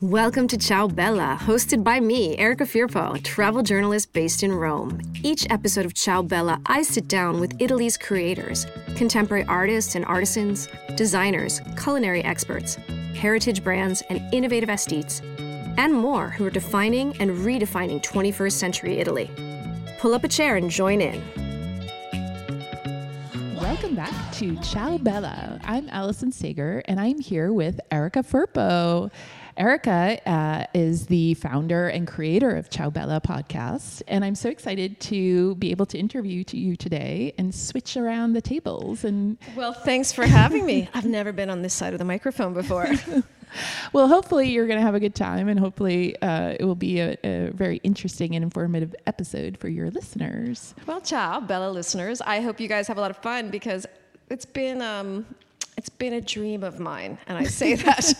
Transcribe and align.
Welcome 0.00 0.46
to 0.48 0.56
Ciao 0.56 0.86
Bella, 0.86 1.36
hosted 1.40 1.82
by 1.82 1.98
me, 1.98 2.38
Erica 2.38 2.62
Firpo, 2.62 3.16
a 3.16 3.20
travel 3.20 3.64
journalist 3.64 4.12
based 4.12 4.44
in 4.44 4.52
Rome. 4.52 5.02
Each 5.24 5.44
episode 5.50 5.86
of 5.86 5.94
Ciao 5.94 6.22
Bella, 6.22 6.60
I 6.66 6.82
sit 6.82 7.08
down 7.08 7.40
with 7.40 7.60
Italy's 7.60 7.96
creators, 7.96 8.64
contemporary 8.94 9.44
artists 9.46 9.96
and 9.96 10.04
artisans, 10.04 10.68
designers, 10.94 11.60
culinary 11.76 12.22
experts, 12.22 12.76
heritage 13.16 13.64
brands, 13.64 14.04
and 14.08 14.22
innovative 14.32 14.68
aesthetes, 14.68 15.20
and 15.76 15.92
more 15.92 16.28
who 16.28 16.46
are 16.46 16.50
defining 16.50 17.16
and 17.20 17.32
redefining 17.32 18.00
21st 18.00 18.52
century 18.52 19.00
Italy. 19.00 19.28
Pull 19.98 20.14
up 20.14 20.22
a 20.22 20.28
chair 20.28 20.54
and 20.54 20.70
join 20.70 21.00
in. 21.00 21.20
Welcome 23.56 23.96
back 23.96 24.32
to 24.34 24.54
Ciao 24.60 24.98
Bella. 24.98 25.58
I'm 25.64 25.88
Allison 25.88 26.30
Sager, 26.30 26.84
and 26.86 27.00
I'm 27.00 27.18
here 27.18 27.52
with 27.52 27.80
Erica 27.90 28.22
Firpo. 28.22 29.10
Erica 29.58 30.20
uh, 30.24 30.66
is 30.72 31.06
the 31.06 31.34
founder 31.34 31.88
and 31.88 32.06
creator 32.06 32.56
of 32.56 32.70
Ciao 32.70 32.90
Bella 32.90 33.20
podcast, 33.20 34.02
and 34.06 34.24
I'm 34.24 34.36
so 34.36 34.48
excited 34.48 35.00
to 35.00 35.56
be 35.56 35.72
able 35.72 35.84
to 35.86 35.98
interview 35.98 36.44
to 36.44 36.56
you 36.56 36.76
today 36.76 37.34
and 37.36 37.52
switch 37.52 37.96
around 37.96 38.34
the 38.34 38.40
tables. 38.40 39.02
And 39.02 39.36
well, 39.56 39.72
thanks 39.72 40.12
for 40.12 40.24
having 40.24 40.64
me. 40.64 40.88
I've 40.94 41.06
never 41.06 41.32
been 41.32 41.50
on 41.50 41.62
this 41.62 41.74
side 41.74 41.92
of 41.92 41.98
the 41.98 42.04
microphone 42.04 42.54
before. 42.54 42.86
well, 43.92 44.06
hopefully 44.06 44.48
you're 44.48 44.68
going 44.68 44.78
to 44.78 44.84
have 44.84 44.94
a 44.94 45.00
good 45.00 45.16
time, 45.16 45.48
and 45.48 45.58
hopefully 45.58 46.14
uh, 46.22 46.54
it 46.58 46.64
will 46.64 46.76
be 46.76 47.00
a, 47.00 47.16
a, 47.24 47.50
very 47.50 47.78
interesting 47.82 48.36
and 48.36 48.44
informative 48.44 48.94
episode 49.08 49.58
for 49.58 49.68
your 49.68 49.90
listeners. 49.90 50.72
Well, 50.86 51.00
ciao, 51.00 51.40
Bella 51.40 51.72
listeners. 51.72 52.20
I 52.20 52.42
hope 52.42 52.60
you 52.60 52.68
guys 52.68 52.86
have 52.86 52.96
a 52.96 53.00
lot 53.00 53.10
of 53.10 53.16
fun 53.16 53.50
because 53.50 53.86
it's 54.30 54.44
been 54.44 54.80
um, 54.82 55.26
it's 55.78 55.88
been 55.88 56.14
a 56.14 56.20
dream 56.20 56.64
of 56.64 56.80
mine, 56.80 57.18
and 57.28 57.38
I 57.38 57.44
say 57.44 57.74
that 57.86 58.12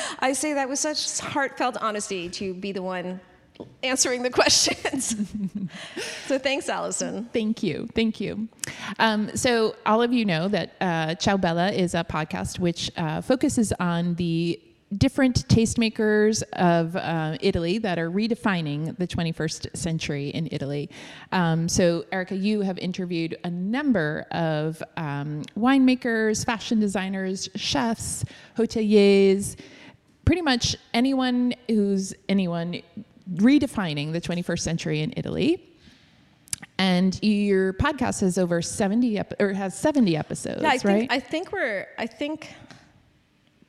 I 0.20 0.32
say 0.32 0.54
that 0.54 0.68
with 0.68 0.78
such 0.78 1.18
heartfelt 1.18 1.76
honesty 1.80 2.30
to 2.30 2.54
be 2.54 2.72
the 2.72 2.82
one 2.82 3.20
answering 3.82 4.22
the 4.22 4.30
questions. 4.30 5.16
so 6.26 6.38
thanks, 6.38 6.68
Allison. 6.68 7.28
Thank 7.32 7.64
you. 7.64 7.88
Thank 7.94 8.20
you. 8.20 8.48
Um, 9.00 9.36
so 9.36 9.74
all 9.84 10.00
of 10.00 10.12
you 10.12 10.24
know 10.24 10.46
that 10.46 10.76
uh, 10.80 11.16
Ciao 11.16 11.36
Bella 11.36 11.72
is 11.72 11.94
a 11.94 12.04
podcast 12.04 12.60
which 12.60 12.92
uh, 12.96 13.20
focuses 13.20 13.72
on 13.80 14.14
the 14.14 14.60
different 14.96 15.46
tastemakers 15.48 16.42
of 16.54 16.96
uh, 16.96 17.36
Italy 17.40 17.78
that 17.78 17.98
are 17.98 18.10
redefining 18.10 18.96
the 18.96 19.06
21st 19.06 19.76
century 19.76 20.28
in 20.30 20.48
Italy. 20.50 20.88
Um, 21.32 21.68
so, 21.68 22.04
Erica, 22.10 22.36
you 22.36 22.62
have 22.62 22.78
interviewed 22.78 23.36
a 23.44 23.50
number 23.50 24.26
of 24.30 24.82
um, 24.96 25.42
winemakers, 25.56 26.44
fashion 26.44 26.80
designers, 26.80 27.50
chefs, 27.54 28.24
hoteliers, 28.56 29.56
pretty 30.24 30.42
much 30.42 30.76
anyone 30.94 31.54
who's 31.68 32.14
anyone 32.28 32.80
redefining 33.34 34.12
the 34.12 34.20
21st 34.20 34.60
century 34.60 35.00
in 35.00 35.12
Italy. 35.16 35.64
And 36.78 37.18
your 37.22 37.72
podcast 37.74 38.20
has 38.20 38.38
over 38.38 38.62
70 38.62 39.18
ep- 39.18 39.40
or 39.40 39.52
has 39.52 39.76
70 39.78 40.16
episodes, 40.16 40.62
yeah, 40.62 40.68
I 40.68 40.72
right? 40.72 40.82
Think, 40.82 41.12
I 41.12 41.20
think 41.20 41.52
we're 41.52 41.86
I 41.98 42.06
think 42.06 42.54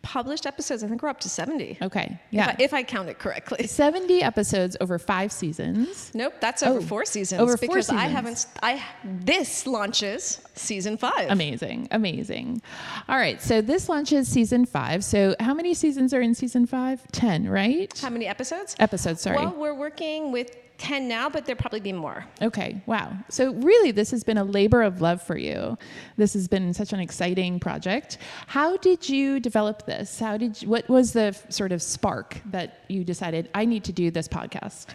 published 0.01 0.45
episodes. 0.45 0.83
I 0.83 0.87
think 0.87 1.01
we're 1.01 1.09
up 1.09 1.19
to 1.21 1.29
70. 1.29 1.77
Okay. 1.81 2.19
Yeah. 2.31 2.49
If 2.49 2.49
I, 2.49 2.63
if 2.63 2.73
I 2.73 2.83
count 2.83 3.09
it 3.09 3.19
correctly. 3.19 3.67
70 3.67 4.23
episodes 4.23 4.77
over 4.81 4.97
five 4.99 5.31
seasons. 5.31 6.11
Nope, 6.13 6.33
that's 6.39 6.63
over 6.63 6.79
oh, 6.79 6.81
four 6.81 7.05
seasons. 7.05 7.41
Over 7.41 7.57
four 7.57 7.67
because 7.67 7.87
seasons. 7.87 7.99
I 8.01 8.07
haven't, 8.07 8.47
I, 8.61 8.83
this 9.03 9.67
launches 9.67 10.41
season 10.55 10.97
five. 10.97 11.29
Amazing. 11.29 11.87
Amazing. 11.91 12.61
All 13.07 13.17
right. 13.17 13.41
So 13.41 13.61
this 13.61 13.89
launches 13.89 14.27
season 14.27 14.65
five. 14.65 15.03
So 15.03 15.35
how 15.39 15.53
many 15.53 15.73
seasons 15.73 16.13
are 16.13 16.21
in 16.21 16.33
season 16.33 16.65
five? 16.65 17.01
10, 17.11 17.49
right? 17.49 17.97
How 17.99 18.09
many 18.09 18.27
episodes? 18.27 18.75
Episodes, 18.79 19.21
sorry. 19.21 19.37
Well, 19.37 19.55
we're 19.57 19.73
working 19.73 20.31
with 20.31 20.55
10 20.79 21.07
now, 21.07 21.29
but 21.29 21.45
there'll 21.45 21.59
probably 21.59 21.79
be 21.79 21.93
more. 21.93 22.25
Okay, 22.41 22.81
wow. 22.85 23.13
So, 23.29 23.53
really, 23.53 23.91
this 23.91 24.11
has 24.11 24.23
been 24.23 24.37
a 24.37 24.43
labor 24.43 24.81
of 24.81 25.01
love 25.01 25.21
for 25.21 25.37
you. 25.37 25.77
This 26.17 26.33
has 26.33 26.47
been 26.47 26.73
such 26.73 26.93
an 26.93 26.99
exciting 26.99 27.59
project. 27.59 28.17
How 28.47 28.77
did 28.77 29.07
you 29.07 29.39
develop 29.39 29.85
this? 29.85 30.19
How 30.19 30.37
did 30.37 30.61
you, 30.61 30.69
what 30.69 30.89
was 30.89 31.13
the 31.13 31.37
sort 31.49 31.71
of 31.71 31.81
spark 31.81 32.41
that 32.45 32.85
you 32.87 33.03
decided, 33.03 33.49
I 33.53 33.65
need 33.65 33.83
to 33.83 33.91
do 33.91 34.09
this 34.09 34.27
podcast? 34.27 34.87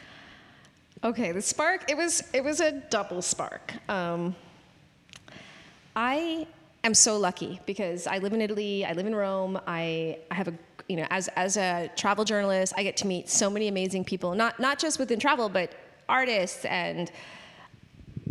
Okay, 1.05 1.33
the 1.33 1.43
spark, 1.43 1.91
it 1.91 1.97
was, 1.97 2.25
it 2.33 2.43
was 2.43 2.61
a 2.61 2.73
double 2.73 3.21
spark. 3.21 3.75
Um, 3.89 4.35
I 5.95 6.47
am 6.87 6.95
so 6.95 7.17
lucky 7.17 7.61
because 7.67 8.07
I 8.07 8.19
live 8.19 8.33
in 8.33 8.41
Italy, 8.41 8.85
I 8.85 8.93
live 8.93 9.07
in 9.07 9.15
Rome, 9.15 9.59
I, 9.67 10.19
I 10.31 10.35
have 10.35 10.49
a 10.49 10.55
you 10.89 10.97
know, 10.97 11.07
as, 11.11 11.29
as 11.29 11.57
a 11.57 11.91
travel 11.97 12.25
journalist, 12.25 12.75
I 12.77 12.83
get 12.83 12.97
to 12.99 13.07
meet 13.07 13.29
so 13.29 13.49
many 13.49 13.69
amazing 13.69 14.05
people, 14.05 14.35
not, 14.35 14.61
not 14.61 14.79
just 14.79 14.99
within 14.99 15.19
travel, 15.19 15.49
but 15.49 15.73
artists 16.09 16.65
and 16.67 17.11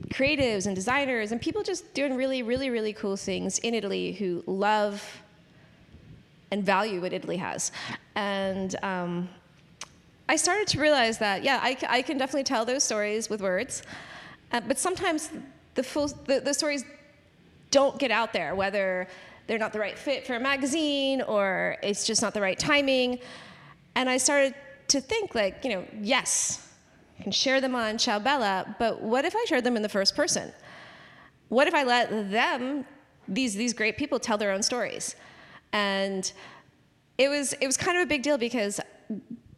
creatives 0.09 0.68
and 0.68 0.75
designers 0.75 1.31
and 1.31 1.42
people 1.42 1.63
just 1.63 1.94
doing 1.94 2.16
really, 2.16 2.44
really, 2.44 2.69
really 2.69 2.94
cool 2.94 3.16
things 3.16 3.58
in 3.59 3.74
Italy 3.74 4.13
who 4.13 4.44
love 4.46 5.22
and 6.52 6.63
value 6.63 7.02
what 7.02 7.13
Italy 7.13 7.38
has. 7.38 7.72
And 8.13 8.75
um, 8.84 9.30
I 10.30 10.36
started 10.36 10.68
to 10.68 10.80
realize 10.80 11.18
that, 11.18 11.44
yeah, 11.44 11.59
I, 11.63 11.75
I, 11.90 12.02
can 12.03 12.18
definitely 12.19 12.44
tell 12.44 12.63
those 12.63 12.84
stories 12.84 13.30
with 13.30 13.42
words, 13.42 13.81
uh, 14.52 14.62
but 14.62 14.78
sometimes 14.78 15.31
the, 15.74 15.81
full, 15.81 16.08
the, 16.28 16.40
the 16.40 16.53
stories 16.53 16.86
don't 17.74 17.98
get 17.98 18.12
out 18.12 18.32
there, 18.34 18.54
whether 18.54 19.08
they're 19.48 19.58
not 19.58 19.74
the 19.74 19.80
right 19.80 19.98
fit 19.98 20.26
for 20.26 20.36
a 20.36 20.40
magazine 20.40 21.22
or 21.24 21.76
it's 21.82 22.06
just 22.06 22.22
not 22.22 22.34
the 22.34 22.40
right 22.40 22.58
timing. 22.58 23.20
And 23.96 24.10
I 24.10 24.18
started 24.18 24.54
to 24.90 25.02
think 25.02 25.34
like, 25.34 25.66
you 25.66 25.72
know, 25.72 25.84
yes, 26.00 26.70
I 27.20 27.24
can 27.24 27.32
share 27.32 27.60
them 27.60 27.76
on 27.76 27.98
Bella, 28.24 28.76
but 28.80 29.02
what 29.02 29.26
if 29.26 29.36
I 29.36 29.44
shared 29.48 29.64
them 29.64 29.76
in 29.76 29.82
the 29.82 29.90
first 29.90 30.16
person? 30.16 30.54
What 31.50 31.68
if 31.68 31.74
I 31.74 31.84
let 31.84 32.32
them, 32.32 32.86
these, 33.28 33.56
these 33.56 33.74
great 33.74 33.98
people, 33.98 34.20
tell 34.20 34.38
their 34.38 34.52
own 34.52 34.64
stories? 34.64 35.16
And 35.72 36.32
it 37.18 37.30
was, 37.30 37.54
it 37.54 37.66
was 37.66 37.76
kind 37.76 37.98
of 37.98 38.04
a 38.04 38.08
big 38.08 38.22
deal 38.22 38.38
because 38.38 38.80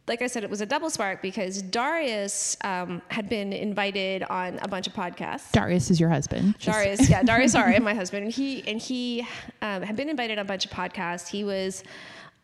like 0.08 0.22
I 0.22 0.28
said, 0.28 0.44
it 0.44 0.50
was 0.50 0.60
a 0.60 0.66
double 0.66 0.88
spark 0.88 1.20
because 1.20 1.60
Darius 1.62 2.56
um, 2.62 3.02
had 3.08 3.28
been 3.28 3.52
invited 3.52 4.22
on 4.24 4.58
a 4.62 4.68
bunch 4.68 4.86
of 4.86 4.92
podcasts. 4.92 5.50
Darius 5.50 5.90
is 5.90 5.98
your 5.98 6.10
husband. 6.10 6.56
Darius, 6.60 7.08
yeah, 7.10 7.22
Darius 7.24 7.54
Arya, 7.56 7.80
my 7.80 7.94
husband, 7.94 8.24
and 8.24 8.32
he 8.32 8.66
and 8.68 8.80
he 8.80 9.26
um, 9.62 9.82
had 9.82 9.96
been 9.96 10.08
invited 10.08 10.38
on 10.38 10.44
a 10.44 10.48
bunch 10.48 10.64
of 10.64 10.70
podcasts. 10.70 11.26
He 11.26 11.42
was 11.42 11.82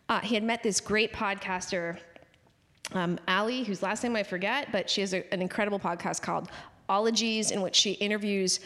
uh, 0.09 0.21
he 0.21 0.35
had 0.35 0.43
met 0.43 0.63
this 0.63 0.81
great 0.81 1.13
podcaster, 1.13 1.99
um, 2.93 3.19
Ali, 3.29 3.63
whose 3.63 3.83
last 3.83 4.03
name 4.03 4.17
I 4.17 4.25
forget, 4.25 4.69
but 4.73 4.91
she 4.91 5.01
has 5.01 5.15
a, 5.15 5.33
an 5.33 5.41
incredible 5.41 5.79
podcast 5.79 6.21
called 6.21 6.49
Ologies, 6.89 7.53
in 7.53 7.63
which 7.63 7.77
she 7.77 7.93
interviews 7.93 8.59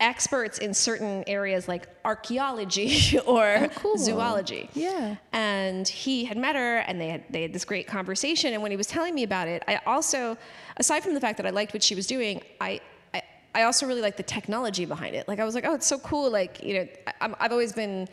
experts 0.00 0.58
in 0.58 0.72
certain 0.74 1.22
areas 1.26 1.68
like 1.68 1.88
archaeology 2.04 3.18
or 3.26 3.46
oh, 3.46 3.68
cool. 3.76 3.98
zoology. 3.98 4.68
Yeah. 4.74 5.16
And 5.32 5.86
he 5.86 6.24
had 6.24 6.36
met 6.36 6.56
her 6.56 6.78
and 6.78 7.00
they 7.00 7.08
had 7.08 7.24
they 7.30 7.42
had 7.42 7.52
this 7.52 7.64
great 7.64 7.86
conversation 7.86 8.52
and 8.54 8.62
when 8.62 8.70
he 8.70 8.76
was 8.76 8.86
telling 8.86 9.14
me 9.14 9.22
about 9.22 9.46
it, 9.46 9.62
I 9.68 9.80
also 9.86 10.36
aside 10.78 11.02
from 11.02 11.14
the 11.14 11.20
fact 11.20 11.36
that 11.36 11.46
I 11.46 11.50
liked 11.50 11.72
what 11.74 11.82
she 11.82 11.94
was 11.94 12.06
doing, 12.06 12.42
I 12.60 12.80
I, 13.14 13.22
I 13.54 13.62
also 13.62 13.86
really 13.86 14.02
liked 14.02 14.16
the 14.16 14.22
technology 14.22 14.84
behind 14.84 15.14
it. 15.14 15.28
Like 15.28 15.38
I 15.40 15.44
was 15.44 15.54
like, 15.54 15.64
"Oh, 15.64 15.74
it's 15.74 15.86
so 15.86 15.98
cool." 15.98 16.30
Like, 16.30 16.62
you 16.62 16.74
know, 16.74 16.88
I, 17.20 17.34
I've 17.40 17.52
always 17.52 17.72
been 17.72 18.08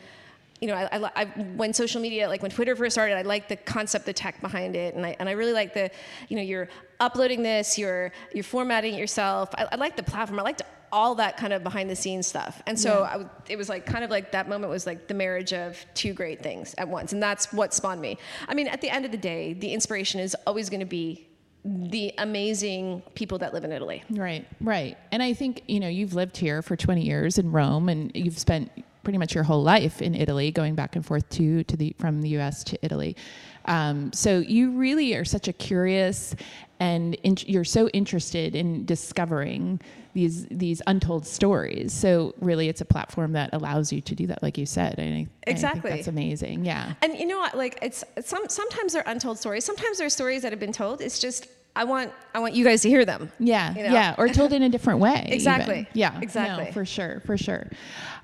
you 0.60 0.66
know, 0.68 0.74
I, 0.74 0.88
I, 0.96 1.10
I, 1.14 1.24
when 1.54 1.72
social 1.72 2.00
media, 2.00 2.28
like 2.28 2.42
when 2.42 2.50
Twitter 2.50 2.74
first 2.74 2.94
started, 2.94 3.16
I 3.16 3.22
liked 3.22 3.48
the 3.48 3.56
concept, 3.56 4.06
the 4.06 4.12
tech 4.12 4.40
behind 4.40 4.74
it, 4.74 4.94
and 4.94 5.06
I, 5.06 5.14
and 5.20 5.28
I 5.28 5.32
really 5.32 5.52
like 5.52 5.72
the, 5.72 5.90
you 6.28 6.36
know, 6.36 6.42
you're 6.42 6.68
uploading 7.00 7.42
this, 7.42 7.78
you're 7.78 8.12
you're 8.34 8.44
formatting 8.44 8.94
it 8.94 8.98
yourself. 8.98 9.50
I, 9.54 9.68
I 9.70 9.76
like 9.76 9.96
the 9.96 10.02
platform. 10.02 10.40
I 10.40 10.42
liked 10.42 10.62
all 10.92 11.14
that 11.16 11.36
kind 11.36 11.52
of 11.52 11.62
behind 11.62 11.90
the 11.90 11.96
scenes 11.96 12.26
stuff. 12.26 12.62
And 12.66 12.78
so 12.78 13.02
yeah. 13.02 13.24
it 13.48 13.56
was 13.56 13.68
like 13.68 13.86
kind 13.86 14.04
of 14.04 14.10
like 14.10 14.32
that 14.32 14.48
moment 14.48 14.70
was 14.70 14.86
like 14.86 15.08
the 15.08 15.14
marriage 15.14 15.52
of 15.52 15.84
two 15.94 16.12
great 16.12 16.42
things 16.42 16.74
at 16.78 16.88
once. 16.88 17.12
And 17.12 17.22
that's 17.22 17.52
what 17.52 17.74
spawned 17.74 18.00
me. 18.00 18.18
I 18.48 18.54
mean, 18.54 18.68
at 18.68 18.80
the 18.80 18.90
end 18.90 19.04
of 19.04 19.10
the 19.10 19.18
day, 19.18 19.52
the 19.52 19.72
inspiration 19.72 20.20
is 20.20 20.36
always 20.46 20.70
going 20.70 20.80
to 20.80 20.86
be 20.86 21.28
the 21.64 22.14
amazing 22.18 23.02
people 23.14 23.38
that 23.38 23.52
live 23.52 23.64
in 23.64 23.72
Italy. 23.72 24.02
Right, 24.10 24.46
right. 24.60 24.96
And 25.12 25.22
I 25.22 25.34
think, 25.34 25.62
you 25.66 25.80
know, 25.80 25.88
you've 25.88 26.14
lived 26.14 26.36
here 26.36 26.62
for 26.62 26.76
20 26.76 27.02
years 27.02 27.38
in 27.38 27.52
Rome 27.52 27.88
and 27.88 28.10
you've 28.14 28.38
spent 28.38 28.70
pretty 29.02 29.18
much 29.18 29.34
your 29.34 29.44
whole 29.44 29.62
life 29.62 30.02
in 30.02 30.14
Italy, 30.14 30.50
going 30.50 30.74
back 30.74 30.94
and 30.94 31.04
forth 31.04 31.28
to, 31.30 31.64
to 31.64 31.76
the, 31.76 31.94
from 31.98 32.20
the 32.20 32.28
US 32.38 32.62
to 32.64 32.78
Italy. 32.84 33.16
Um, 33.64 34.12
so 34.12 34.38
you 34.38 34.72
really 34.72 35.14
are 35.14 35.24
such 35.24 35.48
a 35.48 35.52
curious 35.52 36.34
and 36.80 37.14
in, 37.16 37.36
you're 37.46 37.64
so 37.64 37.88
interested 37.88 38.54
in 38.54 38.84
discovering 38.84 39.80
these 40.14 40.46
these 40.46 40.80
untold 40.86 41.26
stories. 41.26 41.92
So 41.92 42.34
really, 42.40 42.68
it's 42.68 42.80
a 42.80 42.84
platform 42.84 43.32
that 43.32 43.50
allows 43.52 43.92
you 43.92 44.00
to 44.00 44.14
do 44.14 44.26
that, 44.28 44.42
like 44.42 44.58
you 44.58 44.66
said. 44.66 44.98
And 44.98 45.28
I, 45.46 45.50
exactly, 45.50 45.90
I 45.92 45.96
that's 45.96 46.08
amazing. 46.08 46.64
Yeah. 46.64 46.94
And 47.02 47.16
you 47.18 47.26
know 47.26 47.38
what? 47.38 47.56
Like 47.56 47.78
it's 47.82 48.04
some 48.20 48.48
sometimes 48.48 48.92
they're 48.92 49.04
untold 49.06 49.38
stories. 49.38 49.64
Sometimes 49.64 49.98
they're 49.98 50.08
stories 50.08 50.42
that 50.42 50.52
have 50.52 50.60
been 50.60 50.72
told. 50.72 51.00
It's 51.00 51.18
just 51.18 51.46
I 51.78 51.84
want 51.84 52.12
I 52.34 52.40
want 52.40 52.54
you 52.54 52.64
guys 52.64 52.82
to 52.82 52.88
hear 52.88 53.04
them. 53.04 53.30
Yeah, 53.38 53.72
you 53.72 53.84
know? 53.84 53.92
yeah, 53.92 54.16
or 54.18 54.28
told 54.28 54.52
in 54.52 54.64
a 54.64 54.68
different 54.68 54.98
way. 54.98 55.22
even. 55.26 55.32
Exactly. 55.32 55.88
Yeah, 55.92 56.18
Exactly. 56.20 56.64
No, 56.64 56.72
for 56.72 56.84
sure, 56.84 57.22
for 57.24 57.38
sure. 57.38 57.68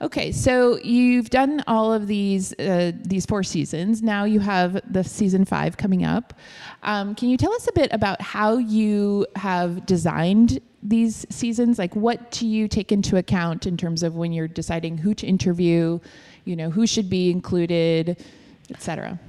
Okay, 0.00 0.32
so 0.32 0.76
you've 0.78 1.30
done 1.30 1.62
all 1.68 1.92
of 1.92 2.08
these 2.08 2.52
uh, 2.54 2.90
these 2.96 3.24
four 3.24 3.44
seasons. 3.44 4.02
Now 4.02 4.24
you 4.24 4.40
have 4.40 4.80
the 4.92 5.04
season 5.04 5.44
five 5.44 5.76
coming 5.76 6.04
up. 6.04 6.34
Um, 6.82 7.14
can 7.14 7.28
you 7.28 7.36
tell 7.36 7.52
us 7.52 7.68
a 7.68 7.72
bit 7.72 7.92
about 7.92 8.20
how 8.20 8.56
you 8.56 9.24
have 9.36 9.86
designed 9.86 10.58
these 10.82 11.24
seasons? 11.30 11.78
Like, 11.78 11.94
what 11.94 12.32
do 12.32 12.48
you 12.48 12.66
take 12.66 12.90
into 12.90 13.18
account 13.18 13.68
in 13.68 13.76
terms 13.76 14.02
of 14.02 14.16
when 14.16 14.32
you're 14.32 14.48
deciding 14.48 14.98
who 14.98 15.14
to 15.14 15.26
interview? 15.28 16.00
You 16.44 16.56
know, 16.56 16.70
who 16.70 16.88
should 16.88 17.08
be 17.08 17.30
included, 17.30 18.20
etc. 18.68 19.20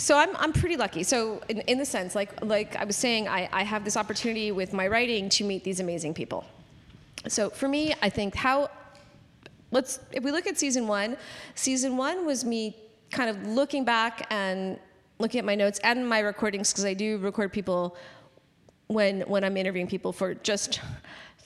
so 0.00 0.16
I'm, 0.16 0.34
I'm 0.36 0.52
pretty 0.52 0.76
lucky. 0.76 1.02
So 1.02 1.42
in, 1.48 1.60
in 1.60 1.78
the 1.78 1.84
sense, 1.84 2.14
like 2.14 2.42
like 2.44 2.74
I 2.76 2.84
was 2.84 2.96
saying, 2.96 3.28
I, 3.28 3.48
I 3.52 3.62
have 3.62 3.84
this 3.84 3.96
opportunity 3.96 4.50
with 4.50 4.72
my 4.72 4.86
writing 4.88 5.28
to 5.30 5.44
meet 5.44 5.62
these 5.62 5.78
amazing 5.78 6.14
people. 6.14 6.44
So 7.28 7.50
for 7.50 7.68
me, 7.68 7.94
I 8.00 8.08
think 8.08 8.34
how 8.34 8.70
let's 9.70 10.00
if 10.12 10.24
we 10.24 10.32
look 10.32 10.46
at 10.46 10.58
season 10.58 10.88
one, 10.88 11.18
season 11.54 11.98
one 11.98 12.24
was 12.24 12.46
me 12.46 12.76
kind 13.10 13.28
of 13.28 13.46
looking 13.46 13.84
back 13.84 14.26
and 14.30 14.78
looking 15.18 15.38
at 15.38 15.44
my 15.44 15.54
notes 15.54 15.78
and 15.84 16.08
my 16.08 16.20
recordings 16.20 16.72
because 16.72 16.86
I 16.86 16.94
do 16.94 17.18
record 17.18 17.52
people 17.52 17.94
when 18.86 19.20
when 19.22 19.44
I'm 19.44 19.56
interviewing 19.58 19.86
people 19.86 20.12
for 20.12 20.34
just 20.34 20.80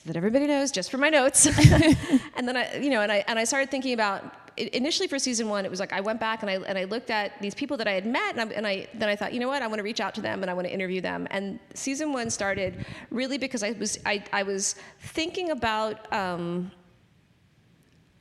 that 0.05 0.15
everybody 0.15 0.47
knows 0.47 0.71
just 0.71 0.91
for 0.91 0.97
my 0.97 1.09
notes. 1.09 1.45
and 2.35 2.47
then 2.47 2.55
I 2.55 2.77
you 2.77 2.89
know 2.89 3.01
and 3.01 3.11
I 3.11 3.25
and 3.27 3.37
I 3.37 3.43
started 3.43 3.69
thinking 3.69 3.93
about 3.93 4.44
initially 4.57 5.07
for 5.07 5.19
season 5.19 5.49
one 5.49 5.65
it 5.65 5.71
was 5.71 5.79
like 5.79 5.91
I 5.91 6.01
went 6.01 6.19
back 6.19 6.41
and 6.41 6.49
I 6.49 6.55
and 6.55 6.77
I 6.77 6.85
looked 6.85 7.09
at 7.09 7.41
these 7.41 7.53
people 7.53 7.75
that 7.77 7.87
I 7.87 7.91
had 7.91 8.05
met 8.05 8.37
and 8.37 8.41
I, 8.49 8.53
and 8.53 8.67
I 8.67 8.87
then 8.93 9.09
I 9.09 9.15
thought 9.15 9.33
you 9.33 9.39
know 9.39 9.47
what 9.47 9.61
I 9.61 9.67
want 9.67 9.79
to 9.79 9.83
reach 9.83 9.99
out 9.99 10.15
to 10.15 10.21
them 10.21 10.41
and 10.41 10.49
I 10.49 10.53
want 10.53 10.67
to 10.67 10.73
interview 10.73 11.01
them 11.01 11.27
and 11.31 11.59
season 11.73 12.13
one 12.13 12.29
started 12.29 12.85
really 13.11 13.37
because 13.37 13.63
I 13.63 13.71
was 13.73 13.99
I, 14.05 14.23
I 14.31 14.43
was 14.43 14.75
thinking 14.99 15.51
about 15.51 16.11
um, 16.13 16.71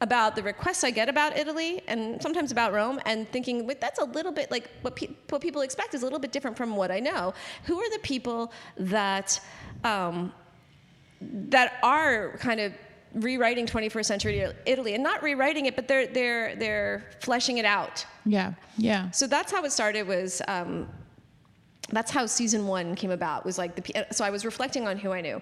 about 0.00 0.36
the 0.36 0.42
requests 0.42 0.84
I 0.84 0.90
get 0.90 1.08
about 1.08 1.36
Italy 1.36 1.82
and 1.86 2.20
sometimes 2.20 2.52
about 2.52 2.74
Rome, 2.74 3.00
and 3.06 3.28
thinking, 3.30 3.66
that's 3.80 3.98
a 3.98 4.04
little 4.04 4.32
bit 4.32 4.50
like 4.50 4.68
what, 4.82 4.96
pe- 4.96 5.14
what 5.30 5.40
people 5.40 5.62
expect 5.62 5.94
is 5.94 6.02
a 6.02 6.04
little 6.04 6.18
bit 6.18 6.30
different 6.30 6.56
from 6.56 6.76
what 6.76 6.90
I 6.90 7.00
know. 7.00 7.32
Who 7.64 7.80
are 7.80 7.90
the 7.90 8.00
people 8.00 8.52
that 8.76 9.40
um, 9.82 10.32
that 11.20 11.78
are 11.82 12.36
kind 12.38 12.60
of 12.60 12.72
rewriting 13.14 13.66
21st 13.66 14.04
century 14.04 14.46
Italy, 14.66 14.94
and 14.94 15.02
not 15.02 15.22
rewriting 15.22 15.66
it, 15.66 15.76
but 15.76 15.88
they're 15.88 16.06
they're 16.06 16.56
they're 16.56 17.10
fleshing 17.20 17.58
it 17.58 17.64
out. 17.64 18.04
Yeah, 18.24 18.54
yeah. 18.76 19.10
So 19.10 19.26
that's 19.26 19.52
how 19.52 19.64
it 19.64 19.72
started. 19.72 20.06
Was 20.06 20.42
um, 20.48 20.88
that's 21.90 22.10
how 22.10 22.26
season 22.26 22.66
one 22.66 22.94
came 22.94 23.10
about. 23.10 23.44
Was 23.44 23.58
like 23.58 23.76
the 23.76 24.06
so 24.10 24.24
I 24.24 24.30
was 24.30 24.44
reflecting 24.44 24.86
on 24.88 24.98
who 24.98 25.12
I 25.12 25.20
knew. 25.20 25.40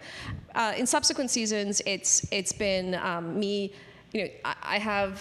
Uh, 0.55 0.75
in 0.77 0.87
subsequent 0.87 1.31
seasons, 1.31 1.81
it's 1.87 2.27
it's 2.31 2.53
been 2.53 2.95
um, 2.97 3.39
me. 3.39 3.73
You 4.13 4.25
know, 4.25 4.31
I, 4.45 4.55
I 4.63 4.79
have 4.79 5.21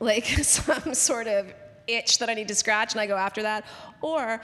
like 0.00 0.24
some 0.42 0.94
sort 0.94 1.26
of 1.26 1.52
itch 1.86 2.18
that 2.18 2.28
I 2.28 2.34
need 2.34 2.48
to 2.48 2.54
scratch, 2.54 2.92
and 2.92 3.00
I 3.00 3.06
go 3.06 3.16
after 3.16 3.42
that. 3.42 3.64
Or 4.00 4.40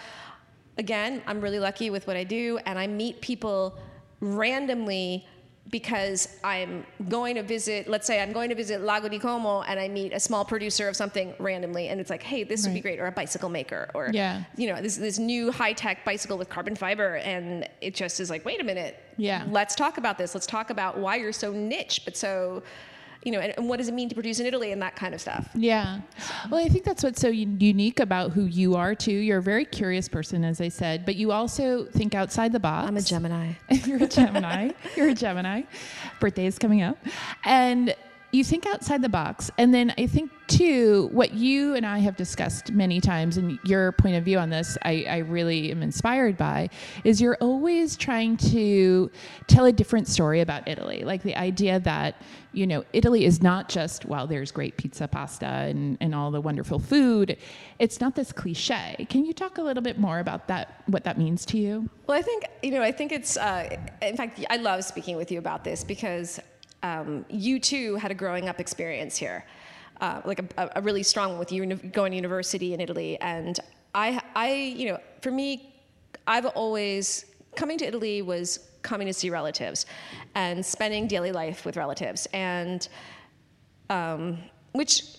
again, 0.78 1.22
I'm 1.26 1.40
really 1.40 1.58
lucky 1.58 1.90
with 1.90 2.06
what 2.06 2.16
I 2.16 2.24
do, 2.24 2.58
and 2.66 2.78
I 2.78 2.86
meet 2.86 3.20
people 3.20 3.78
randomly 4.20 5.26
because 5.70 6.38
I'm 6.42 6.84
going 7.08 7.36
to 7.36 7.42
visit, 7.42 7.88
let's 7.88 8.06
say 8.06 8.20
I'm 8.22 8.32
going 8.32 8.48
to 8.48 8.54
visit 8.54 8.80
Lago 8.80 9.08
di 9.08 9.18
Como 9.18 9.62
and 9.62 9.78
I 9.78 9.88
meet 9.88 10.12
a 10.12 10.20
small 10.20 10.44
producer 10.44 10.88
of 10.88 10.96
something 10.96 11.34
randomly 11.38 11.88
and 11.88 12.00
it's 12.00 12.10
like, 12.10 12.22
hey, 12.22 12.42
this 12.44 12.64
would 12.64 12.74
be 12.74 12.80
great, 12.80 12.98
or 12.98 13.06
a 13.06 13.12
bicycle 13.12 13.48
maker, 13.48 13.90
or 13.94 14.10
Yeah. 14.12 14.42
you 14.56 14.66
know, 14.68 14.80
this 14.82 14.96
this 14.96 15.18
new 15.18 15.50
high 15.52 15.72
tech 15.72 16.04
bicycle 16.04 16.36
with 16.38 16.48
carbon 16.48 16.74
fiber, 16.74 17.16
and 17.16 17.68
it 17.80 17.94
just 17.94 18.20
is 18.20 18.30
like, 18.30 18.44
wait 18.44 18.60
a 18.60 18.64
minute, 18.64 18.96
Yeah. 19.16 19.44
let's 19.50 19.74
talk 19.74 19.98
about 19.98 20.18
this. 20.18 20.34
Let's 20.34 20.46
talk 20.46 20.70
about 20.70 20.98
why 20.98 21.16
you're 21.16 21.32
so 21.32 21.52
niche, 21.52 22.02
but 22.04 22.16
so, 22.16 22.62
you 23.22 23.32
know, 23.32 23.38
and, 23.40 23.52
and 23.56 23.68
what 23.68 23.76
does 23.78 23.88
it 23.88 23.94
mean 23.94 24.08
to 24.08 24.14
produce 24.14 24.40
in 24.40 24.46
Italy 24.46 24.72
and 24.72 24.80
that 24.80 24.96
kind 24.96 25.14
of 25.14 25.20
stuff. 25.20 25.48
Yeah. 25.54 26.00
Well, 26.50 26.64
I 26.64 26.68
think 26.68 26.84
that's 26.84 27.02
what's 27.02 27.20
so 27.20 27.28
unique 27.28 28.00
about 28.00 28.30
who 28.32 28.44
you 28.44 28.76
are, 28.76 28.94
too. 28.94 29.12
You're 29.12 29.38
a 29.38 29.42
very 29.42 29.64
curious 29.64 30.08
person, 30.08 30.44
as 30.44 30.60
I 30.60 30.68
said, 30.68 31.04
but 31.04 31.16
you 31.16 31.32
also 31.32 31.84
think 31.86 32.14
outside 32.14 32.52
the 32.52 32.60
box. 32.60 32.88
I'm 32.88 32.96
a 32.96 33.02
Gemini. 33.02 33.52
You're 33.84 34.02
a 34.02 34.06
Gemini. 34.06 34.70
You're 34.96 35.08
a 35.08 35.14
Gemini. 35.14 35.62
Birthday 36.18 36.46
is 36.46 36.58
coming 36.58 36.82
up. 36.82 36.96
And 37.44 37.94
you 38.32 38.44
think 38.44 38.66
outside 38.66 39.02
the 39.02 39.08
box. 39.08 39.50
And 39.58 39.74
then 39.74 39.92
I 39.98 40.06
think, 40.06 40.30
too, 40.46 41.08
what 41.12 41.34
you 41.34 41.74
and 41.74 41.84
I 41.84 41.98
have 41.98 42.16
discussed 42.16 42.72
many 42.72 43.00
times, 43.00 43.36
and 43.36 43.58
your 43.64 43.92
point 43.92 44.16
of 44.16 44.24
view 44.24 44.38
on 44.38 44.50
this, 44.50 44.76
I, 44.82 45.04
I 45.08 45.16
really 45.18 45.70
am 45.70 45.82
inspired 45.82 46.36
by, 46.36 46.70
is 47.04 47.20
you're 47.20 47.38
always 47.40 47.96
trying 47.96 48.36
to 48.38 49.10
tell 49.46 49.64
a 49.64 49.72
different 49.72 50.08
story 50.08 50.40
about 50.40 50.68
Italy. 50.68 51.02
Like 51.04 51.22
the 51.22 51.36
idea 51.36 51.80
that, 51.80 52.22
you 52.52 52.66
know, 52.66 52.84
Italy 52.92 53.24
is 53.24 53.42
not 53.42 53.68
just, 53.68 54.06
well, 54.06 54.26
there's 54.26 54.50
great 54.50 54.76
pizza, 54.76 55.06
pasta, 55.06 55.46
and, 55.46 55.96
and 56.00 56.14
all 56.14 56.30
the 56.30 56.40
wonderful 56.40 56.78
food. 56.78 57.36
It's 57.78 58.00
not 58.00 58.14
this 58.14 58.32
cliche. 58.32 59.06
Can 59.08 59.24
you 59.24 59.32
talk 59.32 59.58
a 59.58 59.62
little 59.62 59.82
bit 59.82 59.98
more 59.98 60.18
about 60.18 60.48
that, 60.48 60.82
what 60.86 61.04
that 61.04 61.18
means 61.18 61.44
to 61.46 61.58
you? 61.58 61.88
Well, 62.06 62.18
I 62.18 62.22
think 62.22 62.44
you 62.62 62.72
know. 62.72 62.82
I 62.82 62.90
think 62.90 63.12
it's. 63.12 63.36
Uh, 63.36 63.76
in 64.02 64.16
fact, 64.16 64.44
I 64.50 64.56
love 64.56 64.82
speaking 64.82 65.16
with 65.16 65.30
you 65.30 65.38
about 65.38 65.62
this 65.62 65.84
because 65.84 66.40
um, 66.82 67.24
you 67.28 67.58
too 67.58 67.96
had 67.96 68.10
a 68.10 68.14
growing 68.14 68.48
up 68.48 68.60
experience 68.60 69.16
here, 69.16 69.44
uh, 70.00 70.22
like 70.24 70.40
a, 70.56 70.70
a 70.76 70.82
really 70.82 71.02
strong 71.02 71.30
one 71.30 71.38
with 71.38 71.52
you 71.52 71.64
going 71.66 72.12
to 72.12 72.16
university 72.16 72.74
in 72.74 72.80
Italy. 72.80 73.18
And 73.20 73.58
I, 73.94 74.20
I, 74.34 74.52
you 74.52 74.88
know, 74.88 74.98
for 75.20 75.30
me, 75.30 75.74
I've 76.26 76.46
always 76.46 77.26
coming 77.56 77.78
to 77.78 77.84
Italy 77.84 78.22
was 78.22 78.70
coming 78.82 79.06
to 79.06 79.12
see 79.12 79.28
relatives, 79.28 79.86
and 80.34 80.64
spending 80.64 81.06
daily 81.06 81.32
life 81.32 81.66
with 81.66 81.76
relatives, 81.76 82.26
and 82.32 82.88
um, 83.90 84.38
which 84.72 85.16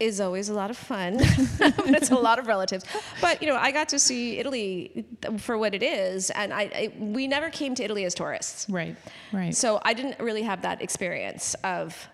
is 0.00 0.20
always 0.20 0.48
a 0.48 0.54
lot 0.54 0.70
of 0.70 0.76
fun. 0.76 1.16
it's 1.20 2.10
a 2.10 2.16
lot 2.16 2.38
of 2.38 2.46
relatives. 2.46 2.84
But 3.20 3.42
you 3.42 3.48
know, 3.48 3.56
I 3.56 3.70
got 3.70 3.88
to 3.90 3.98
see 3.98 4.38
Italy 4.38 5.04
for 5.38 5.56
what 5.56 5.74
it 5.74 5.82
is, 5.82 6.30
and 6.30 6.52
I, 6.52 6.62
I 6.62 6.92
we 6.98 7.28
never 7.28 7.50
came 7.50 7.74
to 7.76 7.84
Italy 7.84 8.04
as 8.04 8.14
tourists. 8.14 8.68
Right, 8.68 8.96
right. 9.32 9.54
So 9.54 9.80
I 9.84 9.94
didn't 9.94 10.18
really 10.18 10.42
have 10.42 10.62
that 10.62 10.82
experience 10.82 11.54
of, 11.62 12.08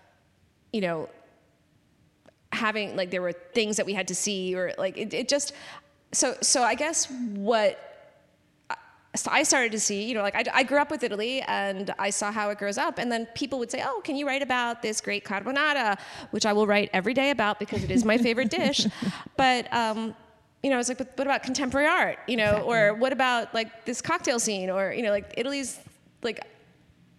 you 0.73 0.81
know, 0.81 1.09
having 2.51 2.95
like 2.95 3.09
there 3.09 3.21
were 3.21 3.33
things 3.33 3.77
that 3.77 3.85
we 3.85 3.93
had 3.93 4.09
to 4.09 4.15
see 4.15 4.55
or 4.55 4.73
like 4.77 4.97
it, 4.97 5.13
it 5.13 5.27
just 5.27 5.53
so 6.11 6.35
so 6.41 6.63
I 6.63 6.75
guess 6.75 7.09
what 7.09 7.86
so 9.17 9.29
I 9.31 9.43
started 9.43 9.71
to 9.73 9.79
see, 9.79 10.03
you 10.03 10.13
know, 10.13 10.21
like 10.21 10.35
I, 10.35 10.43
I 10.53 10.63
grew 10.63 10.79
up 10.79 10.91
with 10.91 11.03
Italy 11.03 11.41
and 11.41 11.93
I 11.99 12.09
saw 12.09 12.31
how 12.31 12.49
it 12.49 12.57
grows 12.57 12.77
up. 12.77 12.97
And 12.99 13.11
then 13.11 13.25
people 13.35 13.59
would 13.59 13.71
say, 13.71 13.83
Oh, 13.85 14.01
can 14.03 14.15
you 14.15 14.25
write 14.27 14.41
about 14.41 14.81
this 14.81 15.01
great 15.01 15.25
carbonara? 15.25 15.97
Which 16.31 16.45
I 16.45 16.53
will 16.53 16.67
write 16.67 16.89
every 16.93 17.13
day 17.13 17.31
about 17.31 17.59
because 17.59 17.83
it 17.83 17.91
is 17.91 18.05
my 18.05 18.17
favorite 18.17 18.49
dish. 18.49 18.85
But, 19.37 19.71
um, 19.73 20.15
you 20.63 20.71
know, 20.71 20.75
I 20.75 20.79
was 20.79 20.89
like, 20.89 20.97
but 20.97 21.15
what 21.15 21.27
about 21.27 21.43
contemporary 21.43 21.87
art? 21.87 22.17
You 22.27 22.37
know, 22.37 22.63
or 22.65 22.95
what 22.95 23.13
about 23.13 23.53
like 23.53 23.85
this 23.85 24.01
cocktail 24.01 24.39
scene? 24.39 24.69
Or, 24.69 24.91
you 24.91 25.03
know, 25.03 25.11
like 25.11 25.33
Italy's 25.37 25.79
like, 26.23 26.39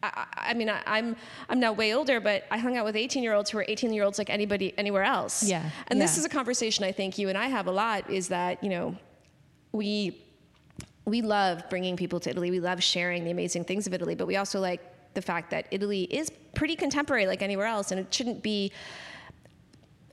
I, 0.03 0.27
I 0.37 0.55
mean, 0.55 0.69
I, 0.69 0.83
I'm 0.87 1.17
I'm 1.49 1.61
now 1.61 1.73
way 1.73 1.95
older, 1.95 2.21
but 2.21 2.45
I 2.51 2.59
hung 2.59 2.77
out 2.77 2.85
with 2.85 2.97
18 2.97 3.23
year 3.23 3.35
olds 3.35 3.51
who 3.51 3.59
are 3.59 3.65
18 3.69 3.93
year 3.93 4.05
olds 4.05 4.19
like 4.19 4.31
anybody 4.31 4.75
anywhere 4.79 5.05
else. 5.05 5.43
Yeah, 5.43 5.71
And 5.89 6.01
this 6.01 6.19
is 6.19 6.25
a 6.25 6.29
conversation 6.29 6.85
I 6.85 6.93
think 6.93 7.19
you 7.19 7.29
and 7.29 7.39
I 7.39 7.47
have 7.47 7.67
a 7.67 7.73
lot. 7.73 8.11
Is 8.11 8.29
that 8.29 8.63
you 8.63 8.71
know, 8.71 8.97
we 9.73 10.21
we 11.09 11.23
love 11.23 11.63
bringing 11.71 11.97
people 11.97 12.21
to 12.21 12.31
Italy. 12.31 12.51
We 12.51 12.61
love 12.61 12.83
sharing 12.83 13.25
the 13.25 13.31
amazing 13.31 13.65
things 13.65 13.87
of 13.87 13.95
Italy, 13.95 14.15
but 14.15 14.27
we 14.27 14.37
also 14.37 14.61
like 14.61 14.81
the 15.15 15.23
fact 15.23 15.51
that 15.51 15.67
Italy 15.71 16.03
is 16.03 16.31
pretty 16.55 16.77
contemporary, 16.77 17.27
like 17.27 17.43
anywhere 17.43 17.67
else, 17.67 17.91
and 17.91 18.01
it 18.01 18.13
shouldn't 18.13 18.43
be. 18.43 18.73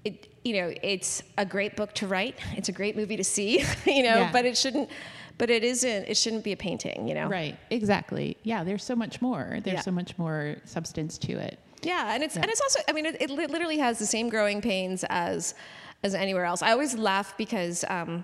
It 0.03 0.27
you 0.43 0.53
know, 0.61 0.73
it's 0.83 1.23
a 1.39 1.45
great 1.45 1.75
book 1.75 1.93
to 1.95 2.07
write. 2.07 2.37
It's 2.55 2.69
a 2.69 2.71
great 2.71 2.95
movie 2.95 3.17
to 3.17 3.23
see, 3.23 3.59
you 3.85 4.03
know, 4.03 4.19
Yeah. 4.19 4.31
but 4.31 4.45
it 4.45 4.57
shouldn't. 4.57 4.89
But 5.37 5.49
it 5.49 5.63
isn't. 5.65 6.05
It 6.07 6.15
shouldn't 6.15 6.43
be 6.45 6.53
a 6.53 6.57
painting, 6.57 7.07
you 7.09 7.13
know. 7.15 7.27
Right, 7.27 7.57
exactly. 7.69 8.37
Yeah, 8.43 8.63
there's 8.63 8.83
so 8.83 8.95
much 8.95 9.21
more. 9.21 9.57
There's 9.63 9.75
Yeah. 9.77 9.81
so 9.81 9.91
much 9.91 10.17
more 10.17 10.55
substance 10.63 11.17
to 11.19 11.33
it. 11.33 11.59
Yeah, 11.81 12.13
and 12.13 12.23
it's 12.23 12.35
Yeah. 12.35 12.43
and 12.43 12.51
it's 12.51 12.61
also. 12.61 12.79
I 12.87 12.93
mean, 12.93 13.05
it, 13.05 13.17
it 13.19 13.29
literally 13.31 13.79
has 13.79 13.99
the 13.99 14.05
same 14.05 14.29
growing 14.29 14.61
pains 14.61 15.03
as 15.09 15.55
as 16.03 16.13
anywhere 16.13 16.45
else. 16.45 16.61
I 16.61 16.71
always 16.71 16.95
laugh 16.95 17.35
because, 17.37 17.83
um, 17.89 18.23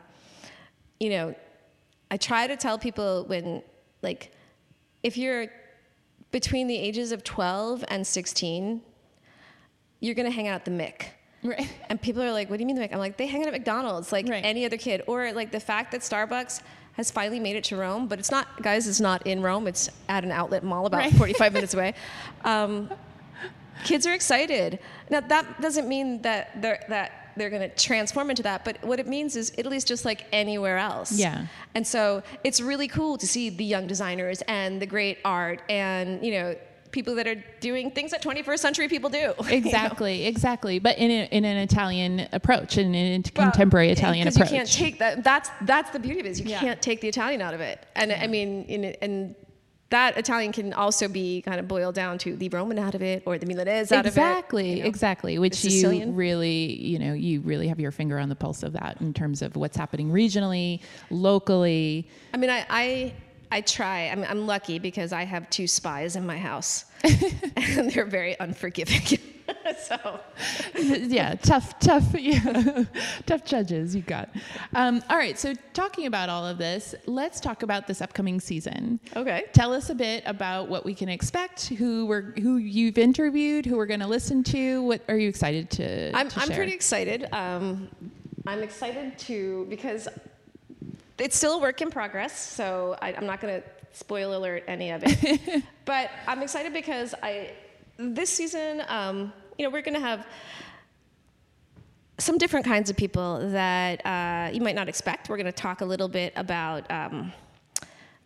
you 0.99 1.09
know, 1.09 1.35
I 2.11 2.17
try 2.17 2.45
to 2.45 2.55
tell 2.57 2.77
people 2.77 3.23
when, 3.27 3.63
like, 4.03 4.31
if 5.01 5.17
you're 5.17 5.47
between 6.31 6.67
the 6.67 6.77
ages 6.77 7.11
of 7.11 7.23
12 7.23 7.83
and 7.87 8.05
16, 8.05 8.81
you're 10.01 10.15
gonna 10.15 10.29
hang 10.29 10.47
out 10.47 10.55
at 10.55 10.65
the 10.65 10.71
Mick. 10.71 11.05
Right. 11.43 11.67
And 11.89 11.99
people 12.01 12.21
are 12.21 12.31
like, 12.31 12.49
"What 12.49 12.57
do 12.57 12.61
you 12.61 12.67
mean 12.67 12.75
the 12.75 12.83
Mick?" 12.83 12.93
I'm 12.93 12.99
like, 12.99 13.17
"They 13.17 13.25
hang 13.27 13.41
out 13.41 13.47
at 13.47 13.53
McDonald's 13.53 14.11
like 14.11 14.27
Right. 14.29 14.45
any 14.45 14.63
other 14.65 14.77
kid." 14.77 15.01
Or 15.07 15.31
like 15.33 15.51
the 15.51 15.59
fact 15.59 15.91
that 15.93 16.01
Starbucks 16.01 16.61
has 16.93 17.09
finally 17.09 17.39
made 17.39 17.55
it 17.55 17.63
to 17.65 17.77
Rome, 17.77 18.07
but 18.07 18.19
it's 18.19 18.29
not, 18.29 18.61
guys. 18.61 18.87
It's 18.87 18.99
not 18.99 19.25
in 19.25 19.41
Rome. 19.41 19.65
It's 19.67 19.89
at 20.09 20.23
an 20.23 20.31
outlet 20.31 20.63
mall 20.63 20.85
about 20.85 20.99
Right. 20.99 21.13
45 21.23 21.53
minutes 21.53 21.73
away. 21.73 21.93
Um, 22.43 22.89
kids 23.85 24.05
are 24.05 24.13
excited. 24.13 24.79
Now 25.09 25.21
that 25.21 25.61
doesn't 25.61 25.87
mean 25.87 26.21
that 26.21 26.61
they're, 26.61 26.83
that 26.89 27.20
they're 27.35 27.49
going 27.49 27.67
to 27.67 27.75
transform 27.75 28.29
into 28.29 28.43
that. 28.43 28.65
But 28.65 28.83
what 28.83 28.99
it 28.99 29.07
means 29.07 29.35
is 29.35 29.51
Italy's 29.57 29.83
just 29.83 30.05
like 30.05 30.25
anywhere 30.31 30.77
else. 30.77 31.11
Yeah. 31.11 31.47
And 31.75 31.85
so 31.85 32.23
it's 32.43 32.61
really 32.61 32.87
cool 32.87 33.17
to 33.17 33.27
see 33.27 33.49
the 33.49 33.65
young 33.65 33.87
designers 33.87 34.41
and 34.47 34.81
the 34.81 34.85
great 34.85 35.19
art 35.23 35.61
and, 35.69 36.23
you 36.25 36.31
know, 36.33 36.55
people 36.91 37.15
that 37.15 37.27
are 37.27 37.41
doing 37.59 37.89
things 37.91 38.11
that 38.11 38.21
21st 38.21 38.59
century 38.59 38.87
people 38.87 39.09
do. 39.09 39.17
you 39.39 39.43
know? 39.43 39.47
Exactly, 39.49 40.25
exactly. 40.25 40.79
But 40.79 40.97
in, 40.97 41.09
a, 41.09 41.23
in 41.31 41.45
an 41.45 41.57
Italian 41.57 42.27
approach, 42.31 42.77
in 42.77 42.93
an 42.93 43.23
Well, 43.35 43.45
contemporary 43.45 43.89
Italian 43.89 44.27
approach. 44.27 44.51
You 44.51 44.57
can't 44.57 44.71
take 44.71 44.99
that. 44.99 45.23
That's 45.23 45.49
that's 45.61 45.91
the 45.91 45.99
beauty 45.99 46.19
of 46.19 46.25
it. 46.25 46.29
Is 46.29 46.39
you 46.41 46.49
Yeah. 46.49 46.59
can't 46.59 46.81
take 46.81 47.01
the 47.01 47.07
Italian 47.07 47.41
out 47.41 47.53
of 47.53 47.61
it. 47.61 47.85
And 47.95 48.11
I 48.11 48.27
mean, 48.27 48.65
in, 48.65 48.83
and 49.01 49.35
that 49.91 50.17
Italian 50.17 50.51
can 50.51 50.73
also 50.73 51.07
be 51.07 51.41
kind 51.41 51.59
of 51.59 51.67
boiled 51.67 51.95
down 51.95 52.17
to 52.19 52.35
the 52.35 52.49
Roman 52.49 52.79
out 52.79 52.95
of 52.95 53.01
it 53.01 53.23
or 53.25 53.37
the 53.37 53.45
Milanese 53.45 53.91
out 53.91 54.05
exactly, 54.05 54.63
of 54.63 54.67
it. 54.67 54.77
you 54.77 54.83
know? 54.83 54.89
exactly. 54.89 55.37
Which 55.37 55.63
you 55.63 56.11
really, 56.11 56.81
you 56.81 56.97
know, 56.97 57.13
you 57.13 57.41
really 57.41 57.67
have 57.67 57.79
your 57.79 57.91
finger 57.91 58.17
on 58.17 58.29
the 58.29 58.35
pulse 58.35 58.63
of 58.63 58.73
that 58.73 58.99
in 59.01 59.13
terms 59.13 59.41
of 59.41 59.55
what's 59.55 59.77
happening 59.77 60.09
regionally, 60.09 60.81
locally. 61.09 62.09
I 62.33 62.37
mean, 62.37 62.49
I 62.49 62.65
I, 62.69 63.13
I 63.51 63.61
try. 63.61 64.07
I'm, 64.07 64.23
I'm 64.23 64.47
lucky 64.47 64.79
because 64.79 65.11
I 65.11 65.25
have 65.25 65.49
two 65.49 65.67
spies 65.67 66.15
in 66.15 66.25
my 66.25 66.37
house, 66.37 66.85
and 67.03 67.91
they're 67.91 68.05
very 68.05 68.37
unforgiving. 68.39 69.19
so 69.77 70.19
yeah, 70.79 71.35
tough, 71.35 71.77
tough, 71.79 72.13
yeah, 72.19 72.83
tough 73.25 73.45
judges 73.45 73.95
you 73.95 74.01
got. 74.01 74.29
Um, 74.73 75.03
all 75.09 75.17
right, 75.17 75.37
so 75.37 75.53
talking 75.73 76.05
about 76.05 76.29
all 76.29 76.45
of 76.45 76.57
this, 76.57 76.95
let's 77.05 77.39
talk 77.39 77.63
about 77.63 77.87
this 77.87 78.01
upcoming 78.01 78.39
season. 78.39 78.99
okay. 79.15 79.45
Tell 79.53 79.73
us 79.73 79.89
a 79.89 79.95
bit 79.95 80.23
about 80.25 80.69
what 80.69 80.85
we 80.85 80.93
can 80.93 81.09
expect, 81.09 81.67
who 81.67 82.05
we're, 82.05 82.31
who 82.39 82.57
you've 82.57 82.97
interviewed, 82.97 83.65
who 83.65 83.77
we're 83.77 83.85
going 83.85 83.99
to 83.99 84.07
listen 84.07 84.43
to. 84.43 84.83
What 84.83 85.01
are 85.07 85.17
you 85.17 85.29
excited 85.29 85.69
to? 85.71 86.15
I'm, 86.15 86.29
to 86.29 86.39
I'm 86.39 86.49
pretty 86.49 86.73
excited. 86.73 87.27
Um, 87.31 87.89
I'm 88.47 88.63
excited 88.63 89.17
to 89.19 89.67
because 89.69 90.07
it's 91.17 91.37
still 91.37 91.55
a 91.55 91.59
work 91.59 91.81
in 91.81 91.91
progress, 91.91 92.37
so 92.37 92.97
I, 93.01 93.13
I'm 93.13 93.25
not 93.25 93.41
going 93.41 93.61
to 93.61 93.67
spoil 93.93 94.35
alert 94.35 94.63
any 94.67 94.91
of 94.91 95.03
it. 95.05 95.63
but 95.85 96.09
I'm 96.27 96.41
excited 96.41 96.73
because 96.73 97.13
I 97.21 97.51
this 98.01 98.29
season, 98.29 98.83
um, 98.87 99.31
you 99.57 99.65
know, 99.65 99.69
we're 99.69 99.81
going 99.81 99.93
to 99.95 99.99
have 99.99 100.25
some 102.17 102.37
different 102.37 102.65
kinds 102.65 102.89
of 102.89 102.97
people 102.97 103.49
that 103.51 104.05
uh, 104.05 104.51
you 104.53 104.61
might 104.61 104.75
not 104.75 104.87
expect. 104.87 105.29
We're 105.29 105.37
going 105.37 105.45
to 105.45 105.51
talk 105.51 105.81
a 105.81 105.85
little 105.85 106.07
bit 106.07 106.33
about. 106.35 106.89
Um, 106.91 107.33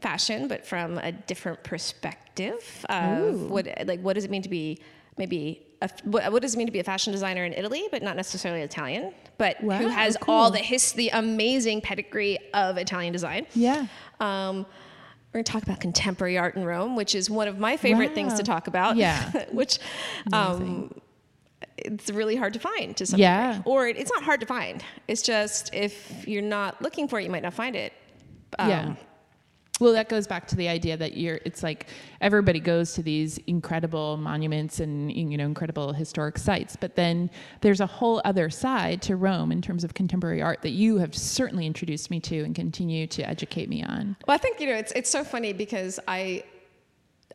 fashion, 0.02 0.48
but 0.48 0.64
from 0.64 1.00
a 1.00 1.12
different 1.12 1.64
perspective 1.64 2.86
of 2.90 3.50
what 3.50 3.68
like 3.86 4.00
what 4.02 4.14
does 4.14 4.24
it 4.24 4.30
mean 4.30 4.44
to 4.44 4.50
be 4.50 4.80
maybe 5.18 5.66
a, 5.82 5.90
what, 6.04 6.32
what 6.32 6.42
does 6.42 6.54
it 6.54 6.58
mean 6.58 6.68
to 6.68 6.72
be 6.72 6.80
a 6.80 6.84
fashion 6.84 7.12
designer 7.12 7.44
in 7.44 7.54
Italy, 7.54 7.88
but 7.92 8.04
not 8.04 8.16
necessarily 8.16 8.62
Italian, 8.62 9.14
but 9.38 9.62
Wow, 9.64 9.78
who 9.78 9.88
has 9.88 10.18
cool. 10.18 10.36
all 10.36 10.52
the 10.52 10.60
his 10.60 10.94
the 10.94 11.10
amazing 11.10 11.82
pedigree 11.82 12.38
of 12.54 12.78
Italian 12.78 13.14
design. 13.14 13.48
Yeah. 13.56 13.88
Um, 14.20 14.66
we're 15.32 15.40
going 15.40 15.44
to 15.46 15.52
talk 15.52 15.64
about 15.64 15.82
contemporary 15.82 16.38
art 16.38 16.56
in 16.56 16.64
Rome, 16.64 16.96
which 16.96 17.14
is 17.14 17.30
one 17.30 17.48
of 17.48 17.60
my 17.60 17.76
favorite 17.76 18.14
things 18.14 18.36
to 18.36 18.44
talk 18.44 18.68
about. 18.68 18.96
Yeah. 18.96 19.46
which 19.52 19.80
um, 20.32 20.94
it's 21.86 22.10
really 22.12 22.36
hard 22.36 22.54
to 22.54 22.60
find 22.60 22.96
to 22.98 23.06
some 23.06 23.20
Yeah. 23.20 23.58
degree. 23.58 23.72
Or 23.72 23.88
it, 23.88 23.98
it's 23.98 24.12
not 24.14 24.24
hard 24.24 24.40
to 24.42 24.46
find. 24.46 24.84
It's 25.08 25.22
just 25.22 25.74
if 25.74 26.28
you're 26.28 26.42
not 26.42 26.82
looking 26.82 27.08
for 27.08 27.20
it, 27.20 27.24
you 27.24 27.30
might 27.30 27.44
not 27.44 27.54
find 27.54 27.76
it. 27.76 27.94
Um, 28.60 28.70
yeah. 28.70 28.96
Well, 29.82 29.92
that 29.92 30.08
goes 30.08 30.26
back 30.26 30.48
to 30.48 30.56
the 30.56 30.70
idea 30.70 30.96
that 30.96 31.18
you're. 31.18 31.42
It's 31.44 31.62
like 31.62 31.88
everybody 32.22 32.62
goes 32.62 32.94
to 32.94 33.04
these 33.04 33.38
incredible 33.40 34.16
monuments 34.16 34.80
and 34.80 35.12
you 35.12 35.38
know 35.38 35.44
incredible 35.46 35.92
historic 35.92 36.38
sites, 36.38 36.78
but 36.80 36.96
then 36.96 37.30
there's 37.60 37.82
a 37.82 37.86
whole 37.86 38.22
other 38.24 38.50
side 38.50 39.02
to 39.02 39.18
Rome 39.18 39.52
in 39.52 39.62
terms 39.62 39.84
of 39.84 39.94
contemporary 39.94 40.42
art 40.42 40.62
that 40.62 40.70
you 40.70 40.98
have 41.00 41.14
certainly 41.14 41.66
introduced 41.66 42.10
me 42.10 42.22
to 42.22 42.38
and 42.46 42.56
continue 42.56 43.06
to 43.08 43.28
educate 43.28 43.68
me 43.68 43.84
on. 43.84 44.16
Well, 44.26 44.36
I 44.36 44.38
think 44.38 44.62
you 44.62 44.68
know 44.68 44.76
it's 44.76 44.94
it's 44.94 45.10
so 45.10 45.26
funny 45.26 45.52
because 45.52 46.00
I. 46.08 46.46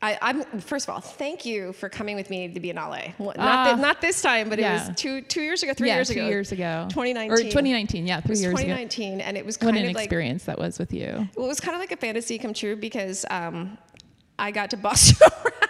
I, 0.03 0.17
I'm 0.23 0.43
first 0.61 0.89
of 0.89 0.95
all, 0.95 1.01
thank 1.01 1.45
you 1.45 1.75
for 1.75 1.91
coming 1.91 2.17
with 2.17 2.31
me 2.31 2.49
to 2.49 2.59
Biennale. 2.59 3.13
Not, 3.21 3.37
Ah. 3.39 3.75
thi- 3.77 3.83
not 3.83 4.01
this 4.01 4.23
time, 4.23 4.49
but 4.49 4.59
Yeah. 4.59 4.85
it 4.85 4.89
was 4.89 4.97
two 4.97 5.21
two 5.21 5.43
years 5.43 5.63
ago, 5.63 5.75
three 5.75 5.89
yeah, 5.89 5.97
years 5.97 6.09
two 6.09 6.15
ago, 6.21 6.27
years 6.29 6.53
ago, 6.53 6.87
2019. 6.91 7.31
or 7.33 7.37
2019. 7.51 8.07
Yeah, 8.07 8.21
three 8.23 8.37
years 8.37 8.53
ago. 8.55 8.63
2019, 8.63 9.21
and 9.21 9.37
it 9.37 9.45
was 9.45 9.57
What 9.59 9.75
kind 9.75 9.77
an 9.77 9.87
of 9.91 9.95
like 9.95 10.05
experience 10.07 10.45
that 10.45 10.59
was 10.59 10.79
with 10.79 10.95
you. 10.95 11.29
well, 11.37 11.45
it 11.45 11.49
was 11.49 11.61
kind 11.61 11.75
of 11.75 11.81
like 11.81 11.93
a 11.93 11.97
fantasy 11.99 12.39
come 12.39 12.55
true 12.55 12.77
because 12.77 13.27
um, 13.31 13.77
I 14.39 14.53
got 14.53 14.71
to 14.71 14.79
boss 14.79 15.11
you 15.21 15.27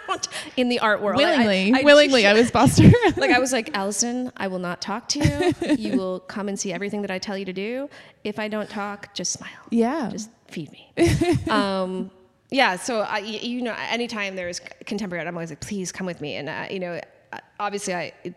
around 0.07 0.27
in 0.55 0.69
the 0.69 0.79
art 0.79 1.01
world. 1.01 1.17
Willingly, 1.17 1.73
I- 1.73 1.79
I- 1.81 1.83
willingly, 1.83 2.25
I 2.25 2.31
was 2.31 2.51
bossed 2.51 2.79
around. 2.79 2.93
like 3.17 3.31
I 3.31 3.39
was 3.39 3.51
like, 3.51 3.75
Allison, 3.75 4.31
I 4.37 4.47
will 4.47 4.59
not 4.59 4.81
talk 4.81 5.09
to 5.09 5.19
you. 5.19 5.75
You 5.75 5.97
will 5.97 6.21
come 6.21 6.47
and 6.47 6.57
see 6.57 6.71
everything 6.71 7.01
that 7.01 7.11
I 7.11 7.19
tell 7.19 7.37
you 7.37 7.43
to 7.43 7.53
do. 7.53 7.89
If 8.23 8.39
I 8.39 8.47
don't 8.47 8.69
talk, 8.69 9.13
just 9.13 9.33
smile. 9.33 9.49
yeah, 9.71 10.07
Just 10.09 10.29
feed 10.47 10.71
me. 10.71 10.89
um, 11.49 12.11
yeah. 12.51 12.75
So 12.75 12.99
I, 13.01 13.19
you 13.19 13.61
know, 13.61 13.75
anytime 13.89 14.35
there's 14.35 14.61
contemporary 14.85 15.21
art, 15.21 15.27
I'm 15.27 15.35
always 15.35 15.49
like, 15.49 15.61
please 15.61 15.91
come 15.91 16.05
with 16.05 16.21
me. 16.21 16.35
And 16.35 16.49
uh, 16.49 16.67
you 16.69 16.79
know, 16.79 17.01
uh, 17.33 17.39
obviously, 17.59 17.95
I. 17.95 18.13
It, 18.23 18.35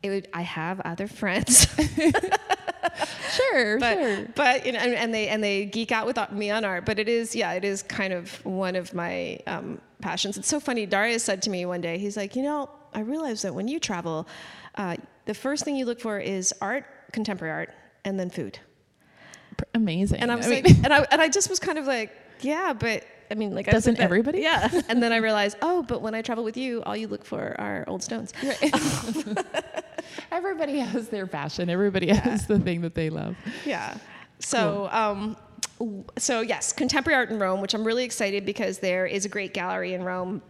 it 0.00 0.10
would, 0.10 0.28
I 0.32 0.42
have 0.42 0.78
other 0.80 1.08
friends, 1.08 1.66
sure, 3.32 3.80
but 3.80 3.94
sure. 3.94 4.26
but 4.36 4.64
you 4.64 4.70
know, 4.70 4.78
and, 4.78 4.94
and 4.94 5.12
they 5.12 5.26
and 5.26 5.42
they 5.42 5.64
geek 5.64 5.90
out 5.90 6.06
with 6.06 6.18
me 6.30 6.50
on 6.50 6.64
art. 6.64 6.86
But 6.86 7.00
it 7.00 7.08
is, 7.08 7.34
yeah, 7.34 7.52
it 7.54 7.64
is 7.64 7.82
kind 7.82 8.12
of 8.12 8.44
one 8.46 8.76
of 8.76 8.94
my 8.94 9.40
um, 9.48 9.80
passions. 10.00 10.38
It's 10.38 10.46
so 10.46 10.60
funny. 10.60 10.86
Darius 10.86 11.24
said 11.24 11.42
to 11.42 11.50
me 11.50 11.66
one 11.66 11.80
day, 11.80 11.98
he's 11.98 12.16
like, 12.16 12.36
you 12.36 12.42
know, 12.42 12.70
I 12.94 13.00
realize 13.00 13.42
that 13.42 13.54
when 13.54 13.66
you 13.66 13.80
travel, 13.80 14.28
uh, 14.76 14.96
the 15.24 15.34
first 15.34 15.64
thing 15.64 15.74
you 15.74 15.84
look 15.84 16.00
for 16.00 16.20
is 16.20 16.54
art, 16.60 16.84
contemporary 17.12 17.52
art, 17.52 17.74
and 18.04 18.20
then 18.20 18.30
food. 18.30 18.60
Amazing. 19.74 20.20
And 20.20 20.30
I 20.30 20.36
was 20.36 20.46
mean- 20.46 20.62
like, 20.62 20.76
and 20.84 20.92
I 20.92 21.06
and 21.10 21.20
I 21.20 21.28
just 21.28 21.50
was 21.50 21.58
kind 21.58 21.78
of 21.78 21.86
like, 21.86 22.12
yeah, 22.44 22.72
but 22.72 23.04
I 23.30 23.34
mean, 23.34 23.54
like, 23.54 23.66
Doesn't 23.66 23.98
that- 23.98 24.04
everybody? 24.04 24.40
Yeah. 24.40 24.68
And 24.88 25.02
then 25.02 25.12
I 25.12 25.18
realized, 25.18 25.56
oh, 25.62 25.82
but 25.82 26.00
when 26.02 26.14
I 26.14 26.22
travel 26.22 26.44
with 26.44 26.56
you, 26.56 26.82
all 26.84 26.96
you 26.96 27.08
look 27.08 27.24
for 27.24 27.54
are 27.60 27.84
old 27.86 28.02
stones. 28.02 28.32
Everybody 30.32 30.78
has 30.78 31.08
their 31.08 31.26
passion. 31.26 31.68
Everybody 31.68 32.08
has 32.08 32.46
the 32.46 32.58
thing 32.58 32.80
that 32.82 32.94
they 32.94 33.10
love. 33.10 33.36
Yeah. 33.64 33.96
So, 34.38 34.88
um, 34.92 35.36
so 36.16 36.40
yes, 36.40 36.72
contemporary 36.72 37.16
art 37.16 37.30
in 37.30 37.38
Rome, 37.38 37.60
which 37.60 37.74
I'm 37.74 37.84
really 37.84 38.04
excited 38.04 38.46
because 38.46 38.78
there 38.78 39.06
is 39.06 39.24
a 39.24 39.28
great 39.28 39.52
gallery 39.54 39.94
in 39.94 40.02
Rome 40.02 40.42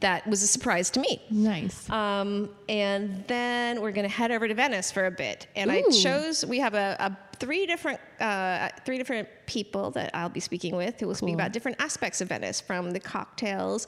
that 0.00 0.26
was 0.26 0.42
a 0.42 0.46
surprise 0.46 0.90
to 0.90 1.00
me. 1.00 1.20
Nice. 1.30 1.88
Um, 1.90 2.48
and 2.68 3.24
then 3.26 3.80
we're 3.80 3.92
going 3.92 4.08
to 4.08 4.14
head 4.14 4.30
over 4.30 4.48
to 4.48 4.54
Venice 4.54 4.90
for 4.90 5.06
a 5.06 5.10
bit. 5.10 5.46
And 5.56 5.70
I 5.70 5.82
chose 5.90 6.44
we 6.44 6.58
have 6.58 6.74
a, 6.74 6.96
a 6.98 7.16
three 7.34 7.66
different 7.66 8.00
uh, 8.20 8.68
three 8.84 8.98
different 8.98 9.28
people 9.46 9.90
that 9.92 10.10
I'll 10.14 10.28
be 10.28 10.40
speaking 10.40 10.76
with 10.76 11.00
who 11.00 11.06
will 11.06 11.14
speak 11.14 11.34
about 11.34 11.52
different 11.52 11.80
aspects 11.80 12.20
of 12.20 12.28
Venice, 12.28 12.60
from 12.60 12.90
the 12.90 13.00
cocktails 13.00 13.86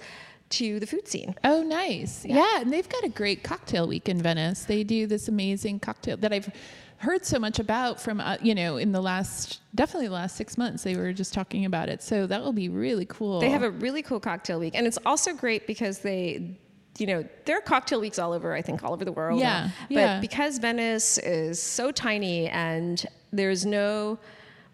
to 0.49 0.79
the 0.79 0.87
food 0.87 1.09
scene. 1.09 1.35
Oh, 1.45 1.63
nice. 1.63 2.25
Yeah. 2.25 2.61
and 2.61 2.73
they've 2.73 2.89
got 2.89 3.05
a 3.05 3.09
great 3.09 3.43
cocktail 3.43 3.87
week 3.87 4.09
in 4.09 4.21
Venice. 4.23 4.65
They 4.65 4.85
do 4.85 5.07
this 5.07 5.29
amazing 5.29 5.81
cocktail 5.81 6.17
that 6.19 6.33
I've 6.33 6.53
heard 6.99 7.25
so 7.25 7.39
much 7.39 7.59
about 7.59 8.01
from, 8.01 8.21
uh, 8.21 8.37
you 8.41 8.55
know, 8.55 8.77
in 8.77 8.93
the 8.93 9.01
last, 9.01 9.61
definitely 9.75 10.09
the 10.09 10.15
last 10.15 10.37
six 10.37 10.57
months. 10.57 10.83
They 10.83 10.97
were 10.97 11.13
just 11.13 11.35
talking 11.35 11.65
about 11.65 11.89
it. 11.89 12.03
So 12.03 12.27
that 12.27 12.43
will 12.43 12.53
be 12.53 12.69
really 12.69 13.07
cool. 13.07 13.41
They 13.41 13.51
have 13.51 13.63
a 13.63 13.71
really 13.71 14.03
cool 14.03 14.21
cocktail 14.21 14.61
week, 14.61 14.75
and 14.77 14.87
it's 14.87 14.99
also 15.05 15.35
great 15.35 15.67
because 15.67 15.99
they. 15.99 16.59
You 16.99 17.07
know, 17.07 17.25
there 17.45 17.59
are 17.59 17.61
cocktail 17.61 18.01
weeks 18.01 18.19
all 18.19 18.33
over, 18.33 18.55
I 18.55 18.63
think, 18.63 18.83
all 18.83 18.93
over 18.93 19.05
the 19.05 19.13
world. 19.13 19.41
Yeah, 19.41 19.71
But 19.89 19.95
yeah. 19.97 20.21
because 20.21 20.59
Venice 20.59 21.19
is 21.19 21.63
so 21.63 21.91
tiny 21.93 22.49
and 22.49 23.05
there's 23.33 23.67
no, 23.67 24.19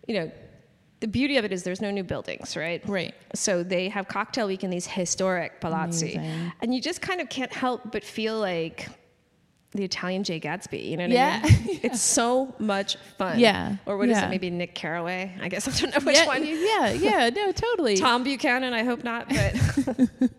you 0.07 0.15
know, 0.15 0.33
the 1.01 1.09
beauty 1.09 1.37
of 1.37 1.45
it 1.45 1.51
is 1.53 1.65
there's 1.65 1.81
no 1.81 1.91
new 1.91 2.05
buildings, 2.05 2.57
right? 2.57 2.81
Right. 2.89 3.13
So 3.35 3.65
they 3.65 3.89
have 3.89 4.07
cocktail 4.07 4.47
week 4.47 4.63
in 4.63 4.71
these 4.71 4.87
historic 4.87 5.61
palazzi, 5.61 6.15
Amazing. 6.15 6.53
and 6.61 6.73
you 6.75 6.81
just 6.81 7.01
kind 7.03 7.21
of 7.21 7.29
can't 7.29 7.53
help 7.53 7.91
but 7.91 8.05
feel 8.05 8.39
like 8.39 8.89
the 9.75 9.85
Italian 9.85 10.23
Jay 10.23 10.39
Gatsby. 10.39 10.87
You 10.91 10.97
know 10.99 11.05
what 11.05 11.13
Yeah. 11.13 11.41
I 11.43 11.49
mean? 11.49 11.69
yeah. 11.69 11.79
It's 11.83 12.01
so 12.01 12.55
much 12.59 12.97
fun. 13.19 13.39
Yeah, 13.39 13.77
Or 13.87 13.97
what 13.97 14.09
is 14.09 14.17
yeah. 14.19 14.27
it? 14.27 14.31
Maybe 14.31 14.51
Nick 14.51 14.75
Carraway. 14.75 15.35
I 15.41 15.49
guess 15.49 15.67
I 15.73 15.73
don't 15.81 15.95
know 15.95 16.05
which 16.07 16.17
yeah, 16.17 16.27
one. 16.27 16.45
Yeah, 16.45 16.91
yeah, 16.93 17.31
no, 17.31 17.51
totally. 17.53 17.97
Tom 17.97 18.23
Buchanan. 18.23 18.73
I 18.73 18.85
hope 18.85 19.03
not, 19.03 19.29
but 19.29 20.11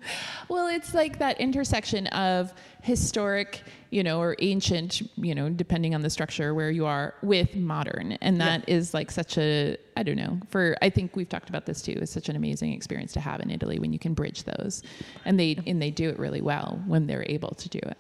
Well, 0.50 0.68
it's 0.68 0.94
like 0.94 1.20
that 1.20 1.40
intersection 1.40 2.08
of 2.08 2.54
historic, 2.82 3.62
you 3.94 4.04
know, 4.04 4.20
or 4.20 4.36
ancient, 4.40 5.02
you 5.18 5.36
know, 5.36 5.50
depending 5.50 5.94
on 5.94 6.02
the 6.02 6.10
structure 6.10 6.54
where 6.54 6.72
you 6.72 6.86
are, 6.86 7.14
with 7.22 7.56
modern, 7.56 8.14
and 8.14 8.42
that 8.42 8.68
is 8.68 8.94
like 8.94 9.12
such 9.12 9.38
a, 9.38 9.78
I 9.96 10.02
don't 10.02 10.16
know, 10.16 10.40
for 10.50 10.76
I 10.82 10.90
think 10.90 11.16
we've 11.16 11.30
talked 11.30 11.50
about 11.50 11.68
this 11.68 11.82
too. 11.82 11.98
It's 12.02 12.12
such 12.12 12.28
an 12.28 12.36
amazing 12.36 12.74
experience 12.74 13.14
to 13.14 13.20
have 13.20 13.40
in 13.40 13.52
Italy 13.52 13.78
when 13.78 13.94
you 13.94 14.00
can 14.00 14.14
bridge 14.16 14.44
those, 14.44 14.82
and 15.26 15.40
they 15.40 15.60
and 15.68 15.82
they 15.82 15.92
do 15.92 16.10
it 16.10 16.18
really 16.18 16.42
well 16.42 16.82
when 16.88 17.06
they're 17.06 17.26
able 17.30 17.52
to 17.52 17.70
do 17.70 17.80
it. 17.80 17.98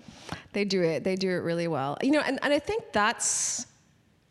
they 0.53 0.65
do 0.65 0.81
it. 0.81 1.03
They 1.03 1.15
do 1.15 1.29
it 1.29 1.43
really 1.43 1.67
well. 1.67 1.97
You 2.01 2.12
know, 2.12 2.21
and, 2.21 2.39
and 2.41 2.51
I 2.51 2.59
think 2.59 2.91
that's 2.91 3.67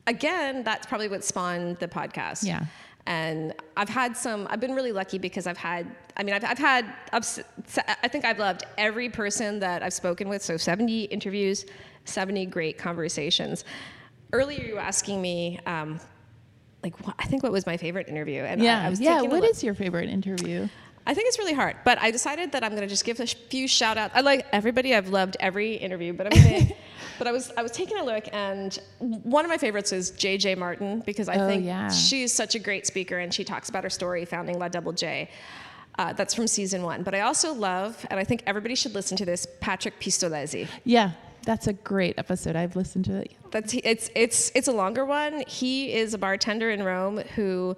again, 0.07 0.64
that's 0.64 0.87
probably 0.87 1.09
what 1.09 1.25
spawned 1.25 1.78
the 1.78 1.88
podcast. 1.88 2.45
Yeah. 2.45 2.64
And 3.07 3.54
I've 3.76 3.88
had 3.88 4.16
some, 4.16 4.47
I've 4.50 4.61
been 4.61 4.75
really 4.75 4.92
lucky 4.92 5.19
because 5.19 5.47
I've 5.47 5.57
had, 5.57 5.87
I 6.16 6.23
mean, 6.23 6.35
I've, 6.35 6.45
I've 6.45 6.59
had, 6.59 6.85
ups, 7.12 7.40
I 8.02 8.09
think 8.09 8.25
I've 8.25 8.38
loved 8.38 8.64
every 8.78 9.09
person 9.09 9.61
that 9.61 9.83
I've 9.83 9.92
spoken 9.95 10.28
with. 10.28 10.42
So 10.42 10.57
70 10.57 11.04
interviews, 11.04 11.64
70 12.04 12.47
great 12.47 12.78
conversations. 12.78 13.64
Earlier, 14.33 14.62
you 14.64 14.75
were 14.75 14.81
asking 14.81 15.21
me, 15.23 15.59
um, 15.66 16.00
like, 16.83 16.99
what, 17.07 17.14
I 17.19 17.25
think 17.25 17.42
what 17.42 17.52
was 17.52 17.66
my 17.66 17.76
favorite 17.76 18.09
interview? 18.09 18.42
And 18.42 18.61
Yeah. 18.62 18.81
I, 18.83 18.87
I 18.87 18.90
was 18.90 19.00
yeah. 19.00 19.23
What 19.23 19.45
is 19.45 19.62
your 19.62 19.75
favorite 19.75 20.09
interview? 20.09 20.69
I 21.04 21.14
think 21.14 21.26
it's 21.26 21.38
really 21.38 21.52
hard, 21.52 21.76
but 21.85 22.00
I 22.00 22.12
decided 22.12 22.52
that 22.52 22.62
I'm 22.62 22.71
going 22.71 22.83
to 22.83 22.87
just 22.88 23.04
give 23.04 23.19
a 23.19 23.26
few 23.26 23.66
shout 23.66 23.99
outs. 23.99 24.14
I 24.14 24.21
like 24.21 24.47
everybody. 24.52 24.95
I've 24.95 25.09
loved 25.09 25.37
every 25.40 25.75
interview, 25.75 26.12
but 26.12 26.26
I'm 26.26 26.33
to. 26.33 26.75
but 27.19 27.26
I 27.26 27.33
was 27.33 27.50
I 27.57 27.62
was 27.62 27.73
taking 27.73 27.99
a 27.99 28.04
look, 28.04 28.25
and 28.33 28.78
one 29.00 29.45
of 29.45 29.49
my 29.49 29.59
favorites 29.59 29.90
is 29.92 30.12
JJ 30.12 30.59
Martin 30.59 31.00
because 31.04 31.28
I 31.28 31.38
Oh, 31.38 31.49
think 31.49 31.64
yeah. 31.64 31.88
she's 31.90 32.33
such 32.33 32.54
a 32.54 32.61
great 32.61 32.87
speaker, 32.87 33.19
and 33.19 33.35
she 33.35 33.42
talks 33.42 33.69
about 33.69 33.83
her 33.83 33.90
story 33.90 34.25
founding 34.25 34.61
La 34.61 34.69
Double 34.69 34.92
J. 34.92 35.28
Uh, 35.99 36.13
that's 36.15 36.33
from 36.35 36.47
season 36.47 36.83
one. 36.83 37.03
But 37.03 37.15
I 37.15 37.21
also 37.21 37.53
love, 37.53 38.07
and 38.11 38.19
I 38.19 38.25
think 38.25 38.43
everybody 38.47 38.75
should 38.75 38.95
listen 38.95 39.17
to 39.19 39.27
this, 39.27 39.47
Patrick 39.61 40.01
Pistolesi. 40.01 40.67
Yeah. 40.85 41.13
That's 41.45 41.67
a 41.67 41.73
great 41.73 42.19
episode. 42.19 42.55
I've 42.55 42.77
listened 42.77 43.05
to 43.07 43.17
it. 43.17 43.33
That's 43.51 43.75
it's 43.75 44.09
it's 44.15 44.53
it's 44.55 44.69
a 44.69 44.73
longer 44.73 45.05
one. 45.05 45.43
He 45.49 45.93
is 45.93 46.15
a 46.15 46.19
bartender 46.19 46.71
in 46.71 46.85
Rome 46.85 47.19
who 47.35 47.77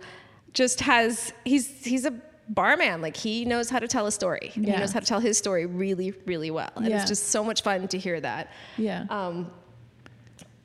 just 0.52 0.82
has 0.82 1.32
he's 1.46 1.66
he's 1.82 2.04
a 2.04 2.12
barman. 2.50 3.00
Like 3.00 3.16
he 3.16 3.46
knows 3.46 3.70
how 3.70 3.78
to 3.78 3.88
tell 3.88 4.06
a 4.06 4.12
story. 4.12 4.52
Yeah. 4.54 4.72
He 4.74 4.78
knows 4.78 4.92
how 4.92 5.00
to 5.00 5.06
tell 5.06 5.18
his 5.18 5.38
story 5.38 5.64
really 5.64 6.12
really 6.26 6.50
well. 6.50 6.70
And 6.76 6.86
Yeah. 6.88 7.00
it's 7.00 7.08
just 7.08 7.28
so 7.28 7.42
much 7.42 7.62
fun 7.62 7.88
to 7.88 7.98
hear 7.98 8.20
that. 8.20 8.52
Yeah. 8.76 9.06
Um, 9.08 9.50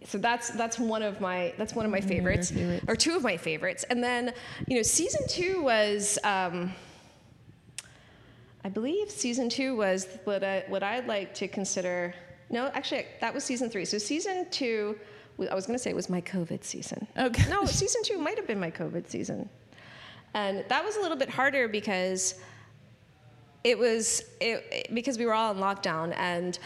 so 0.03 0.17
that's 0.17 0.49
that's 0.49 0.77
one 0.77 1.01
of 1.01 1.21
my 1.21 1.53
that's 1.57 1.73
one 1.73 1.85
of 1.85 1.91
my 1.93 1.99
One 1.99 2.03
of 2.03 2.11
your 2.11 2.17
favorites, 2.19 2.51
favorites. 2.51 2.85
or 2.89 2.97
two 2.97 3.15
of 3.15 3.23
my 3.23 3.37
favorites. 3.37 3.85
And 3.89 4.03
then 4.03 4.33
you 4.67 4.75
know 4.75 4.81
season 4.83 5.21
two 5.29 5.63
was. 5.63 6.19
Um, 6.25 6.73
I 8.63 8.69
believe 8.69 9.09
season 9.09 9.49
two 9.49 9.75
was 9.75 10.07
what 10.25 10.43
I 10.43 10.65
what 10.67 10.83
I'd 10.83 11.07
like 11.07 11.33
to 11.35 11.47
consider. 11.47 12.13
No, 12.49 12.67
actually, 12.73 13.05
that 13.21 13.33
was 13.33 13.43
season 13.43 13.69
three. 13.69 13.85
So 13.85 13.97
season 13.97 14.47
two, 14.51 14.97
I 15.49 15.55
was 15.55 15.65
going 15.67 15.77
to 15.77 15.81
say 15.83 15.91
it 15.91 15.95
was 15.95 16.09
my 16.09 16.21
COVID 16.21 16.63
season. 16.63 17.07
Okay. 17.17 17.49
No, 17.49 17.65
season 17.81 18.01
two 18.03 18.17
might 18.17 18.37
have 18.37 18.47
been 18.47 18.59
my 18.59 18.71
COVID 18.71 19.07
season, 19.07 19.47
and 20.33 20.65
that 20.67 20.83
was 20.83 20.97
a 20.97 21.01
little 21.01 21.17
bit 21.17 21.29
harder 21.29 21.67
because 21.67 22.35
it 23.63 23.77
was 23.77 24.23
it, 24.41 24.93
because 24.93 25.17
we 25.17 25.25
were 25.25 25.33
all 25.33 25.51
in 25.51 25.57
lockdown 25.57 26.13
and. 26.17 26.59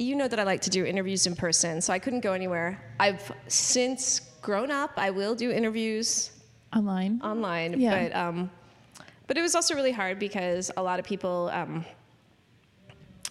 You 0.00 0.14
know 0.14 0.28
that 0.28 0.38
I 0.38 0.44
like 0.44 0.60
to 0.60 0.70
do 0.70 0.84
interviews 0.84 1.26
in 1.26 1.34
person, 1.34 1.80
so 1.80 1.92
I 1.92 1.98
couldn't 1.98 2.20
go 2.20 2.32
anywhere. 2.32 2.80
I've 3.00 3.32
since 3.48 4.20
grown 4.42 4.70
up. 4.70 4.92
I 4.96 5.10
will 5.10 5.34
do 5.34 5.50
interviews 5.50 6.30
Online. 6.72 7.20
online, 7.20 7.80
Yeah. 7.80 8.04
but 8.08 8.14
um, 8.16 8.48
but 9.28 9.38
it 9.38 9.42
was 9.42 9.54
also 9.54 9.74
really 9.76 9.92
hard 9.92 10.18
because 10.18 10.72
a 10.76 10.82
lot 10.82 10.98
of 10.98 11.04
people, 11.04 11.48
um, 11.52 11.84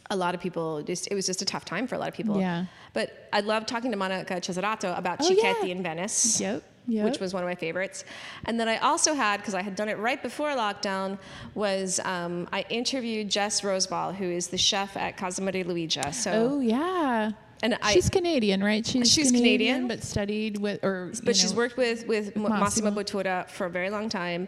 a 0.09 0.15
lot 0.15 0.33
of 0.33 0.39
people 0.39 0.81
just 0.83 1.07
it 1.11 1.15
was 1.15 1.25
just 1.25 1.41
a 1.41 1.45
tough 1.45 1.65
time 1.65 1.85
for 1.87 1.95
a 1.95 1.97
lot 1.97 2.07
of 2.07 2.13
people. 2.13 2.39
Yeah. 2.39 2.65
But 2.93 3.27
I 3.33 3.41
love 3.41 3.65
talking 3.65 3.91
to 3.91 3.97
Monica 3.97 4.35
Cesarato 4.35 4.97
about 4.97 5.17
Oh, 5.21 5.29
Cicchetti 5.29 5.65
yeah. 5.67 5.75
in 5.75 5.83
Venice. 5.83 6.39
Yep, 6.39 6.63
yep. 6.87 7.05
Which 7.05 7.19
was 7.19 7.33
one 7.33 7.43
of 7.43 7.47
my 7.49 7.55
favorites, 7.55 8.05
and 8.45 8.57
then 8.59 8.69
I 8.69 8.77
also 8.77 9.13
had 9.13 9.37
because 9.37 9.53
I 9.53 9.61
had 9.61 9.75
done 9.75 9.89
it 9.89 9.97
right 9.97 10.21
before 10.23 10.49
lockdown 10.51 11.19
was 11.55 11.99
um, 12.05 12.47
I 12.53 12.63
interviewed 12.69 13.29
Jess 13.29 13.61
Rosval, 13.61 14.15
who 14.15 14.25
is 14.25 14.47
the 14.47 14.57
chef 14.57 14.95
at 14.95 15.17
Casa 15.17 15.41
Maria 15.41 15.65
Luigia. 15.65 16.13
So 16.13 16.31
Oh 16.31 16.59
yeah. 16.61 17.31
And 17.63 17.75
I- 17.81 17.91
she's 17.93 18.07
Canadian, 18.09 18.63
right? 18.63 18.85
She's, 18.85 19.11
She's 19.11 19.31
Canadian. 19.31 19.87
but 19.87 20.03
studied 20.03 20.57
with 20.57 20.83
or 20.83 21.11
but 21.23 21.29
you 21.29 21.33
she's 21.33 21.53
worked 21.55 21.75
with 21.75 22.07
with 22.07 22.27
with 22.35 22.37
Massimo. 22.37 22.91
Massimo. 22.91 22.91
Bottura 22.91 23.49
for 23.49 23.65
a 23.65 23.69
very 23.69 23.89
long 23.89 24.07
time, 24.09 24.47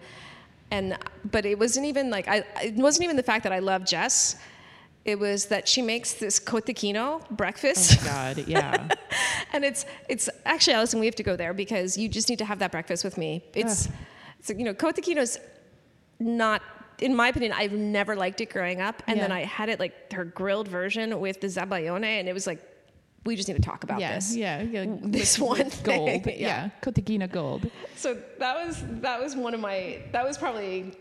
and 0.72 0.98
but 1.32 1.46
it 1.46 1.58
wasn't 1.58 1.86
even 1.86 2.10
like 2.10 2.28
I. 2.28 2.44
It 2.64 2.76
wasn't 2.76 3.04
even 3.06 3.16
the 3.16 3.24
fact 3.24 3.44
that 3.44 3.54
I 3.54 3.60
love 3.60 3.86
Jess. 3.86 4.36
It 5.06 5.18
was 5.18 5.46
that 5.46 5.68
she 5.68 5.82
makes 5.82 6.14
this 6.14 6.40
cotechino 6.40 7.28
breakfast, 7.32 8.00
Oh 8.02 8.06
God, 8.06 8.48
yeah. 8.48 8.90
and 9.54 9.64
it's 9.64 9.86
it's 10.08 10.30
actually 10.46 10.74
Allison. 10.74 11.00
We 11.00 11.06
have 11.06 11.16
to 11.16 11.24
go 11.24 11.36
there 11.36 11.54
because 11.54 11.98
you 11.98 12.10
just 12.10 12.30
need 12.30 12.40
to 12.40 12.46
have 12.46 12.60
that 12.60 12.72
breakfast 12.72 13.04
with 13.04 13.18
me. 13.18 13.44
It's 13.54 13.88
Ugh. 13.88 13.94
it's 14.40 14.50
you 14.50 14.64
know 14.64 14.74
cotechino's 14.74 15.40
not. 16.20 16.62
In 17.00 17.16
my 17.16 17.30
opinion, 17.30 17.54
I've 17.54 17.72
never 17.72 18.14
liked 18.14 18.42
it 18.42 18.50
growing 18.50 18.82
up, 18.82 19.02
and 19.08 19.18
then 19.18 19.32
I 19.32 19.46
had 19.46 19.70
it 19.70 19.80
like 19.80 20.12
her 20.12 20.26
grilled 20.26 20.68
version 20.68 21.18
with 21.22 21.40
the 21.40 21.48
zabaione, 21.48 22.04
and 22.20 22.28
it 22.28 22.34
was 22.34 22.46
like, 22.46 22.62
we 23.26 23.36
just 23.36 23.48
need 23.48 23.56
to 23.56 23.62
talk 23.62 23.84
about 23.84 24.00
yeah, 24.00 24.16
this. 24.16 24.36
yeah, 24.36 24.62
yeah. 24.62 24.86
This 25.02 25.38
with- 25.38 25.50
one 25.50 25.58
with 25.66 25.84
gold. 25.84 26.26
yeah. 26.28 26.70
yeah. 26.82 27.28
Gold. 27.28 27.70
So 27.96 28.18
that 28.40 28.66
was 28.66 28.84
that 29.02 29.20
was 29.22 29.36
one 29.36 29.54
of 29.54 29.60
my 29.60 30.00
that 30.12 30.26
was 30.26 30.38
probably 30.38 30.94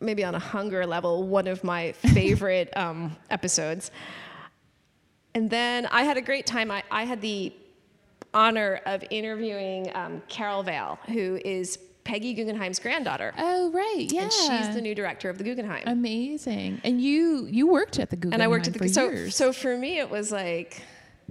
maybe 0.00 0.24
on 0.24 0.34
a 0.34 0.38
hunger 0.38 0.86
level 0.86 1.26
one 1.26 1.46
of 1.46 1.64
my 1.64 1.92
favorite 2.14 2.74
um, 2.76 3.16
episodes. 3.30 3.90
And 5.34 5.50
then 5.50 5.86
I 5.86 6.04
had 6.04 6.16
a 6.16 6.20
great 6.22 6.46
time. 6.46 6.70
I, 6.70 6.82
I 6.90 7.04
had 7.04 7.20
the 7.20 7.52
honor 8.32 8.80
of 8.86 9.02
interviewing 9.10 9.90
um, 9.94 10.22
Karole 10.28 10.64
Vail, 10.64 10.98
who 11.08 11.40
is 11.44 11.78
Peggy 12.04 12.34
Guggenheim's 12.34 12.78
granddaughter, 12.78 13.32
Oh 13.38 13.70
right, 13.72 14.06
yeah. 14.10 14.22
and 14.24 14.32
she's 14.32 14.74
the 14.74 14.80
new 14.82 14.94
director 14.94 15.30
of 15.30 15.38
the 15.38 15.44
Guggenheim. 15.44 15.84
amazing. 15.86 16.80
And 16.84 17.00
you 17.00 17.46
you 17.50 17.66
worked 17.66 17.98
at 17.98 18.10
the 18.10 18.16
Guggenheim 18.16 18.34
and 18.34 18.42
I 18.42 18.48
worked 18.48 18.66
at 18.66 18.74
the 18.74 18.78
for 18.78 18.88
so 18.88 19.04
years. 19.08 19.34
so 19.34 19.52
for 19.52 19.76
me 19.76 19.98
it 19.98 20.10
was 20.10 20.30
like 20.30 20.82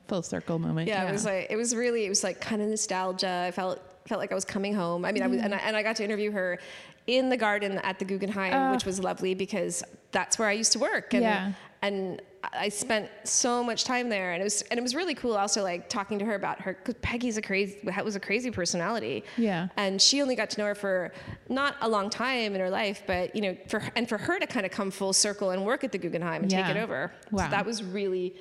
Full 0.08 0.22
circle 0.22 0.60
moment. 0.60 0.88
yeah, 0.88 1.08
it 1.08 1.12
was 1.12 1.26
like 1.26 1.48
it 1.50 1.56
was 1.56 1.76
really 1.76 2.06
it 2.06 2.10
was 2.10 2.24
like 2.24 2.42
kind 2.42 2.62
of 2.62 2.68
nostalgia. 2.68 3.46
I 3.48 3.52
felt 3.52 3.80
felt 4.08 4.20
like 4.20 4.32
I 4.32 4.36
was 4.36 4.46
coming 4.46 4.74
home. 4.74 5.06
I 5.06 5.12
mean, 5.14 5.24
I 5.24 5.28
was 5.28 5.40
and 5.42 5.54
I, 5.56 5.58
and 5.60 5.76
I 5.78 5.84
got 5.84 5.96
to 5.98 6.04
interview 6.04 6.32
her 6.32 6.60
in 7.08 7.30
the 7.30 7.38
garden 7.38 7.78
at 7.80 8.00
the 8.00 8.06
Guggenheim, 8.06 8.54
Oh. 8.54 8.74
which 8.74 8.86
was 8.86 9.00
lovely 9.00 9.34
because 9.34 9.84
that's 10.12 10.38
where 10.40 10.48
I 10.48 10.54
used 10.54 10.72
to 10.74 10.80
work. 10.80 11.14
And, 11.14 11.24
Yeah. 11.24 11.52
and 11.82 12.22
I 12.54 12.70
spent 12.70 13.10
so 13.24 13.64
much 13.64 13.84
time 13.86 14.10
there, 14.10 14.34
and 14.34 14.42
it 14.42 14.44
was 14.44 14.62
and 14.64 14.78
it 14.78 14.84
was 14.84 14.94
really 14.94 15.16
cool. 15.16 15.36
Also, 15.36 15.64
like 15.64 15.88
talking 15.90 16.20
to 16.20 16.26
her 16.26 16.36
about 16.36 16.60
her 16.62 16.74
because 16.74 16.96
Peggy's 17.02 17.38
a 17.38 17.42
crazy 17.42 17.78
was 18.04 18.16
a 18.18 18.20
crazy 18.20 18.52
personality. 18.52 19.24
Yeah. 19.38 19.70
and 19.78 20.02
she 20.02 20.22
only 20.22 20.36
got 20.36 20.50
to 20.52 20.60
know 20.60 20.66
her 20.68 20.76
for 20.76 21.14
not 21.50 21.76
a 21.82 21.88
long 21.88 22.10
time 22.10 22.54
in 22.56 22.60
her 22.60 22.70
life, 22.70 23.04
but 23.08 23.34
you 23.36 23.42
know, 23.42 23.58
for 23.70 23.82
and 23.96 24.08
for 24.10 24.18
her 24.18 24.38
to 24.40 24.48
kind 24.48 24.66
of 24.66 24.72
come 24.74 24.92
full 24.92 25.14
circle 25.14 25.52
and 25.52 25.66
work 25.66 25.86
at 25.86 25.94
the 25.94 25.98
Guggenheim 25.98 26.42
and 26.42 26.52
take 26.52 26.66
it 26.68 26.76
over. 26.78 27.12
Wow. 27.32 27.46
So 27.46 27.52
that 27.52 27.66
was 27.66 27.82
really, 27.84 28.36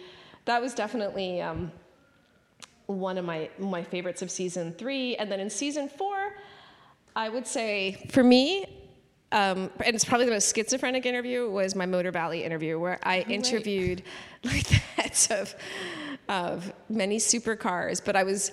that 0.44 0.60
was 0.60 0.74
definitely 0.74 1.40
um, 1.40 1.70
one 2.86 3.18
of 3.18 3.24
my 3.24 3.48
my 3.58 3.82
favorites 3.82 4.22
of 4.22 4.30
season 4.30 4.72
three. 4.72 5.16
And 5.16 5.30
then 5.30 5.40
in 5.40 5.50
season 5.50 5.88
four, 5.88 6.34
I 7.14 7.28
would 7.28 7.46
say 7.46 8.06
for 8.10 8.22
me, 8.22 8.66
um, 9.32 9.70
and 9.84 9.94
it's 9.94 10.04
probably 10.04 10.26
the 10.26 10.32
most 10.32 10.54
schizophrenic 10.54 11.06
interview 11.06 11.48
was 11.48 11.74
my 11.74 11.86
Motor 11.86 12.10
Valley 12.10 12.44
interview, 12.44 12.78
where 12.78 12.98
I 13.02 13.18
right. 13.18 13.30
interviewed 13.30 14.02
like 14.44 14.66
the 14.66 14.74
heads 14.74 15.28
of 15.30 15.54
of 16.28 16.72
many 16.88 17.18
supercars, 17.18 18.04
but 18.04 18.16
I 18.16 18.24
was 18.24 18.52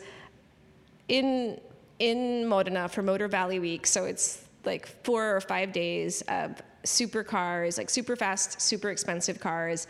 in 1.07 1.59
in 1.99 2.47
Modena 2.47 2.87
for 2.87 3.01
Motor 3.01 3.27
Valley 3.27 3.59
Week, 3.59 3.85
so 3.85 4.05
it's 4.05 4.45
like 4.63 4.87
four 5.03 5.35
or 5.35 5.41
five 5.41 5.71
days 5.73 6.21
of 6.23 6.61
supercars, 6.83 7.77
like 7.77 7.89
super 7.89 8.15
fast, 8.15 8.61
super 8.61 8.89
expensive 8.89 9.39
cars, 9.39 9.87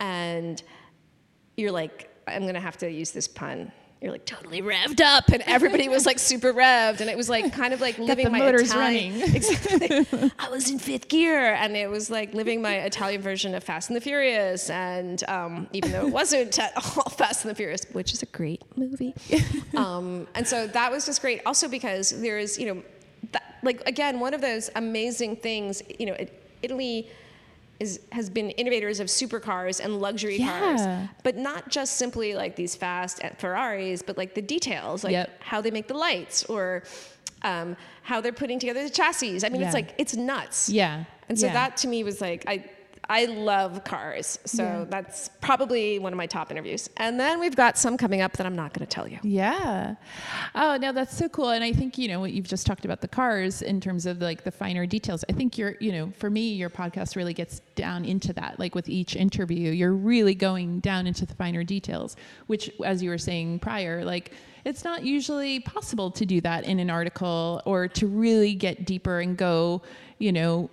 and 0.00 0.62
you're 1.56 1.72
like, 1.72 2.10
I'm 2.26 2.46
gonna 2.46 2.60
have 2.60 2.76
to 2.78 2.90
use 2.90 3.10
this 3.10 3.28
pun. 3.28 3.72
You're 4.02 4.12
like 4.12 4.26
totally 4.26 4.60
revved 4.60 5.00
up, 5.00 5.30
and 5.30 5.42
everybody 5.46 5.88
was 5.88 6.04
like 6.04 6.18
super 6.18 6.52
revved, 6.52 7.00
and 7.00 7.08
it 7.08 7.16
was 7.16 7.30
like 7.30 7.50
kind 7.54 7.72
of 7.72 7.80
like 7.80 7.96
living 7.98 8.26
the 8.26 8.30
my 8.30 8.38
motors 8.40 8.70
Italian. 8.70 9.18
running. 9.18 9.34
Exactly. 9.34 10.30
I 10.38 10.50
was 10.50 10.70
in 10.70 10.78
fifth 10.78 11.08
gear, 11.08 11.54
and 11.54 11.74
it 11.74 11.88
was 11.88 12.10
like 12.10 12.34
living 12.34 12.60
my 12.60 12.74
Italian 12.80 13.22
version 13.22 13.54
of 13.54 13.64
Fast 13.64 13.88
and 13.88 13.96
the 13.96 14.00
Furious, 14.02 14.68
and 14.68 15.24
um, 15.28 15.66
even 15.72 15.92
though 15.92 16.06
it 16.06 16.12
wasn't 16.12 16.58
at 16.58 16.76
all 16.76 17.04
Fast 17.10 17.44
and 17.44 17.50
the 17.50 17.54
Furious, 17.54 17.86
which 17.92 18.12
is 18.12 18.22
a 18.22 18.26
great 18.26 18.62
movie, 18.76 19.14
um, 19.76 20.28
and 20.34 20.46
so 20.46 20.66
that 20.66 20.92
was 20.92 21.06
just 21.06 21.22
great. 21.22 21.40
Also 21.46 21.66
because 21.66 22.10
there 22.20 22.38
is, 22.38 22.58
you 22.58 22.74
know, 22.74 22.82
that, 23.32 23.56
like 23.62 23.82
again, 23.88 24.20
one 24.20 24.34
of 24.34 24.42
those 24.42 24.68
amazing 24.76 25.36
things, 25.36 25.82
you 25.98 26.04
know, 26.04 26.14
it, 26.14 26.42
Italy 26.62 27.08
is 27.78 28.00
has 28.12 28.30
been 28.30 28.50
innovators 28.50 29.00
of 29.00 29.08
supercars 29.08 29.84
and 29.84 30.00
luxury 30.00 30.38
Yeah. 30.38 30.58
cars, 30.58 31.08
but 31.22 31.36
not 31.36 31.68
just 31.68 31.96
simply 31.96 32.34
like 32.34 32.56
these 32.56 32.74
fast 32.74 33.20
Ferraris, 33.38 34.02
but 34.02 34.16
like 34.16 34.34
the 34.34 34.42
details, 34.42 35.04
like 35.04 35.12
Yep. 35.12 35.30
how 35.42 35.60
they 35.60 35.70
make 35.70 35.86
the 35.88 35.94
lights 35.94 36.44
or 36.44 36.82
um, 37.42 37.76
how 38.02 38.20
they're 38.20 38.32
putting 38.32 38.58
together 38.58 38.82
the 38.82 38.90
chassis. 38.90 39.44
I 39.44 39.48
mean, 39.50 39.60
Yeah. 39.60 39.66
it's 39.68 39.74
like 39.74 39.94
it's 39.98 40.16
nuts. 40.16 40.68
Yeah. 40.68 41.04
And 41.28 41.38
so 41.38 41.46
yeah. 41.46 41.52
that 41.54 41.76
to 41.78 41.88
me 41.88 42.02
was 42.04 42.20
like 42.20 42.44
I 42.46 42.64
I 43.08 43.26
love 43.26 43.84
cars, 43.84 44.38
so 44.44 44.62
Yeah. 44.64 44.84
that's 44.88 45.28
probably 45.40 45.98
one 45.98 46.12
of 46.12 46.16
my 46.16 46.26
top 46.26 46.50
interviews. 46.50 46.90
And 46.96 47.20
then 47.20 47.38
we've 47.38 47.54
got 47.54 47.78
some 47.78 47.96
coming 47.96 48.20
up 48.20 48.32
that 48.38 48.46
I'm 48.46 48.56
not 48.56 48.72
going 48.72 48.84
to 48.86 48.90
tell 48.92 49.06
you. 49.06 49.18
Yeah. 49.22 49.94
Oh 50.54 50.76
no, 50.80 50.92
that's 50.92 51.16
so 51.16 51.28
cool. 51.28 51.50
And 51.50 51.62
I 51.62 51.72
think 51.72 51.98
you 51.98 52.08
know 52.08 52.20
what 52.20 52.32
you've 52.32 52.48
just 52.48 52.66
talked 52.66 52.84
about 52.84 53.00
the 53.00 53.08
cars 53.08 53.62
in 53.62 53.80
terms 53.80 54.06
of 54.06 54.20
like 54.20 54.44
the 54.44 54.50
finer 54.50 54.86
details. 54.86 55.24
I 55.28 55.32
think 55.32 55.56
you're, 55.56 55.76
you 55.80 55.92
know, 55.92 56.12
for 56.18 56.30
me, 56.30 56.52
your 56.54 56.70
podcast 56.70 57.16
really 57.16 57.34
gets 57.34 57.60
down 57.76 58.04
into 58.04 58.32
that. 58.34 58.58
Like 58.58 58.74
with 58.74 58.88
each 58.88 59.14
interview, 59.16 59.70
you're 59.70 59.92
really 59.94 60.34
going 60.34 60.80
down 60.80 61.06
into 61.06 61.26
the 61.26 61.34
finer 61.34 61.62
details, 61.64 62.16
which, 62.48 62.70
as 62.84 63.02
you 63.02 63.10
were 63.10 63.18
saying 63.18 63.60
prior, 63.60 64.04
like 64.04 64.32
it's 64.64 64.82
not 64.82 65.04
usually 65.04 65.60
possible 65.60 66.10
to 66.10 66.26
do 66.26 66.40
that 66.40 66.64
in 66.64 66.80
an 66.80 66.90
article 66.90 67.62
or 67.66 67.86
to 67.86 68.06
really 68.08 68.54
get 68.54 68.84
deeper 68.84 69.20
and 69.20 69.36
go, 69.36 69.82
you 70.18 70.32
know. 70.32 70.68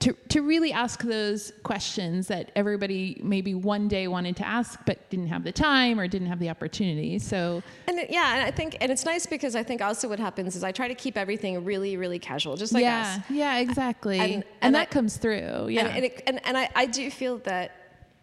To, 0.00 0.12
to 0.28 0.42
really 0.42 0.72
ask 0.72 1.02
those 1.02 1.52
questions 1.64 2.28
that 2.28 2.52
everybody 2.54 3.20
maybe 3.22 3.54
one 3.54 3.88
day 3.88 4.06
wanted 4.06 4.36
to 4.36 4.46
ask 4.46 4.78
but 4.86 5.10
didn't 5.10 5.26
have 5.28 5.42
the 5.42 5.50
time 5.50 5.98
or 5.98 6.06
didn't 6.06 6.28
have 6.28 6.38
the 6.38 6.50
opportunity. 6.50 7.18
So 7.18 7.62
And 7.88 7.98
it- 7.98 8.10
yeah, 8.10 8.34
and 8.36 8.44
I 8.44 8.50
think, 8.52 8.76
and 8.80 8.92
it's 8.92 9.04
nice 9.04 9.26
because 9.26 9.56
I 9.56 9.64
think 9.64 9.82
also 9.82 10.08
what 10.08 10.20
happens 10.20 10.54
is 10.54 10.62
I 10.62 10.70
try 10.70 10.86
to 10.86 10.94
keep 10.94 11.16
everything 11.16 11.64
really, 11.64 11.96
really 11.96 12.20
casual, 12.20 12.56
just 12.56 12.72
like 12.72 12.82
yeah, 12.84 13.16
us. 13.18 13.30
yeah, 13.30 13.58
exactly. 13.58 14.20
And- 14.20 14.32
And, 14.34 14.44
and 14.62 14.74
that 14.76 14.82
I- 14.88 14.92
comes 14.92 15.16
through. 15.16 15.68
Yeah. 15.68 15.86
And, 15.86 15.96
and, 15.96 16.04
it, 16.04 16.22
and, 16.28 16.40
and 16.46 16.56
I, 16.56 16.68
I 16.76 16.86
do 16.86 17.10
feel 17.10 17.38
that 17.38 17.72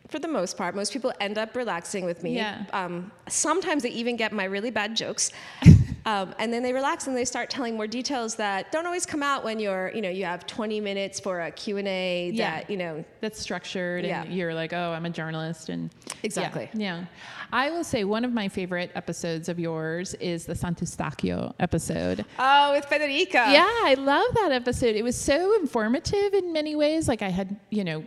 for 0.08 0.20
the 0.20 0.28
most 0.28 0.56
part, 0.56 0.76
most 0.76 0.94
people 0.94 1.12
end 1.20 1.38
up 1.38 1.56
relaxing 1.56 2.06
with 2.06 2.24
me. 2.24 2.36
Yeah. 2.36 2.64
Um, 2.72 3.12
sometimes 3.28 3.84
they 3.84 3.90
even 3.90 4.16
get 4.16 4.32
my 4.32 4.44
really 4.46 4.70
bad 4.72 4.96
jokes. 4.96 5.32
Um, 6.06 6.36
and 6.38 6.54
then 6.54 6.62
they 6.62 6.72
relax 6.72 7.08
and 7.08 7.18
they 7.18 7.26
start 7.26 7.50
telling 7.50 7.76
more 7.76 7.88
details 7.88 8.36
that 8.36 8.72
don't 8.72 8.86
always 8.86 9.06
come 9.08 9.24
out 9.24 9.44
when 9.44 9.60
you're, 9.60 9.92
you 9.96 10.02
know, 10.02 10.10
you 10.10 10.24
have 10.26 10.46
20 10.46 10.80
minutes 10.80 11.20
for 11.20 11.42
a 11.42 11.50
Q&A 11.52 12.30
that, 12.32 12.36
Yeah. 12.36 12.64
you 12.70 12.78
know, 12.78 13.04
that's 13.22 13.40
structured 13.40 14.06
and 14.06 14.32
you're 14.32 14.54
like, 14.54 14.72
oh, 14.72 14.92
I'm 14.92 15.06
a 15.06 15.10
journalist 15.10 15.70
and 15.70 15.90
yeah, 16.08 16.14
Exactly. 16.24 16.70
Yeah, 16.76 17.06
I 17.52 17.72
will 17.72 17.84
say 17.84 18.04
one 18.04 18.24
of 18.24 18.32
my 18.32 18.48
favorite 18.48 18.92
episodes 18.94 19.50
of 19.50 19.60
yours 19.60 20.14
is 20.16 20.46
the 20.46 20.54
Sant'Eustachio 20.54 21.54
episode. 21.60 22.24
oh, 22.38 22.74
with 22.74 22.86
Federica. 22.86 23.34
Yeah, 23.52 23.66
I 23.66 23.96
love 23.98 24.28
that 24.36 24.52
episode. 24.52 24.96
It 24.96 25.04
was 25.04 25.16
so 25.16 25.56
informative 25.60 26.34
in 26.36 26.54
many 26.54 26.76
ways. 26.76 27.08
Like 27.08 27.22
I 27.24 27.30
had, 27.30 27.60
you 27.72 27.84
know, 27.84 28.04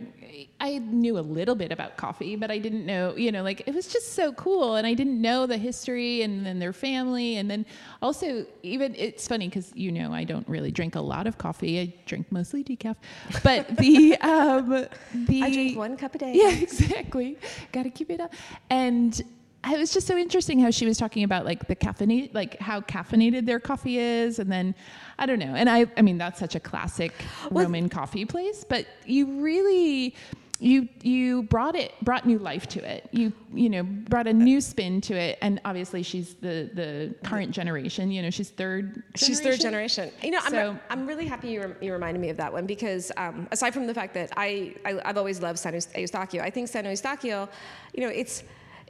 I 0.59 0.77
knew 0.79 1.17
a 1.17 1.21
little 1.21 1.55
bit 1.55 1.71
about 1.71 1.97
coffee, 1.97 2.35
but 2.35 2.51
I 2.51 2.57
didn't 2.57 2.85
know, 2.85 3.15
you 3.15 3.31
know, 3.31 3.43
like 3.43 3.63
it 3.65 3.73
was 3.73 3.87
just 3.87 4.13
so 4.13 4.31
cool. 4.33 4.75
And 4.75 4.85
I 4.85 4.93
didn't 4.93 5.21
know 5.21 5.45
the 5.45 5.57
history 5.57 6.21
and 6.21 6.45
then 6.45 6.59
their 6.59 6.73
family. 6.73 7.37
And 7.37 7.49
then 7.49 7.65
also, 8.01 8.45
even 8.63 8.95
it's 8.95 9.27
funny 9.27 9.47
because, 9.47 9.71
you 9.75 9.91
know, 9.91 10.13
I 10.13 10.23
don't 10.23 10.47
really 10.47 10.71
drink 10.71 10.95
a 10.95 11.01
lot 11.01 11.27
of 11.27 11.37
coffee. 11.37 11.79
I 11.79 11.93
drink 12.05 12.31
mostly 12.31 12.63
decaf. 12.63 12.95
But 13.43 13.75
the, 13.77 14.17
um, 14.21 14.87
the, 15.13 15.43
I 15.43 15.51
drink 15.51 15.77
one 15.77 15.97
cup 15.97 16.15
a 16.15 16.17
day. 16.17 16.33
yeah, 16.35 16.49
exactly. 16.61 17.37
Got 17.71 17.83
to 17.83 17.89
keep 17.89 18.09
it 18.09 18.19
up. 18.19 18.33
And 18.69 19.21
it 19.65 19.77
was 19.77 19.91
just 19.93 20.07
so 20.07 20.15
interesting 20.17 20.59
how 20.59 20.71
she 20.71 20.85
was 20.85 20.97
talking 20.97 21.23
about 21.23 21.45
like 21.45 21.67
the 21.67 21.75
caffeinated, 21.75 22.33
like 22.33 22.57
how 22.59 22.81
caffeinated 22.81 23.45
their 23.45 23.59
coffee 23.59 23.97
is, 23.97 24.39
and 24.39 24.51
then 24.51 24.73
I 25.17 25.25
don't 25.25 25.39
know. 25.39 25.53
And 25.55 25.69
I, 25.69 25.85
I 25.97 26.01
mean, 26.01 26.17
that's 26.17 26.39
such 26.39 26.55
a 26.55 26.59
classic 26.59 27.13
Well- 27.51 27.65
Roman 27.65 27.89
coffee 27.89 28.25
place, 28.25 28.63
but 28.67 28.85
you 29.05 29.41
really. 29.41 30.15
You 30.61 30.89
you 31.03 31.43
brought 31.43 31.77
it 31.77 31.93
brought 32.01 32.25
new 32.25 32.37
life 32.37 32.67
to 32.67 32.79
it. 32.85 33.07
You 33.13 33.31
you 33.53 33.69
know 33.69 33.83
brought 33.83 34.27
a 34.27 34.33
new 34.33 34.59
spin 34.59 34.99
to 34.99 35.13
it, 35.15 35.37
and 35.41 35.61
obviously 35.63 36.03
she's 36.03 36.33
the 36.33 36.69
the 36.73 37.15
current 37.23 37.51
generation. 37.51 38.11
You 38.11 38.23
know 38.23 38.29
she's 38.29 38.49
third. 38.49 39.01
She's 39.15 39.39
third 39.39 39.61
generation. 39.61 40.11
You 40.21 40.31
know, 40.31 40.39
I'm, 40.43 40.51
So- 40.51 40.77
I'm 40.89 41.07
really 41.07 41.25
happy 41.27 41.47
you, 41.51 41.61
rem- 41.61 41.75
you 41.79 41.93
reminded 41.93 42.19
me 42.19 42.27
of 42.27 42.35
that 42.35 42.51
one 42.51 42.65
because 42.65 43.09
um, 43.15 43.47
aside 43.51 43.73
from 43.73 43.87
the 43.87 43.93
fact 43.93 44.13
that 44.15 44.33
I, 44.35 44.75
I 44.83 44.99
I've 45.05 45.15
always 45.17 45.41
loved 45.41 45.59
Sant'Eustachio, 45.59 46.41
I 46.41 46.49
think 46.49 46.69
Sant'Eustachio, 46.69 47.47
you 47.93 48.01
know, 48.03 48.09
it's 48.09 48.43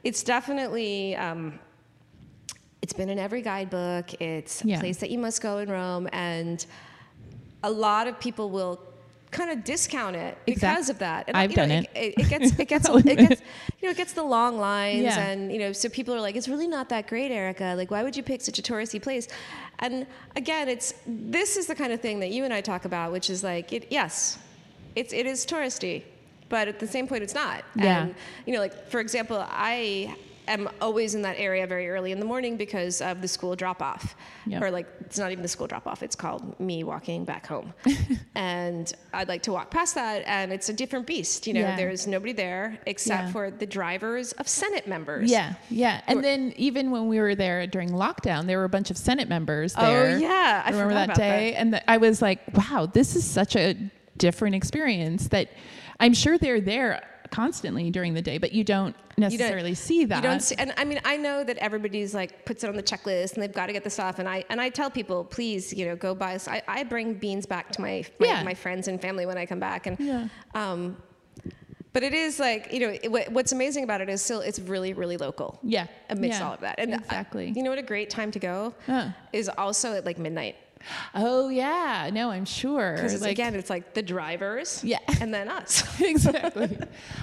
it's 0.04 0.22
definitely 0.22 1.16
um, 1.16 1.58
it's 2.82 2.92
been 2.92 3.08
in 3.08 3.18
every 3.18 3.42
guidebook. 3.42 4.20
It's 4.20 4.64
Yeah. 4.64 4.76
a 4.76 4.80
place 4.80 4.98
that 4.98 5.10
you 5.10 5.18
must 5.18 5.42
go 5.42 5.58
in 5.58 5.70
Rome, 5.70 6.08
and 6.12 6.64
a 7.62 7.70
lot 7.70 8.06
of 8.08 8.18
people 8.18 8.50
will 8.50 8.80
kind 9.30 9.50
of 9.50 9.62
discount 9.62 10.16
it 10.16 10.36
because 10.44 10.62
Exact- 10.88 10.90
of 10.90 10.98
that. 10.98 11.24
And 11.28 11.36
I've 11.36 11.50
you 11.52 11.56
know, 11.56 11.62
done 11.62 11.70
it. 11.70 11.90
It, 11.94 12.14
it 12.18 12.28
gets 12.28 12.58
it 12.58 12.66
gets 12.68 12.88
it 12.88 13.04
gets 13.28 13.40
you 13.80 13.86
know 13.86 13.90
it 13.90 13.96
gets 13.96 14.12
the 14.12 14.24
long 14.24 14.58
lines 14.58 15.02
Yeah. 15.04 15.20
and 15.20 15.52
you 15.52 15.58
know 15.60 15.72
so 15.72 15.88
people 15.88 16.12
are 16.14 16.20
like 16.20 16.34
it's 16.34 16.48
really 16.48 16.66
not 16.66 16.88
that 16.88 17.06
great 17.06 17.30
erica 17.30 17.74
like 17.76 17.90
why 17.92 18.02
would 18.02 18.16
you 18.16 18.22
pick 18.24 18.40
such 18.42 18.58
a 18.58 18.62
touristy 18.62 19.00
place 19.00 19.28
and 19.78 20.04
again 20.34 20.68
it's 20.68 20.94
this 21.06 21.56
is 21.56 21.66
the 21.68 21.74
kind 21.76 21.92
of 21.92 22.00
thing 22.00 22.18
that 22.20 22.30
you 22.30 22.44
and 22.44 22.52
i 22.52 22.60
talk 22.60 22.84
about 22.86 23.12
which 23.12 23.30
is 23.30 23.44
like 23.44 23.72
it 23.72 23.86
yes 23.90 24.36
it's 24.96 25.12
it 25.12 25.26
is 25.26 25.46
touristy 25.46 26.02
but 26.50 26.68
at 26.68 26.78
the 26.78 26.86
same 26.86 27.06
point 27.08 27.22
it's 27.22 27.34
not 27.34 27.64
Yeah. 27.74 28.02
and 28.02 28.14
you 28.46 28.52
know 28.52 28.60
like 28.60 28.88
for 28.90 29.00
example 29.00 29.42
i 29.48 30.14
am 30.48 30.68
always 30.80 31.14
in 31.14 31.22
that 31.22 31.36
area 31.38 31.64
very 31.64 31.88
early 31.88 32.10
in 32.10 32.18
the 32.18 32.26
morning 32.26 32.56
because 32.56 33.00
of 33.00 33.22
the 33.22 33.28
school 33.28 33.54
drop 33.54 33.80
off 33.80 34.16
Yep. 34.46 34.62
or 34.62 34.70
like 34.72 34.86
it's 35.02 35.16
not 35.18 35.30
even 35.30 35.42
the 35.42 35.48
school 35.48 35.68
drop 35.68 35.86
off 35.86 36.02
it's 36.02 36.16
called 36.16 36.58
me 36.58 36.82
walking 36.82 37.24
back 37.24 37.46
home 37.46 37.72
and 38.34 38.92
i'd 39.14 39.28
like 39.28 39.42
to 39.44 39.52
walk 39.52 39.70
past 39.70 39.94
that 39.94 40.22
and 40.26 40.52
it's 40.52 40.68
a 40.68 40.72
different 40.72 41.06
beast 41.06 41.46
you 41.46 41.52
know 41.54 41.60
Yeah. 41.60 41.76
there's 41.76 42.06
nobody 42.06 42.32
there 42.32 42.78
except 42.86 43.24
Yeah. 43.26 43.32
for 43.32 43.50
the 43.50 43.66
drivers 43.66 44.32
of 44.32 44.48
senate 44.48 44.86
members 44.88 45.30
Yeah, 45.30 45.54
yeah. 45.68 46.00
And 46.08 46.24
then 46.24 46.52
even 46.56 46.90
when 46.90 47.06
we 47.08 47.20
were 47.20 47.34
there 47.34 47.66
during 47.68 47.90
lockdown, 47.90 48.46
there 48.46 48.58
were 48.58 48.64
a 48.64 48.68
bunch 48.68 48.90
of 48.90 48.96
Senate 48.96 49.28
members 49.28 49.74
there. 49.74 49.84
Oh, 49.84 49.92
there. 50.10 50.18
yeah. 50.18 50.62
I 50.64 50.70
remember 50.70 50.94
that 50.94 51.14
day, 51.14 51.54
and 51.54 51.74
the, 51.74 51.90
I 51.90 51.96
was 51.98 52.20
like, 52.20 52.40
"Wow, 52.56 52.86
this 52.86 53.14
is 53.14 53.24
such 53.24 53.54
a 53.56 53.74
different 54.16 54.54
experience." 54.56 55.28
That 55.28 55.48
I'm 56.00 56.14
sure 56.14 56.38
they're 56.38 56.60
there 56.60 57.02
constantly 57.30 57.90
during 57.90 58.12
the 58.14 58.22
day, 58.22 58.38
but 58.38 58.52
you 58.52 58.64
don't 58.64 58.88
You 59.16 59.22
don't- 59.28 59.30
necessarily 59.32 59.74
see 59.74 60.04
that. 60.06 60.16
You 60.16 60.22
don't 60.22 60.40
see, 60.40 60.56
and 60.58 60.72
I 60.76 60.84
mean, 60.84 61.00
I 61.04 61.16
know 61.16 61.44
that 61.44 61.58
everybody's 61.58 62.12
like 62.14 62.44
puts 62.44 62.64
it 62.64 62.68
on 62.68 62.74
the 62.76 62.82
checklist, 62.82 63.34
and 63.34 63.42
they've 63.42 63.52
got 63.52 63.66
to 63.66 63.72
get 63.72 63.84
the 63.84 63.90
stuff. 63.90 64.18
And 64.18 64.28
I 64.28 64.44
and 64.50 64.60
I 64.60 64.68
tell 64.70 64.90
people, 64.90 65.24
please, 65.24 65.72
you 65.72 65.86
know, 65.86 65.94
go 65.94 66.14
buy. 66.14 66.38
I 66.66 66.82
bring 66.84 67.14
beans 67.14 67.46
back 67.46 67.70
to 67.72 67.80
my 67.80 68.04
my, 68.18 68.26
Yeah. 68.26 68.42
my 68.42 68.54
friends 68.54 68.88
and 68.88 69.00
family 69.00 69.26
when 69.26 69.38
I 69.38 69.46
come 69.46 69.60
back, 69.60 69.86
and 69.86 69.96
Yeah. 70.00 70.26
um, 70.54 70.96
but 71.92 72.02
it 72.02 72.14
is 72.14 72.40
like 72.40 72.72
you 72.72 72.80
know 72.80 72.96
it, 73.02 73.30
what's 73.32 73.52
amazing 73.52 73.84
about 73.84 74.00
it 74.00 74.08
is 74.08 74.22
still 74.22 74.40
it's 74.40 74.58
really 74.58 74.92
really 74.92 75.16
local. 75.16 75.58
Yeah, 75.62 75.86
Amidst 76.08 76.40
yeah, 76.40 76.46
all 76.46 76.54
of 76.54 76.60
that, 76.60 76.76
and 76.78 76.94
I- 76.94 76.98
exactly. 76.98 77.52
you 77.54 77.62
know 77.62 77.70
what 77.70 77.78
a 77.78 77.82
great 77.82 78.10
time 78.10 78.30
to 78.32 78.38
go 78.40 78.74
Huh. 78.86 79.08
is 79.32 79.48
also 79.56 79.92
at 79.94 80.04
like 80.04 80.18
midnight 80.18 80.56
oh 81.14 81.48
yeah, 81.48 82.10
no, 82.12 82.30
I'm 82.30 82.44
sure. 82.44 82.94
because 82.94 83.20
Like, 83.20 83.32
again 83.32 83.54
it's 83.54 83.70
like 83.70 83.94
the 83.94 84.02
drivers, 84.02 84.82
Yeah. 84.84 84.98
and 85.20 85.32
then 85.32 85.48
us. 85.48 85.82
exactly. 86.00 86.78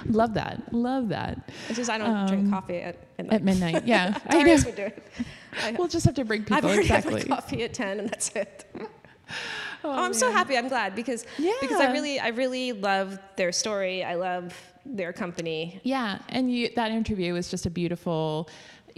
Love 0.06 0.34
that. 0.34 0.72
Love 0.72 1.08
that. 1.10 1.50
It's 1.68 1.76
just 1.78 1.90
I 1.90 1.98
don't 1.98 2.26
drink 2.26 2.50
coffee 2.50 2.80
at 2.80 2.96
midnight. 3.18 3.30
Um, 3.30 3.34
At 3.34 3.42
midnight, 3.44 3.86
yeah. 3.86 4.18
I 4.28 4.42
know. 4.42 4.54
Would 4.64 4.76
do 4.76 4.82
it. 4.82 5.02
I- 5.62 5.72
We'll 5.72 5.88
just 5.88 6.06
have 6.06 6.14
to 6.14 6.24
bring 6.24 6.42
I've 6.42 6.46
people 6.46 6.70
already 6.70 6.82
exactly. 6.82 7.20
had 7.20 7.28
my 7.28 7.36
coffee 7.36 7.62
at 7.64 7.74
ten, 7.74 8.00
and 8.00 8.08
that's 8.10 8.30
it. 8.36 8.64
Oh, 8.78 8.86
Oh, 9.84 9.90
I'm 9.92 10.12
so 10.14 10.32
happy. 10.32 10.56
I'm 10.58 10.68
glad 10.68 10.96
because 10.96 11.24
because 11.60 11.80
I 11.80 11.92
really 11.92 12.18
I 12.18 12.28
really 12.28 12.72
love 12.72 13.18
their 13.36 13.52
story. 13.52 14.02
I 14.02 14.14
love 14.16 14.54
their 14.84 15.12
company. 15.12 15.80
Yeah, 15.84 16.18
and 16.30 16.50
you 16.52 16.70
that 16.76 16.90
interview 16.90 17.32
was 17.34 17.48
just 17.48 17.64
a 17.66 17.70
beautiful 17.70 18.48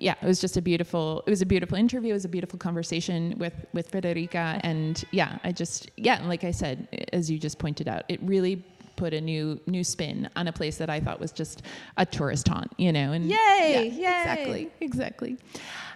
yeah, 0.00 0.14
it 0.20 0.26
was 0.26 0.40
just 0.40 0.56
a 0.56 0.62
beautiful 0.62 1.22
it 1.26 1.30
was 1.30 1.42
a 1.42 1.46
beautiful 1.46 1.76
interview, 1.76 2.10
it 2.10 2.14
was 2.14 2.24
a 2.24 2.28
beautiful 2.28 2.58
conversation 2.58 3.34
with 3.38 3.54
with 3.72 3.90
Federica 3.90 4.60
and 4.64 5.04
yeah, 5.12 5.38
I 5.44 5.52
just 5.52 5.90
yeah, 5.96 6.26
like 6.26 6.42
I 6.42 6.50
said 6.50 6.88
as 7.12 7.30
you 7.30 7.38
just 7.38 7.58
pointed 7.58 7.86
out, 7.86 8.04
it 8.08 8.20
really 8.22 8.64
put 8.96 9.14
a 9.14 9.20
new 9.20 9.60
new 9.66 9.84
spin 9.84 10.28
on 10.36 10.48
a 10.48 10.52
place 10.52 10.78
that 10.78 10.90
I 10.90 11.00
thought 11.00 11.20
was 11.20 11.32
just 11.32 11.62
a 11.96 12.06
tourist 12.06 12.48
haunt, 12.48 12.72
you 12.76 12.92
know. 12.92 13.12
And 13.12 13.26
Yay, 13.26 13.34
yeah, 13.34 13.80
yay. 13.80 13.86
Exactly. 13.88 14.70
Exactly. 14.80 15.36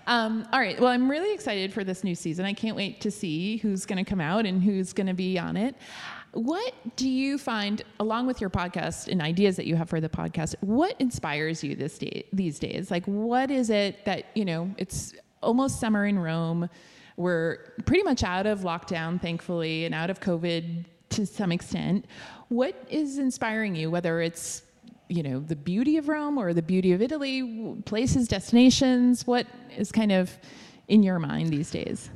Um, 0.06 0.46
all 0.52 0.60
right. 0.60 0.78
Well, 0.78 0.90
I'm 0.90 1.10
really 1.10 1.32
excited 1.32 1.72
for 1.72 1.82
this 1.82 2.04
new 2.04 2.14
season. 2.14 2.44
I 2.44 2.52
can't 2.52 2.76
wait 2.76 3.00
to 3.00 3.10
see 3.10 3.56
who's 3.58 3.86
going 3.86 4.02
to 4.02 4.08
come 4.08 4.20
out 4.20 4.44
and 4.44 4.62
who's 4.62 4.92
going 4.92 5.06
to 5.06 5.14
be 5.14 5.38
on 5.38 5.56
it. 5.56 5.74
What 6.34 6.74
do 6.96 7.08
you 7.08 7.38
find, 7.38 7.82
along 8.00 8.26
with 8.26 8.40
your 8.40 8.50
podcast 8.50 9.08
and 9.08 9.22
ideas 9.22 9.56
that 9.56 9.66
you 9.66 9.76
have 9.76 9.88
for 9.88 10.00
the 10.00 10.08
podcast, 10.08 10.54
what 10.60 10.96
inspires 11.00 11.64
you 11.64 11.76
this 11.76 11.96
day, 11.98 12.26
these 12.32 12.58
days? 12.58 12.90
Like, 12.90 13.04
what 13.06 13.50
is 13.50 13.70
it 13.70 14.04
that, 14.04 14.26
you 14.34 14.44
know, 14.44 14.74
it's 14.76 15.14
almost 15.44 15.78
summer 15.78 16.06
in 16.06 16.18
Rome. 16.18 16.68
We're 17.16 17.58
pretty 17.84 18.02
much 18.02 18.24
out 18.24 18.46
of 18.46 18.60
lockdown, 18.60 19.20
thankfully, 19.20 19.84
and 19.84 19.94
out 19.94 20.10
of 20.10 20.20
COVID 20.20 20.86
to 21.10 21.26
some 21.26 21.52
extent. 21.52 22.06
What 22.48 22.74
is 22.88 23.18
inspiring 23.18 23.76
you, 23.76 23.90
whether 23.90 24.20
it's 24.20 24.62
you 25.08 25.22
know 25.22 25.38
the 25.38 25.54
beauty 25.54 25.98
of 25.98 26.08
Rome 26.08 26.38
or 26.38 26.54
the 26.54 26.62
beauty 26.62 26.92
of 26.92 27.02
Italy, 27.02 27.76
places, 27.84 28.26
destinations? 28.26 29.26
What 29.26 29.46
is 29.76 29.92
kind 29.92 30.10
of 30.10 30.36
in 30.88 31.02
your 31.02 31.18
mind 31.18 31.50
these 31.50 31.70
days? 31.70 32.10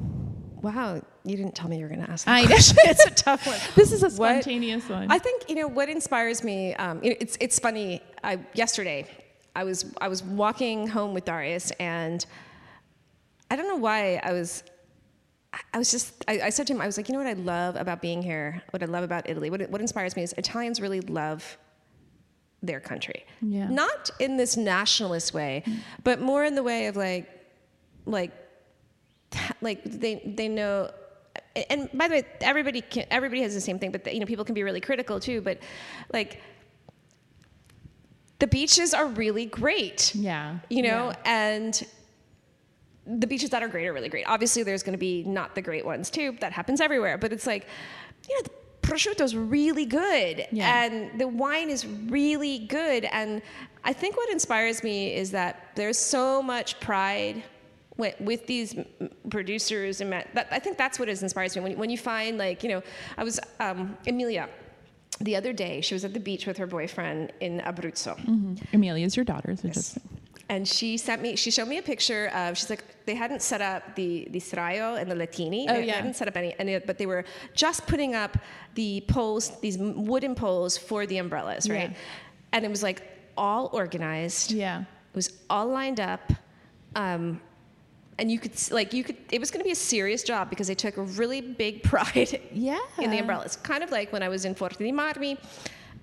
Wow, 0.62 1.02
you 1.28 1.36
didn't 1.36 1.54
tell 1.54 1.68
me 1.68 1.76
you 1.78 1.82
were 1.84 1.88
going 1.88 2.04
to 2.04 2.10
ask 2.10 2.24
that 2.26 2.32
I 2.32 2.40
know. 2.42 2.46
question. 2.48 2.76
it's 2.84 3.04
a 3.04 3.10
tough 3.10 3.46
one. 3.46 3.58
This 3.74 3.92
is 3.92 4.02
a 4.02 4.06
What- 4.06 4.42
spontaneous 4.42 4.88
one. 4.88 5.10
I 5.10 5.18
think 5.18 5.48
you 5.48 5.54
know 5.56 5.68
what 5.68 5.88
inspires 5.88 6.42
me. 6.44 6.74
Um, 6.74 7.02
you 7.02 7.10
know, 7.10 7.16
it's 7.20 7.36
it's 7.40 7.58
funny. 7.58 8.02
I, 8.24 8.38
yesterday, 8.54 9.06
I 9.54 9.64
was 9.64 9.84
I 10.00 10.08
was 10.08 10.22
walking 10.22 10.86
home 10.88 11.14
with 11.14 11.24
Darius, 11.24 11.70
and 11.80 12.24
I 13.50 13.56
don't 13.56 13.68
know 13.68 13.76
why 13.76 14.20
I 14.22 14.32
was. 14.32 14.62
I- 15.52 15.60
I 15.74 15.78
was 15.78 15.90
just. 15.90 16.24
I, 16.28 16.40
I 16.44 16.50
said 16.50 16.66
to 16.68 16.72
him, 16.74 16.80
I 16.80 16.86
was 16.86 16.96
like, 16.96 17.08
you 17.08 17.14
know 17.14 17.20
what 17.20 17.28
I 17.28 17.32
love 17.34 17.76
about 17.76 18.00
being 18.02 18.22
here. 18.22 18.62
What 18.70 18.82
I 18.82 18.86
love 18.86 19.02
about 19.04 19.28
Italy. 19.28 19.48
What 19.50 19.68
what 19.70 19.80
inspires 19.80 20.14
me 20.16 20.22
is 20.22 20.34
Italians 20.36 20.80
really 20.80 21.00
love 21.00 21.56
their 22.62 22.80
country. 22.80 23.24
Yeah. 23.40 23.68
Not 23.68 24.10
in 24.18 24.36
this 24.36 24.56
nationalist 24.56 25.32
way, 25.32 25.62
but 26.04 26.20
more 26.20 26.44
in 26.44 26.54
the 26.56 26.62
way 26.62 26.86
of 26.88 26.96
like, 26.96 27.28
like, 28.04 28.32
like 29.60 29.82
they 29.84 30.22
they 30.36 30.48
know. 30.48 30.90
And 31.70 31.88
by 31.94 32.08
the 32.08 32.14
way, 32.16 32.22
everybody 32.40 32.80
can, 32.80 33.06
everybody 33.10 33.42
has 33.42 33.54
the 33.54 33.60
same 33.60 33.78
thing, 33.78 33.90
but 33.90 34.12
you 34.12 34.20
know 34.20 34.26
people 34.26 34.44
can 34.44 34.54
be 34.54 34.62
really 34.62 34.80
critical 34.80 35.18
too. 35.20 35.40
But 35.40 35.58
like, 36.12 36.40
the 38.38 38.46
beaches 38.46 38.94
are 38.94 39.06
really 39.06 39.46
great. 39.46 40.14
Yeah. 40.14 40.58
You 40.70 40.82
know, 40.82 41.08
Yeah. 41.10 41.16
and 41.24 41.86
the 43.06 43.26
beaches 43.26 43.50
that 43.50 43.62
are 43.62 43.68
great 43.68 43.86
are 43.86 43.92
really 43.92 44.08
great. 44.10 44.26
Obviously, 44.26 44.62
there's 44.62 44.82
going 44.82 44.92
to 44.92 44.98
be 44.98 45.24
not 45.24 45.54
the 45.54 45.62
great 45.62 45.84
ones 45.84 46.10
too. 46.10 46.36
That 46.40 46.52
happens 46.52 46.80
everywhere. 46.80 47.18
But 47.18 47.32
it's 47.32 47.46
like, 47.46 47.66
you 48.28 48.36
know, 48.36 48.42
the 48.42 48.50
prosciutto's 48.82 49.34
really 49.34 49.84
good, 49.86 50.46
Yeah. 50.52 50.84
and 50.84 51.18
the 51.18 51.26
wine 51.28 51.68
is 51.70 51.86
really 51.86 52.60
good. 52.60 53.04
And 53.06 53.42
I 53.84 53.92
think 53.92 54.16
what 54.16 54.30
inspires 54.30 54.82
me 54.82 55.14
is 55.14 55.30
that 55.32 55.70
there's 55.74 55.98
so 55.98 56.42
much 56.42 56.78
pride 56.80 57.42
with, 57.98 58.18
with 58.20 58.46
these 58.46 58.74
producers, 59.28 60.00
and 60.00 60.10
that, 60.12 60.48
I 60.50 60.58
think 60.58 60.78
that's 60.78 60.98
what 60.98 61.08
inspires 61.10 61.54
me. 61.56 61.62
When, 61.62 61.78
when 61.78 61.90
you 61.90 61.98
find 61.98 62.38
like, 62.38 62.62
you 62.62 62.70
know, 62.70 62.82
I 63.18 63.24
was 63.24 63.38
um, 63.60 63.98
Emilia. 64.06 64.48
The 65.20 65.34
other 65.34 65.52
day, 65.52 65.80
she 65.80 65.94
was 65.94 66.04
at 66.04 66.14
the 66.14 66.20
beach 66.20 66.46
with 66.46 66.56
her 66.58 66.66
boyfriend 66.66 67.32
in 67.40 67.60
Abruzzo. 67.60 68.14
Amelia 68.72 69.04
is 69.04 69.16
your 69.16 69.24
daughter. 69.24 69.56
So 69.56 69.68
just 69.68 69.98
And 70.48 70.66
she 70.66 70.96
sent 70.96 71.22
me, 71.22 71.34
she 71.34 71.50
showed 71.50 71.66
me 71.66 71.78
a 71.78 71.82
picture 71.82 72.28
of, 72.28 72.56
she's 72.56 72.70
like, 72.70 72.84
they 73.04 73.16
hadn't 73.16 73.42
set 73.42 73.60
up 73.60 73.96
the, 73.96 74.28
the 74.30 74.38
sdraio 74.38 75.00
and 75.00 75.10
the 75.10 75.16
lettini. 75.16 75.66
Oh, 75.68 75.74
they, 75.74 75.86
they 75.86 75.90
hadn't 75.90 76.14
set 76.14 76.28
up 76.28 76.36
any, 76.36 76.54
any, 76.60 76.78
but 76.78 76.98
they 76.98 77.06
were 77.06 77.24
just 77.52 77.86
putting 77.88 78.14
up 78.14 78.38
the 78.74 79.02
poles, 79.08 79.58
these 79.60 79.76
wooden 79.78 80.34
poles 80.36 80.78
for 80.78 81.04
the 81.04 81.18
umbrellas, 81.18 81.68
right? 81.68 81.90
Yeah. 81.90 81.96
And 82.52 82.64
it 82.64 82.70
was 82.70 82.82
like 82.84 83.02
all 83.36 83.70
organized. 83.72 84.52
yeah. 84.52 84.82
It 84.82 85.16
was 85.16 85.32
all 85.50 85.66
lined 85.66 85.98
up. 85.98 86.32
Um, 86.94 87.40
and 88.18 88.30
you 88.30 88.38
could, 88.38 88.52
like, 88.72 88.92
you 88.92 89.04
could, 89.04 89.16
it 89.30 89.38
was 89.40 89.50
going 89.50 89.60
to 89.60 89.64
be 89.64 89.70
a 89.72 89.76
serious 89.76 90.22
job 90.22 90.50
because 90.50 90.66
they 90.66 90.74
took 90.74 90.96
a 90.96 91.02
really 91.02 91.40
big 91.40 91.82
pride 91.92 92.40
Yeah. 92.52 92.78
in 92.98 93.10
the 93.10 93.18
umbrellas. 93.18 93.56
Kind 93.56 93.82
of 93.82 93.90
like 93.90 94.12
when 94.12 94.22
I 94.22 94.28
was 94.28 94.44
in 94.44 94.54
Forte 94.54 94.76
dei 94.78 94.90
Marmi 94.92 95.38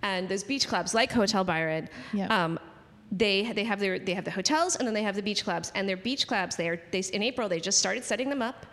and 0.01 0.28
those 0.30 0.43
beach 0.43 0.67
clubs 0.67 0.93
like 0.93 1.12
Hotel 1.12 1.43
Byron. 1.43 1.89
Yep. 2.13 2.30
Um, 2.32 2.60
they 3.12 3.51
they 3.54 3.63
have 3.63 3.80
their 3.80 3.99
they 3.99 4.15
have 4.15 4.25
the 4.25 4.32
hotels 4.32 4.75
and 4.78 4.88
then 4.88 4.93
they 4.95 5.04
have 5.04 5.15
the 5.15 5.21
beach 5.21 5.43
clubs 5.43 5.71
and 5.75 5.88
their 5.88 5.95
beach 5.95 6.25
clubs 6.28 6.56
they 6.56 6.67
are 6.67 6.82
they 6.91 7.04
in 7.13 7.21
April 7.21 7.47
they 7.47 7.60
just 7.60 7.78
started 7.78 8.04
setting 8.04 8.30
them 8.30 8.41
up 8.41 8.65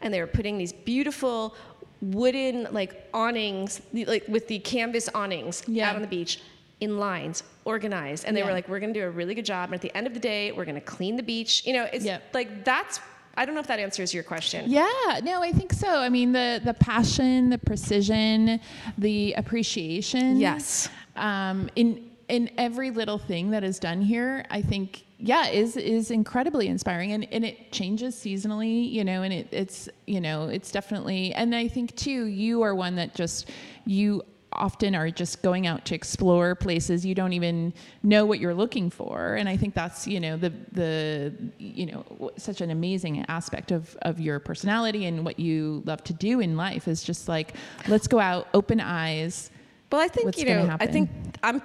and 0.00 0.12
they 0.12 0.20
were 0.20 0.26
putting 0.26 0.56
these 0.56 0.72
beautiful 0.72 1.54
wooden 2.00 2.66
like 2.72 3.08
awnings 3.12 3.82
like 3.92 4.24
with 4.26 4.48
the 4.48 4.58
canvas 4.60 5.08
awnings 5.14 5.62
Yeah. 5.66 5.90
out 5.90 5.96
on 5.96 6.02
the 6.02 6.08
beach 6.08 6.40
in 6.80 6.98
lines 6.98 7.42
organized 7.64 8.24
and 8.26 8.36
they 8.36 8.42
were 8.42 8.52
like 8.52 8.68
we're 8.68 8.80
going 8.80 8.92
to 8.92 9.00
do 9.00 9.06
a 9.06 9.10
really 9.10 9.34
good 9.34 9.44
job 9.44 9.68
and 9.68 9.74
at 9.74 9.80
the 9.80 9.94
end 9.96 10.06
of 10.06 10.12
the 10.14 10.20
day 10.20 10.52
we're 10.52 10.64
going 10.64 10.74
to 10.74 10.80
clean 10.80 11.16
the 11.16 11.22
beach 11.22 11.62
you 11.64 11.72
know 11.72 11.84
it's 11.92 12.04
Yep. 12.04 12.22
like 12.34 12.64
that's 12.64 13.00
I 13.36 13.44
don't 13.44 13.54
know 13.54 13.60
if 13.60 13.66
that 13.68 13.78
answers 13.80 14.12
your 14.14 14.22
question 14.22 14.70
Yeah, 14.70 15.20
no, 15.24 15.42
I 15.42 15.50
think 15.52 15.72
so. 15.72 15.88
I 15.88 16.08
mean, 16.08 16.30
the 16.32 16.60
the 16.64 16.74
passion, 16.74 17.50
the 17.50 17.58
precision, 17.58 18.60
the 18.96 19.32
appreciation. 19.32 20.36
Yes. 20.38 20.88
Um, 21.16 21.68
in 21.74 22.10
in 22.28 22.50
every 22.58 22.90
little 22.90 23.18
thing 23.18 23.50
that 23.50 23.64
is 23.64 23.78
done 23.80 24.00
here, 24.00 24.46
I 24.50 24.62
think, 24.62 25.04
yeah, 25.18 25.48
is 25.48 25.76
is 25.76 26.10
incredibly 26.12 26.68
inspiring, 26.68 27.10
and 27.12 27.26
and 27.32 27.44
it 27.44 27.72
changes 27.72 28.14
seasonally, 28.14 28.88
you 28.90 29.04
know, 29.04 29.22
and 29.22 29.32
it 29.32 29.48
it's 29.50 29.88
you 30.06 30.20
know 30.20 30.48
it's 30.48 30.70
definitely, 30.70 31.34
and 31.34 31.54
I 31.56 31.66
think 31.66 31.96
too, 31.96 32.26
you 32.26 32.62
are 32.62 32.74
one 32.74 32.94
that 32.96 33.14
just 33.16 33.50
you 33.84 34.22
often 34.54 34.94
are 34.94 35.10
just 35.10 35.42
going 35.42 35.66
out 35.66 35.84
to 35.84 35.94
explore 35.94 36.54
places 36.54 37.04
you 37.04 37.14
don't 37.14 37.32
even 37.32 37.72
know 38.02 38.24
what 38.24 38.38
you're 38.38 38.54
looking 38.54 38.88
for 38.90 39.34
and 39.34 39.48
i 39.48 39.56
think 39.56 39.74
that's 39.74 40.06
you 40.06 40.20
know 40.20 40.36
the 40.36 40.52
the 40.72 41.32
you 41.58 41.86
know 41.86 42.30
such 42.36 42.60
an 42.60 42.70
amazing 42.70 43.24
aspect 43.28 43.70
of 43.72 43.96
of 44.02 44.20
your 44.20 44.38
personality 44.38 45.06
and 45.06 45.24
what 45.24 45.38
you 45.38 45.82
love 45.86 46.02
to 46.04 46.12
do 46.12 46.40
in 46.40 46.56
life 46.56 46.86
is 46.88 47.02
just 47.02 47.28
like 47.28 47.54
let's 47.88 48.06
go 48.06 48.18
out 48.20 48.48
open 48.54 48.80
eyes 48.80 49.50
Well, 49.94 50.02
I 50.02 50.08
think 50.08 50.26
what's 50.26 50.38
you 50.38 50.46
know. 50.46 50.76
I 50.80 50.86
think 50.88 51.08
I'm. 51.44 51.62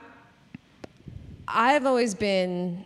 I've 1.48 1.88
always 1.88 2.14
been. 2.14 2.86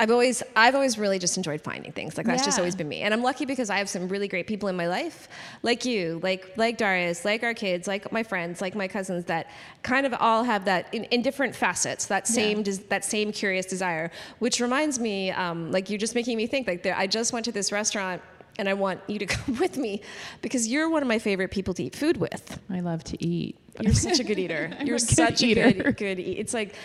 I've 0.00 0.10
always 0.10 0.42
I've 0.56 0.74
always 0.74 0.98
really 0.98 1.20
just 1.20 1.36
enjoyed 1.36 1.60
finding 1.60 1.92
things. 1.92 2.16
Like 2.16 2.26
that's 2.26 2.44
just 2.44 2.58
always 2.58 2.74
been 2.74 2.88
me. 2.88 3.02
And 3.02 3.14
I'm 3.14 3.22
lucky 3.22 3.44
because 3.44 3.70
I 3.70 3.76
have 3.78 3.88
some 3.88 4.08
really 4.08 4.26
great 4.26 4.48
people 4.48 4.68
in 4.68 4.76
my 4.76 4.88
life, 4.88 5.28
like 5.62 5.84
you, 5.84 6.18
like 6.22 6.56
like 6.56 6.78
Darius, 6.78 7.24
like 7.24 7.44
our 7.44 7.54
kids, 7.54 7.86
like 7.86 8.10
my 8.10 8.24
friends, 8.24 8.60
like 8.60 8.74
my 8.74 8.88
cousins 8.88 9.24
that 9.26 9.50
kind 9.82 10.04
of 10.04 10.12
all 10.18 10.42
have 10.42 10.64
that 10.64 10.92
in, 10.92 11.04
in 11.04 11.22
different 11.22 11.54
facets, 11.54 12.06
that 12.06 12.26
same 12.26 12.64
des- 12.64 12.82
that 12.88 13.04
same 13.04 13.30
curious 13.30 13.66
desire. 13.66 14.10
Which 14.40 14.60
reminds 14.60 14.98
me, 14.98 15.30
um, 15.30 15.70
like 15.70 15.88
you're 15.88 15.98
just 15.98 16.16
making 16.16 16.36
me 16.38 16.48
think. 16.48 16.66
Like 16.66 16.82
there, 16.82 16.96
I 16.96 17.06
just 17.06 17.32
went 17.32 17.44
to 17.44 17.52
this 17.52 17.70
restaurant. 17.70 18.20
And 18.56 18.68
I 18.68 18.74
want 18.74 19.00
you 19.08 19.18
to 19.18 19.26
come 19.36 19.58
with 19.58 19.76
me 19.76 20.00
because 20.40 20.68
you're 20.68 20.88
one 20.88 21.02
of 21.02 21.08
my 21.08 21.18
favorite 21.18 21.50
people 21.50 21.74
to 21.74 21.82
eat 21.82 21.96
food 21.96 22.18
with. 22.18 22.60
i 22.70 22.78
love 22.78 23.02
to 23.02 23.16
eat 23.24 23.56
You're 23.80 23.92
such 23.92 24.20
a 24.20 24.24
good 24.24 24.38
eater. 24.38 24.70
You're 24.84 24.94
a 24.94 24.98
good 25.00 25.08
such 25.08 25.42
a 25.42 25.46
eater. 25.46 25.72
good, 25.72 25.96
good 25.96 26.20
eat. 26.20 26.38
It's 26.38 26.54
like 26.54 26.76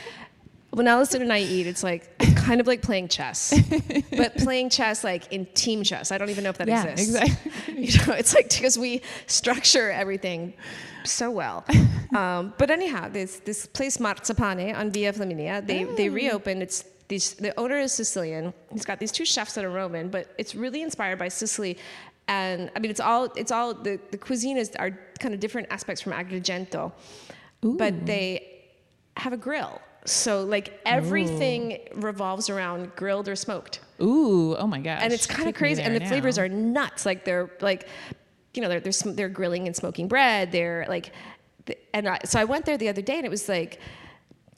when 0.71 0.88
Allison 0.88 1.21
and 1.21 1.34
I 1.34 1.39
eat, 1.39 1.67
it's 1.67 1.84
like 1.84 2.17
kind 2.36 2.62
of 2.62 2.67
like 2.67 2.82
playing 2.82 3.08
chess, 3.08 3.53
but 4.17 4.36
playing 4.38 4.69
chess 4.69 5.03
like 5.03 5.32
in 5.32 5.45
team 5.47 5.84
chess. 5.84 6.12
I 6.12 6.17
don't 6.17 6.29
even 6.29 6.43
know 6.43 6.51
if 6.51 6.58
that 6.58 6.67
yeah 6.67 6.84
exists. 6.84 7.15
exactly 7.15 7.51
You 7.86 8.05
know, 8.05 8.13
it's 8.13 8.36
like 8.36 8.49
because 8.49 8.77
we 8.77 9.01
structure 9.27 9.89
everything 9.91 10.53
so 11.03 11.32
well. 11.32 11.65
Um, 12.10 12.55
but 12.58 12.71
anyhow, 12.71 13.08
this 13.08 13.39
this 13.41 13.67
place 13.67 13.97
Marzapane 13.97 14.75
on 14.75 14.89
Via 14.89 15.13
Flaminia, 15.13 15.63
they 15.63 15.84
they 15.84 16.10
reopened. 16.10 16.63
It's 16.63 16.84
these 17.08 17.34
the 17.34 17.53
owner 17.60 17.77
is 17.77 17.91
Sicilian. 17.93 18.51
He's 18.71 18.84
got 18.84 18.99
these 18.99 19.12
two 19.12 19.25
chefs 19.25 19.53
that 19.53 19.63
are 19.63 19.69
Roman, 19.69 20.10
but 20.10 20.34
it's 20.39 20.55
really 20.55 20.82
inspired 20.82 21.19
by 21.19 21.27
Sicily. 21.27 21.77
And 22.27 22.71
I 22.75 22.79
mean, 22.79 22.89
it's 22.89 22.99
all 22.99 23.25
it's 23.36 23.51
all 23.51 23.75
the, 23.75 23.99
the 24.10 24.17
cuisine 24.17 24.58
is 24.58 24.71
are 24.79 24.89
kind 25.19 25.36
of 25.36 25.39
different 25.39 25.67
aspects 25.69 26.01
from 26.01 26.13
Agrigento, 26.13 26.91
but 27.62 28.08
they 28.08 28.63
have 29.15 29.32
a 29.32 29.38
grill. 29.38 29.79
So 30.05 30.43
like 30.43 30.79
everything 30.85 31.79
revolves 31.95 32.49
around 32.49 32.95
grilled 32.95 33.27
or 33.27 33.35
smoked. 33.35 33.81
Ooh 34.01 34.55
oh 34.55 34.65
my 34.67 34.79
gosh 34.79 34.99
and 35.01 35.12
it's 35.12 35.25
kind 35.25 35.49
of 35.49 35.55
crazy 35.55 35.81
and 35.81 35.95
the 35.95 36.05
flavors 36.05 36.38
are 36.38 36.47
nuts. 36.49 37.05
Like 37.05 37.25
they're 37.25 37.51
like 37.62 37.88
you 38.53 38.62
know 38.62 38.69
they're 38.69 38.79
they're, 38.79 38.91
sm- 38.91 39.13
they're 39.13 39.29
grilling 39.29 39.67
and 39.67 39.75
smoking 39.75 40.07
bread. 40.07 40.51
They're 40.51 40.85
like 40.88 41.12
th- 41.65 41.79
and 41.93 42.07
I, 42.07 42.19
so 42.25 42.39
i 42.39 42.45
went 42.45 42.65
there 42.65 42.77
the 42.77 42.89
other 42.89 43.01
day 43.01 43.17
and 43.17 43.25
it 43.25 43.29
was 43.29 43.47
like 43.49 43.79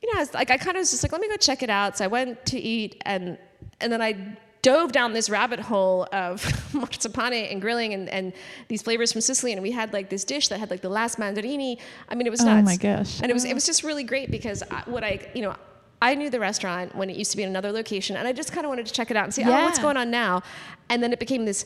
you 0.01 0.11
know 0.11 0.17
I 0.17 0.21
was 0.21 0.33
like 0.33 0.49
i 0.51 0.57
kind 0.57 0.77
of 0.77 0.81
was 0.81 0.91
just 0.91 1.03
like 1.03 1.11
let 1.11 1.21
me 1.21 1.27
go 1.27 1.37
check 1.37 1.63
it 1.63 1.69
out. 1.69 1.97
So 1.97 2.05
i 2.05 2.07
went 2.07 2.45
to 2.47 2.59
eat 2.59 3.01
and 3.05 3.37
and 3.79 3.91
then 3.91 4.01
i 4.01 4.37
dove 4.61 4.91
down 4.91 5.13
this 5.13 5.29
rabbit 5.29 5.59
hole 5.59 6.07
of 6.11 6.41
marzapane 6.73 7.51
and 7.51 7.61
grilling 7.61 7.93
and, 7.93 8.09
and 8.09 8.33
these 8.67 8.81
flavors 8.81 9.11
from 9.11 9.21
Sicily. 9.21 9.53
And 9.53 9.61
we 9.61 9.71
had 9.71 9.91
like 9.93 10.09
this 10.09 10.23
dish 10.23 10.49
that 10.49 10.59
had 10.59 10.69
like 10.69 10.81
the 10.81 10.89
last 10.89 11.17
mandarini. 11.17 11.79
I 12.09 12.15
mean 12.15 12.27
it 12.27 12.29
was 12.29 12.41
Oh 12.41 12.61
my 12.61 12.75
gosh. 12.75 13.21
and 13.21 13.29
it 13.29 13.33
was 13.33 13.43
it 13.43 13.49
uh-huh. 13.49 13.55
was 13.55 13.65
just 13.65 13.83
really 13.83 14.03
great 14.03 14.29
because 14.29 14.63
I, 14.69 14.83
what 14.85 15.03
I 15.03 15.19
you 15.33 15.41
know 15.41 15.55
I 16.01 16.15
knew 16.15 16.29
the 16.29 16.39
restaurant 16.39 16.95
when 16.95 17.09
it 17.09 17.15
used 17.15 17.31
to 17.31 17.37
be 17.37 17.43
in 17.43 17.49
another 17.49 17.71
location 17.71 18.15
and 18.15 18.27
I 18.27 18.33
just 18.33 18.51
kind 18.51 18.65
of 18.65 18.69
wanted 18.69 18.85
to 18.87 18.93
check 18.93 19.11
it 19.11 19.17
out 19.17 19.23
and 19.23 19.33
see 19.33 19.43
oh 19.43 19.49
what's 19.51 19.79
going 19.79 19.97
on 19.97 20.11
now? 20.11 20.41
And 20.89 21.01
then 21.01 21.11
it 21.13 21.19
became 21.19 21.45
this 21.45 21.65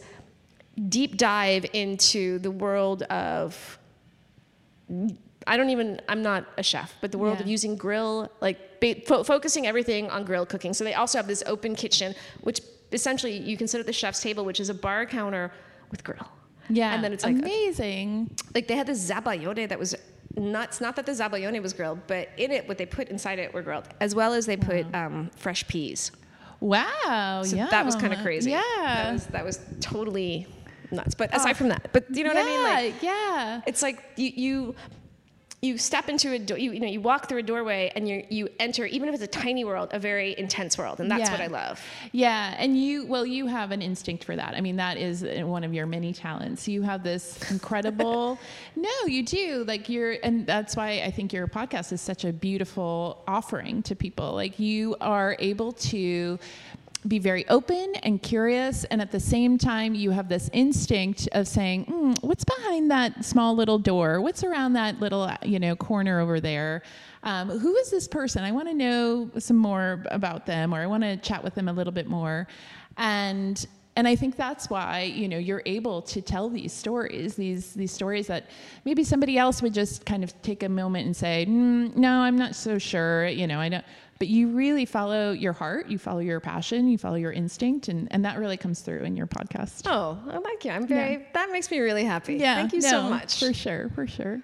deep 0.89 1.17
dive 1.17 1.65
into 1.73 2.39
the 2.39 2.51
world 2.51 3.03
of 3.03 3.79
I 5.47 5.57
don't 5.57 5.69
even 5.69 6.01
I'm 6.07 6.21
not 6.21 6.45
a 6.57 6.63
chef 6.63 6.95
but 7.01 7.11
the 7.11 7.17
world 7.17 7.37
Yeah. 7.37 7.43
of 7.43 7.47
using 7.49 7.75
grill 7.75 8.29
like 8.41 8.79
ba- 8.79 9.01
fo- 9.05 9.23
focusing 9.23 9.67
everything 9.67 10.09
on 10.09 10.23
grill 10.25 10.45
cooking. 10.45 10.73
So 10.73 10.83
they 10.83 10.93
also 10.93 11.17
have 11.17 11.27
this 11.27 11.43
open 11.45 11.75
kitchen 11.75 12.15
which 12.41 12.61
essentially 12.95 13.37
you 13.37 13.55
can 13.57 13.67
sit 13.67 13.79
at 13.79 13.85
the 13.85 13.93
chef's 13.93 14.21
table 14.21 14.43
which 14.45 14.59
is 14.59 14.69
a 14.69 14.73
bar 14.73 15.05
counter 15.05 15.51
with 15.91 16.03
grill 16.03 16.27
yeah 16.69 16.93
and 16.95 17.03
then 17.03 17.13
it's 17.13 17.23
like 17.23 17.35
a- 17.35 17.39
amazing 17.39 18.29
like 18.55 18.67
they 18.67 18.75
had 18.75 18.87
this 18.87 19.09
zabaione 19.11 19.69
that 19.69 19.77
was 19.77 19.93
nuts. 20.37 20.81
Not 20.81 20.97
that 20.97 21.05
the 21.05 21.13
zabaione 21.13 21.61
was 21.61 21.71
grilled, 21.71 21.99
but 22.07 22.27
in 22.35 22.51
it, 22.51 22.67
what 22.67 22.77
they 22.77 22.85
put 22.85 23.07
inside 23.07 23.39
it 23.39 23.53
were 23.53 23.61
grilled, 23.61 23.87
as 24.01 24.13
well 24.13 24.33
as 24.33 24.45
they 24.45 24.57
put 24.57 24.83
um, 24.93 25.29
fresh 25.37 25.65
peas. 25.69 26.11
wow 26.59 27.41
So 27.45 27.55
yeah 27.55 27.67
that 27.69 27.85
was 27.85 27.95
kind 27.95 28.11
of 28.13 28.19
crazy. 28.19 28.51
yeah 28.51 28.61
that 29.03 29.13
was 29.13 29.25
that 29.27 29.45
was 29.45 29.59
totally 29.79 30.47
nuts. 30.91 31.15
But 31.15 31.33
aside 31.33 31.55
from 31.55 31.69
that, 31.69 31.89
but 31.93 32.03
you 32.13 32.23
know 32.23 32.33
what 32.33 32.37
I 32.37 32.43
mean? 32.45 32.63
Like 32.63 33.01
yeah 33.03 33.61
it's 33.65 33.81
like 33.81 34.03
you 34.17 34.31
you 34.35 34.75
you 35.65 35.77
step 35.77 36.07
into 36.09 36.31
a 36.33 36.39
door. 36.39 36.57
You, 36.57 36.71
you 36.71 36.79
know 36.79 36.87
you 36.87 37.01
walk 37.01 37.27
through 37.27 37.39
a 37.39 37.43
doorway 37.43 37.91
and 37.95 38.07
you 38.07 38.23
you 38.29 38.49
enter 38.59 38.85
even 38.85 39.09
if 39.09 39.15
it's 39.15 39.23
a 39.23 39.27
tiny 39.45 39.63
world, 39.65 39.89
a 39.91 39.99
very 39.99 40.35
intense 40.37 40.77
world, 40.77 40.99
and 40.99 41.09
that's 41.11 41.21
Yeah. 41.21 41.31
what 41.31 41.41
I 41.41 41.47
love. 41.47 41.81
Yeah, 42.11 42.55
and 42.57 42.77
you 42.81 43.05
well, 43.05 43.25
you 43.25 43.47
have 43.47 43.71
an 43.71 43.81
instinct 43.81 44.23
for 44.23 44.35
that. 44.35 44.53
I 44.55 44.61
mean, 44.61 44.77
that 44.77 44.97
is 44.97 45.23
uh, 45.23 45.41
one 45.45 45.63
of 45.63 45.73
your 45.73 45.85
many 45.85 46.13
talents. 46.13 46.67
You 46.67 46.81
have 46.83 47.03
this 47.03 47.51
incredible. 47.55 48.39
no, 48.75 48.89
you 49.07 49.23
do. 49.23 49.63
Like 49.67 49.89
you're, 49.89 50.17
and 50.23 50.45
that's 50.45 50.75
why 50.75 51.01
I 51.03 51.11
think 51.11 51.33
your 51.33 51.47
podcast 51.47 51.91
is 51.91 52.01
such 52.01 52.23
a 52.25 52.31
beautiful 52.33 53.23
offering 53.27 53.81
to 53.83 53.95
people. 53.95 54.33
Like 54.33 54.59
you 54.59 54.95
are 55.01 55.35
able 55.39 55.71
to 55.73 56.39
be 57.07 57.19
very 57.19 57.47
open 57.49 57.93
and 58.03 58.21
curious 58.21 58.83
and 58.85 59.01
at 59.01 59.11
the 59.11 59.19
same 59.19 59.57
time 59.57 59.93
you 59.93 60.11
have 60.11 60.27
this 60.27 60.49
instinct 60.53 61.29
of 61.33 61.47
saying 61.47 61.85
mm, 61.85 62.23
what's 62.23 62.43
behind 62.43 62.89
that 62.89 63.23
small 63.23 63.55
little 63.55 63.77
door? 63.77 64.21
What's 64.21 64.43
around 64.43 64.73
that 64.73 64.99
little 64.99 65.31
you 65.43 65.59
know 65.59 65.75
corner 65.75 66.19
over 66.19 66.39
there? 66.39 66.81
Um, 67.23 67.49
who 67.49 67.75
is 67.77 67.89
this 67.91 68.07
person? 68.07 68.43
I 68.43 68.51
want 68.51 68.67
to 68.67 68.73
know 68.73 69.29
some 69.39 69.57
more 69.57 70.03
about 70.11 70.45
them 70.45 70.73
or 70.73 70.79
i 70.81 70.85
want 70.85 71.03
to 71.03 71.17
chat 71.17 71.43
with 71.43 71.55
them 71.55 71.67
a 71.67 71.73
little 71.73 71.93
bit 71.93 72.07
more. 72.07 72.47
And 72.97 73.65
and 73.97 74.07
I 74.07 74.15
think 74.15 74.35
that's 74.35 74.69
why 74.69 75.03
you 75.03 75.29
know 75.29 75.37
you're 75.37 75.63
able 75.65 76.01
to 76.03 76.21
tell 76.21 76.49
these 76.49 76.73
stories, 76.73 77.35
these 77.35 77.73
these 77.73 77.91
stories 77.91 78.27
that 78.27 78.49
maybe 78.83 79.03
somebody 79.03 79.37
else 79.37 79.61
would 79.61 79.73
just 79.73 80.05
kind 80.05 80.23
of 80.23 80.39
take 80.41 80.63
a 80.63 80.69
moment 80.69 81.05
and 81.05 81.15
say, 81.15 81.45
mm, 81.47 81.95
"No, 81.95 82.19
I'm 82.19 82.37
not 82.37 82.55
so 82.55 82.77
sure." 82.77 83.27
You 83.27 83.47
know, 83.47 83.59
I 83.59 83.69
don't 83.69 83.85
but 84.25 84.31
you 84.31 84.47
really 84.47 84.85
follow 84.85 85.33
your 85.33 85.53
heart, 85.53 85.87
you 85.87 85.99
follow 85.99 86.17
your 86.17 86.39
passion, 86.39 86.89
you 86.89 86.97
follow 86.97 87.15
your 87.15 87.31
instinct, 87.31 87.89
and, 87.89 88.07
and 88.09 88.25
that 88.25 88.39
really 88.39 88.57
comes 88.57 88.81
through 88.81 89.03
in 89.03 89.15
your 89.15 89.27
podcast. 89.27 89.83
Oh, 89.85 90.17
well, 90.25 90.41
thank 90.41 90.65
you. 90.65 90.71
I'm 90.71 90.87
very, 90.87 91.13
yeah. 91.17 91.25
that 91.35 91.51
makes 91.51 91.69
me 91.69 91.77
really 91.77 92.03
happy. 92.03 92.37
Yeah. 92.37 92.55
Thank 92.55 92.73
you 92.73 92.81
no, 92.81 92.89
so 92.89 93.03
much. 93.03 93.37
For 93.37 93.53
sure, 93.53 93.91
for 93.93 94.07
sure. 94.07 94.41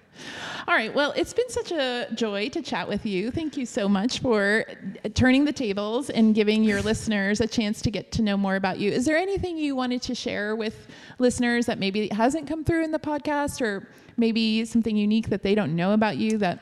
All 0.68 0.74
right. 0.76 0.94
Well, 0.94 1.12
it's 1.16 1.32
been 1.32 1.50
such 1.50 1.72
a 1.72 2.06
joy 2.14 2.48
to 2.50 2.62
chat 2.62 2.86
with 2.86 3.04
you. 3.04 3.32
Thank 3.32 3.56
you 3.56 3.66
so 3.66 3.88
much 3.88 4.20
for 4.20 4.66
turning 5.14 5.44
the 5.46 5.52
tables 5.52 6.10
and 6.10 6.32
giving 6.32 6.62
your 6.62 6.80
listeners 6.80 7.40
a 7.40 7.48
chance 7.48 7.82
to 7.82 7.90
get 7.90 8.12
to 8.12 8.22
know 8.22 8.36
more 8.36 8.54
about 8.54 8.78
you. 8.78 8.92
Is 8.92 9.04
there 9.04 9.16
anything 9.16 9.56
you 9.56 9.74
wanted 9.74 10.00
to 10.02 10.14
share 10.14 10.54
with 10.54 10.86
listeners 11.18 11.66
that 11.66 11.80
maybe 11.80 12.06
hasn't 12.10 12.46
come 12.46 12.62
through 12.62 12.84
in 12.84 12.92
the 12.92 13.00
podcast 13.00 13.60
or 13.60 13.88
maybe 14.16 14.64
something 14.64 14.96
unique 14.96 15.28
that 15.30 15.42
they 15.42 15.56
don't 15.56 15.74
know 15.74 15.92
about 15.92 16.18
you 16.18 16.38
that 16.38 16.60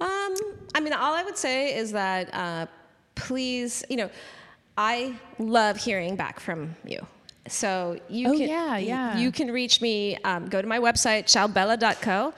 um, 0.00 0.34
I 0.74 0.80
mean, 0.80 0.92
all 0.92 1.14
I 1.14 1.22
would 1.22 1.36
say 1.36 1.76
is 1.76 1.92
that 1.92 2.32
uh, 2.34 2.66
please, 3.14 3.84
you 3.88 3.96
know, 3.96 4.10
I 4.76 5.14
love 5.38 5.76
hearing 5.76 6.16
back 6.16 6.40
from 6.40 6.76
you. 6.84 7.06
So 7.48 7.98
you 8.08 8.28
oh, 8.28 8.38
can 8.38 8.48
yeah, 8.48 8.76
yeah. 8.78 9.16
You, 9.16 9.24
you 9.24 9.32
can 9.32 9.50
reach 9.50 9.80
me. 9.80 10.16
Um, 10.24 10.48
go 10.48 10.62
to 10.62 10.68
my 10.68 10.78
website 10.78 11.24
ciaobella.co. 11.24 12.32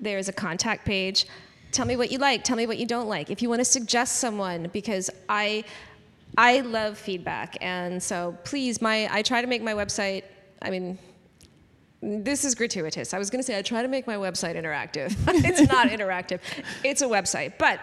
There's 0.00 0.28
a 0.28 0.32
contact 0.32 0.84
page. 0.84 1.26
Tell 1.72 1.86
me 1.86 1.96
what 1.96 2.10
you 2.10 2.18
like. 2.18 2.44
Tell 2.44 2.56
me 2.56 2.66
what 2.66 2.78
you 2.78 2.86
don't 2.86 3.08
like. 3.08 3.30
If 3.30 3.42
you 3.42 3.48
want 3.48 3.60
to 3.60 3.64
suggest 3.64 4.16
someone, 4.16 4.70
because 4.72 5.10
I 5.28 5.64
I 6.38 6.60
love 6.60 6.96
feedback, 6.98 7.58
and 7.60 8.02
so 8.02 8.36
please, 8.44 8.80
my 8.80 9.08
I 9.12 9.22
try 9.22 9.40
to 9.40 9.46
make 9.46 9.62
my 9.62 9.74
website. 9.74 10.24
I 10.62 10.70
mean, 10.70 10.98
this 12.04 12.44
is 12.44 12.54
gratuitous. 12.54 13.14
I 13.14 13.18
was 13.18 13.30
going 13.30 13.40
to 13.40 13.46
say 13.46 13.58
I 13.58 13.62
try 13.62 13.82
to 13.82 13.88
make 13.88 14.06
my 14.06 14.16
website 14.16 14.56
interactive. 14.56 15.14
it's 15.44 15.68
not 15.70 15.88
interactive. 15.88 16.40
It's 16.82 17.02
a 17.02 17.06
website, 17.06 17.54
but 17.58 17.80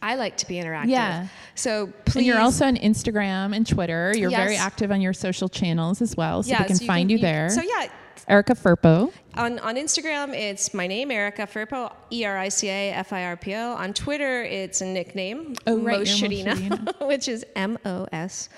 I 0.00 0.16
like 0.16 0.36
to 0.38 0.46
be 0.46 0.56
interactive. 0.56 0.90
Yeah. 0.90 1.28
So 1.54 1.92
please. 2.04 2.16
And 2.16 2.26
you're 2.26 2.40
also 2.40 2.66
on 2.66 2.76
Instagram 2.76 3.54
and 3.54 3.66
Twitter. 3.66 4.12
You're 4.16 4.30
yes. 4.30 4.40
very 4.40 4.56
active 4.56 4.90
on 4.90 5.00
your 5.00 5.12
social 5.12 5.48
channels 5.48 6.00
as 6.00 6.16
well, 6.16 6.42
so 6.42 6.50
yes, 6.50 6.60
we 6.60 6.66
can 6.66 6.78
you 6.80 6.86
find 6.86 7.08
can, 7.08 7.16
you 7.16 7.22
there. 7.22 7.50
so 7.50 7.62
yeah. 7.62 7.88
Erica 8.28 8.54
Firpo. 8.54 9.12
On, 9.34 9.58
on 9.58 9.76
Instagram, 9.76 10.34
it's 10.34 10.72
my 10.72 10.86
name, 10.86 11.10
Erica 11.10 11.42
Firpo, 11.42 11.92
E 12.10 12.24
R 12.24 12.38
I 12.38 12.48
C 12.48 12.68
A 12.68 12.92
F 12.92 13.12
I 13.12 13.24
R 13.24 13.36
P 13.36 13.54
O. 13.54 13.74
On 13.74 13.92
Twitter, 13.92 14.42
it's 14.44 14.80
a 14.80 14.86
nickname, 14.86 15.54
oh, 15.66 15.78
right, 15.78 15.98
Moscerina, 15.98 16.94
which 17.02 17.28
is 17.28 17.44
M 17.54 17.76
O 17.84 18.06
S 18.12 18.48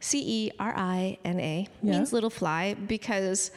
C 0.00 0.22
E 0.46 0.50
R 0.60 0.72
I 0.76 1.18
N 1.24 1.40
A. 1.40 1.66
Means 1.82 2.12
little 2.12 2.30
fly 2.30 2.74
because 2.74 3.50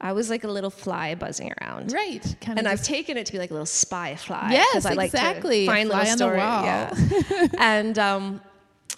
I 0.00 0.12
was 0.12 0.30
like 0.30 0.44
a 0.44 0.48
little 0.48 0.70
fly 0.70 1.14
buzzing 1.14 1.52
around. 1.60 1.92
Right. 1.92 2.36
Kind 2.40 2.58
and 2.58 2.66
I've 2.66 2.82
taken 2.82 3.16
it 3.16 3.26
to 3.26 3.32
be 3.32 3.38
like 3.38 3.50
a 3.50 3.54
little 3.54 3.66
spy 3.66 4.16
fly. 4.16 4.48
Yes, 4.52 4.86
I 4.86 4.94
like 4.94 5.08
exactly. 5.08 5.66
To 5.66 5.72
find 5.72 5.90
fly 5.90 6.02
little 6.02 6.16
story. 6.16 6.38
Yeah. 6.38 6.94
and 7.58 7.98
um, 7.98 8.40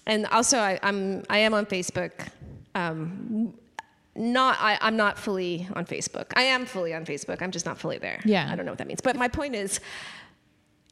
and 0.06 0.26
also 0.26 0.58
I, 0.58 0.78
am 0.82 1.24
I 1.28 1.38
am 1.38 1.54
on 1.54 1.66
Facebook. 1.66 2.12
Um, 2.74 3.54
not 4.14 4.58
I, 4.60 4.78
I'm 4.80 4.96
not 4.96 5.18
fully 5.18 5.66
on 5.74 5.86
Facebook. 5.86 6.26
I 6.36 6.42
am 6.42 6.66
fully 6.66 6.94
on 6.94 7.04
Facebook. 7.04 7.42
I'm 7.42 7.50
just 7.50 7.66
not 7.66 7.78
fully 7.78 7.98
there. 7.98 8.20
Yeah. 8.24 8.48
I 8.50 8.54
don't 8.54 8.66
know 8.66 8.72
what 8.72 8.78
that 8.78 8.86
means. 8.86 9.00
But 9.00 9.16
my 9.16 9.28
point 9.28 9.54
is 9.54 9.80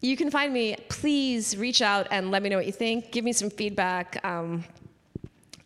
you 0.01 0.17
can 0.17 0.31
find 0.31 0.53
me. 0.53 0.77
Please 0.89 1.57
reach 1.57 1.83
out 1.83 2.09
and 2.11 2.31
let 2.31 2.43
me 2.43 2.49
know 2.49 2.57
what 2.57 2.67
you 2.67 2.73
think. 2.73 3.13
Give 3.13 3.25
me 3.25 3.33
some 3.33 3.51
feedback. 3.51 4.25
Um, 4.25 4.65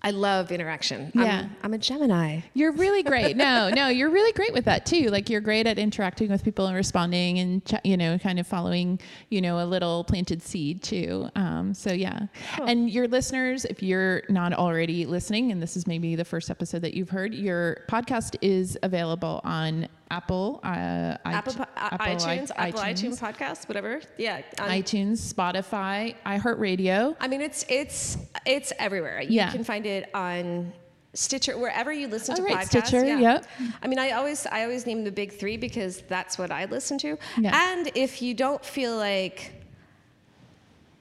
I 0.05 0.11
love 0.11 0.53
interaction. 0.53 1.11
Yeah. 1.15 1.41
I'm, 1.41 1.57
I'm, 1.63 1.75
a 1.75 1.79
Gemini. 1.79 2.41
You're 2.53 2.73
really 2.73 3.03
great. 3.13 3.37
No, 3.37 3.71
no, 3.71 3.89
you're 3.89 4.11
really 4.11 4.33
great 4.33 4.53
with 4.53 4.67
that 4.67 4.85
too. 4.85 5.09
Like 5.09 5.31
you're 5.31 5.41
great 5.41 5.67
at 5.67 5.79
interacting 5.79 6.31
with 6.31 6.45
people 6.45 6.67
and 6.67 6.77
responding 6.77 7.39
and, 7.39 7.65
ch- 7.65 7.75
you 7.85 7.97
know, 7.97 8.19
kind 8.19 8.39
of 8.39 8.47
following, 8.47 9.01
you 9.31 9.41
know, 9.41 9.65
a 9.65 9.67
little 9.67 10.05
planted 10.05 10.43
seed 10.43 10.83
too. 10.83 11.29
Um, 11.35 11.73
so 11.73 11.93
yeah. 11.93 12.27
Cool. 12.57 12.67
And 12.67 12.91
your 12.91 13.09
listeners, 13.09 13.65
if 13.65 13.83
you're 13.83 14.23
not 14.29 14.53
already 14.53 15.07
listening, 15.07 15.51
and 15.51 15.63
this 15.63 15.75
is 15.75 15.87
maybe 15.87 16.17
the 16.17 16.25
first 16.25 16.51
episode 16.51 16.83
that 16.83 16.93
you've 16.93 17.11
heard, 17.11 17.35
your 17.35 17.79
podcast 17.89 18.37
is 18.43 18.79
available 18.83 19.41
on 19.43 19.89
Apple, 20.11 20.61
uh, 20.63 20.67
Apple, 21.25 21.55
I- 21.59 21.67
Apple, 21.77 22.07
iTunes, 22.07 22.51
I- 22.57 22.69
Apple 22.69 22.81
iTunes. 22.81 23.19
iTunes 23.19 23.21
podcast, 23.21 23.69
whatever. 23.69 24.01
Yeah, 24.19 24.43
iTunes, 24.57 25.33
Spotify, 25.33 26.15
iHeartRadio. 26.27 27.17
I 27.21 27.29
mean, 27.29 27.41
it's 27.41 27.65
it's 27.69 28.19
it's 28.47 28.73
everywhere. 28.79 29.23
You 29.23 29.37
yeah. 29.37 29.51
can 29.51 29.65
find 29.65 29.87
it 29.87 30.11
on 30.15 30.73
Stitcher, 31.15 31.57
wherever 31.57 31.93
you 31.93 32.09
listen 32.09 32.35
oh, 32.35 32.37
to 32.39 32.43
right, 32.43 32.57
podcasts. 32.57 32.87
Stitcher, 32.87 33.05
yeah. 33.05 33.19
yep. 33.19 33.47
I 33.83 33.87
mean, 33.87 33.99
I 34.01 34.13
always 34.13 34.47
I 34.47 34.65
always 34.65 34.85
name 34.85 35.05
the 35.05 35.13
big 35.13 35.33
three 35.33 35.57
because 35.57 36.03
that's 36.09 36.39
what 36.39 36.51
I 36.51 36.65
listen 36.65 36.99
to. 36.99 37.17
Yeah. 37.39 37.73
And 37.73 37.91
if 37.95 38.21
you 38.21 38.35
don't 38.35 38.65
feel 38.65 38.97
like 38.97 39.54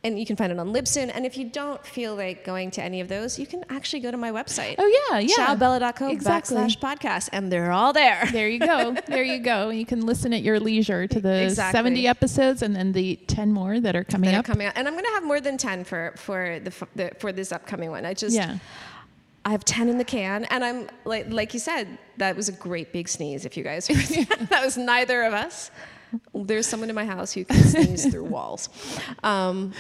and 0.03 0.19
you 0.19 0.25
can 0.25 0.35
find 0.35 0.51
it 0.51 0.59
on 0.59 0.73
Libsyn. 0.73 1.11
And 1.13 1.25
if 1.25 1.37
you 1.37 1.45
don't 1.45 1.83
feel 1.85 2.15
like 2.15 2.43
going 2.43 2.71
to 2.71 2.83
any 2.83 2.99
of 2.99 3.07
those, 3.07 3.39
you 3.39 3.47
can 3.47 3.63
actually 3.69 4.01
go 4.01 4.11
to 4.11 4.17
my 4.17 4.31
website. 4.31 4.75
Oh 4.77 5.07
yeah, 5.09 5.19
yeah. 5.19 5.55
Ciaobella.co 5.55 6.09
exactly. 6.09 6.57
backslash 6.57 6.79
podcast, 6.79 7.29
and 7.31 7.51
they're 7.51 7.71
all 7.71 7.93
there. 7.93 8.27
There 8.33 8.49
you 8.49 8.59
go. 8.59 8.95
there 9.07 9.23
you 9.23 9.39
go. 9.39 9.69
You 9.69 9.85
can 9.85 10.05
listen 10.05 10.33
at 10.33 10.41
your 10.41 10.59
leisure 10.59 11.07
to 11.07 11.21
the 11.21 11.43
exactly. 11.43 11.77
70 11.77 12.07
episodes 12.07 12.61
and 12.61 12.75
then 12.75 12.91
the 12.91 13.15
10 13.27 13.53
more 13.53 13.79
that 13.79 13.95
are 13.95 14.03
coming 14.03 14.31
that 14.31 14.39
up. 14.39 14.45
Are 14.45 14.51
coming 14.51 14.67
out. 14.67 14.73
And 14.75 14.87
I'm 14.87 14.95
going 14.95 15.05
to 15.05 15.11
have 15.11 15.23
more 15.23 15.39
than 15.39 15.55
10 15.55 15.83
for 15.83 16.13
for 16.17 16.59
the, 16.59 16.87
the 16.95 17.11
for 17.19 17.31
this 17.31 17.51
upcoming 17.51 17.91
one. 17.91 18.05
I 18.05 18.13
just 18.13 18.35
yeah. 18.35 18.57
I 19.45 19.51
have 19.51 19.65
10 19.65 19.89
in 19.89 19.97
the 19.97 20.05
can, 20.05 20.45
and 20.45 20.63
I'm 20.63 20.87
like, 21.05 21.31
like 21.31 21.53
you 21.53 21.59
said, 21.59 21.97
that 22.17 22.35
was 22.35 22.47
a 22.49 22.53
great 22.53 22.93
big 22.93 23.09
sneeze. 23.09 23.45
If 23.45 23.55
you 23.55 23.63
guys 23.63 23.87
that 24.49 24.61
was 24.63 24.77
neither 24.77 25.23
of 25.23 25.33
us. 25.33 25.69
There's 26.33 26.67
someone 26.67 26.89
in 26.89 26.95
my 26.95 27.05
house 27.05 27.33
who 27.33 27.45
can 27.45 27.61
sneeze 27.63 28.09
through 28.11 28.23
walls. 28.25 28.69
Um, 29.23 29.73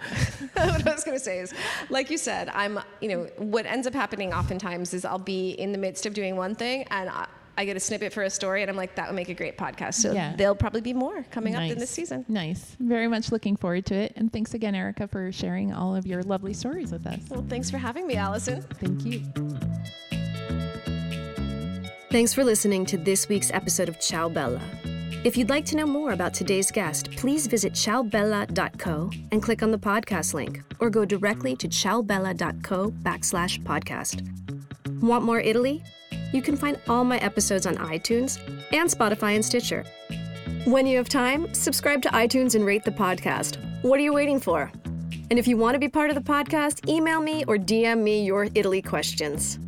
what 0.54 0.86
I 0.86 0.92
was 0.92 1.04
going 1.04 1.16
to 1.16 1.22
say 1.22 1.40
is, 1.40 1.52
like 1.90 2.10
you 2.10 2.18
said, 2.18 2.48
I'm, 2.50 2.80
you 3.00 3.08
know, 3.08 3.24
what 3.38 3.66
ends 3.66 3.86
up 3.86 3.94
happening 3.94 4.32
oftentimes 4.32 4.94
is 4.94 5.04
I'll 5.04 5.18
be 5.18 5.50
in 5.50 5.72
the 5.72 5.78
midst 5.78 6.06
of 6.06 6.14
doing 6.14 6.36
one 6.36 6.54
thing 6.54 6.84
and 6.90 7.10
I, 7.10 7.26
I 7.58 7.64
get 7.66 7.76
a 7.76 7.80
snippet 7.80 8.12
for 8.12 8.22
a 8.22 8.30
story 8.30 8.62
and 8.62 8.70
I'm 8.70 8.76
like, 8.76 8.94
that 8.94 9.08
would 9.08 9.16
make 9.16 9.28
a 9.28 9.34
great 9.34 9.58
podcast. 9.58 9.94
So 9.94 10.12
yeah. 10.12 10.34
there'll 10.36 10.54
probably 10.54 10.80
be 10.80 10.94
more 10.94 11.22
coming 11.30 11.52
nice. 11.52 11.70
up 11.70 11.74
in 11.74 11.78
this 11.78 11.90
season. 11.90 12.24
Nice. 12.28 12.76
Very 12.80 13.08
much 13.08 13.30
looking 13.30 13.56
forward 13.56 13.84
to 13.86 13.94
it. 13.94 14.14
And 14.16 14.32
thanks 14.32 14.54
again, 14.54 14.74
Erica, 14.74 15.06
for 15.08 15.30
sharing 15.30 15.72
all 15.72 15.94
of 15.94 16.06
your 16.06 16.22
lovely 16.22 16.54
stories 16.54 16.90
with 16.90 17.06
us. 17.06 17.20
Well, 17.28 17.44
thanks 17.48 17.70
for 17.70 17.76
having 17.76 18.06
me, 18.06 18.16
Allison. 18.16 18.62
Thank 18.62 19.04
you. 19.04 19.22
Thanks 22.10 22.32
for 22.32 22.42
listening 22.42 22.86
to 22.86 22.96
this 22.96 23.28
week's 23.28 23.52
episode 23.52 23.88
of 23.88 24.00
Ciao 24.00 24.28
Bella. 24.28 24.60
If 25.22 25.36
you'd 25.36 25.50
like 25.50 25.66
to 25.66 25.76
know 25.76 25.84
more 25.84 26.12
about 26.12 26.32
today's 26.32 26.70
guest, 26.70 27.10
please 27.10 27.46
visit 27.46 27.74
ciaobella.co 27.74 29.10
and 29.32 29.42
click 29.42 29.62
on 29.62 29.70
the 29.70 29.78
podcast 29.78 30.32
link, 30.32 30.62
or 30.78 30.88
go 30.88 31.04
directly 31.04 31.54
to 31.56 31.68
ciaobella.co 31.68 32.90
backslash 33.02 33.62
podcast. 33.62 34.26
Want 35.02 35.22
more 35.22 35.40
Italy? 35.40 35.82
You 36.32 36.40
can 36.40 36.56
find 36.56 36.80
all 36.88 37.04
my 37.04 37.18
episodes 37.18 37.66
on 37.66 37.76
iTunes 37.76 38.40
and 38.72 38.88
Spotify 38.88 39.34
and 39.34 39.44
Stitcher. 39.44 39.84
When 40.64 40.86
you 40.86 40.96
have 40.96 41.10
time, 41.10 41.52
subscribe 41.52 42.00
to 42.02 42.08
iTunes 42.08 42.54
and 42.54 42.64
rate 42.64 42.84
the 42.84 42.90
podcast. 42.90 43.58
What 43.82 44.00
are 44.00 44.02
you 44.02 44.14
waiting 44.14 44.40
for? 44.40 44.72
And 45.28 45.38
if 45.38 45.46
you 45.46 45.58
want 45.58 45.74
to 45.74 45.78
be 45.78 45.88
part 45.88 46.08
of 46.08 46.16
the 46.16 46.22
podcast, 46.22 46.88
email 46.88 47.20
me 47.20 47.44
or 47.46 47.56
DM 47.56 48.02
me 48.02 48.24
your 48.24 48.48
Italy 48.54 48.80
questions. 48.80 49.58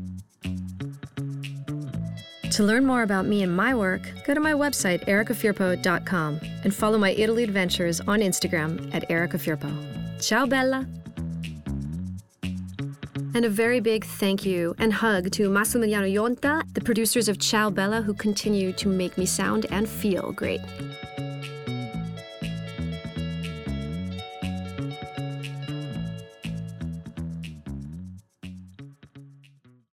To 2.52 2.64
learn 2.64 2.84
more 2.84 3.02
about 3.02 3.24
me 3.24 3.42
and 3.42 3.56
my 3.56 3.74
work, 3.74 4.02
go 4.26 4.34
to 4.34 4.40
my 4.40 4.52
website, 4.52 5.06
ericafirpo.com, 5.06 6.38
and 6.64 6.74
follow 6.74 6.98
my 6.98 7.12
Italy 7.12 7.44
adventures 7.44 8.02
on 8.02 8.20
Instagram 8.20 8.94
at 8.94 9.08
ericafirpo. 9.08 9.72
Ciao, 10.20 10.44
Bella! 10.44 10.86
And 13.34 13.46
a 13.46 13.48
very 13.48 13.80
big 13.80 14.04
thank 14.04 14.44
you 14.44 14.74
and 14.76 14.92
hug 14.92 15.30
to 15.30 15.48
Massimiliano 15.48 16.12
Yonta, 16.12 16.62
the 16.74 16.82
producers 16.82 17.26
of 17.26 17.38
Ciao 17.38 17.70
Bella, 17.70 18.02
who 18.02 18.12
continue 18.12 18.74
to 18.74 18.86
make 18.86 19.16
me 19.16 19.24
sound 19.24 19.64
and 19.70 19.88
feel 19.88 20.32
great. 20.32 20.60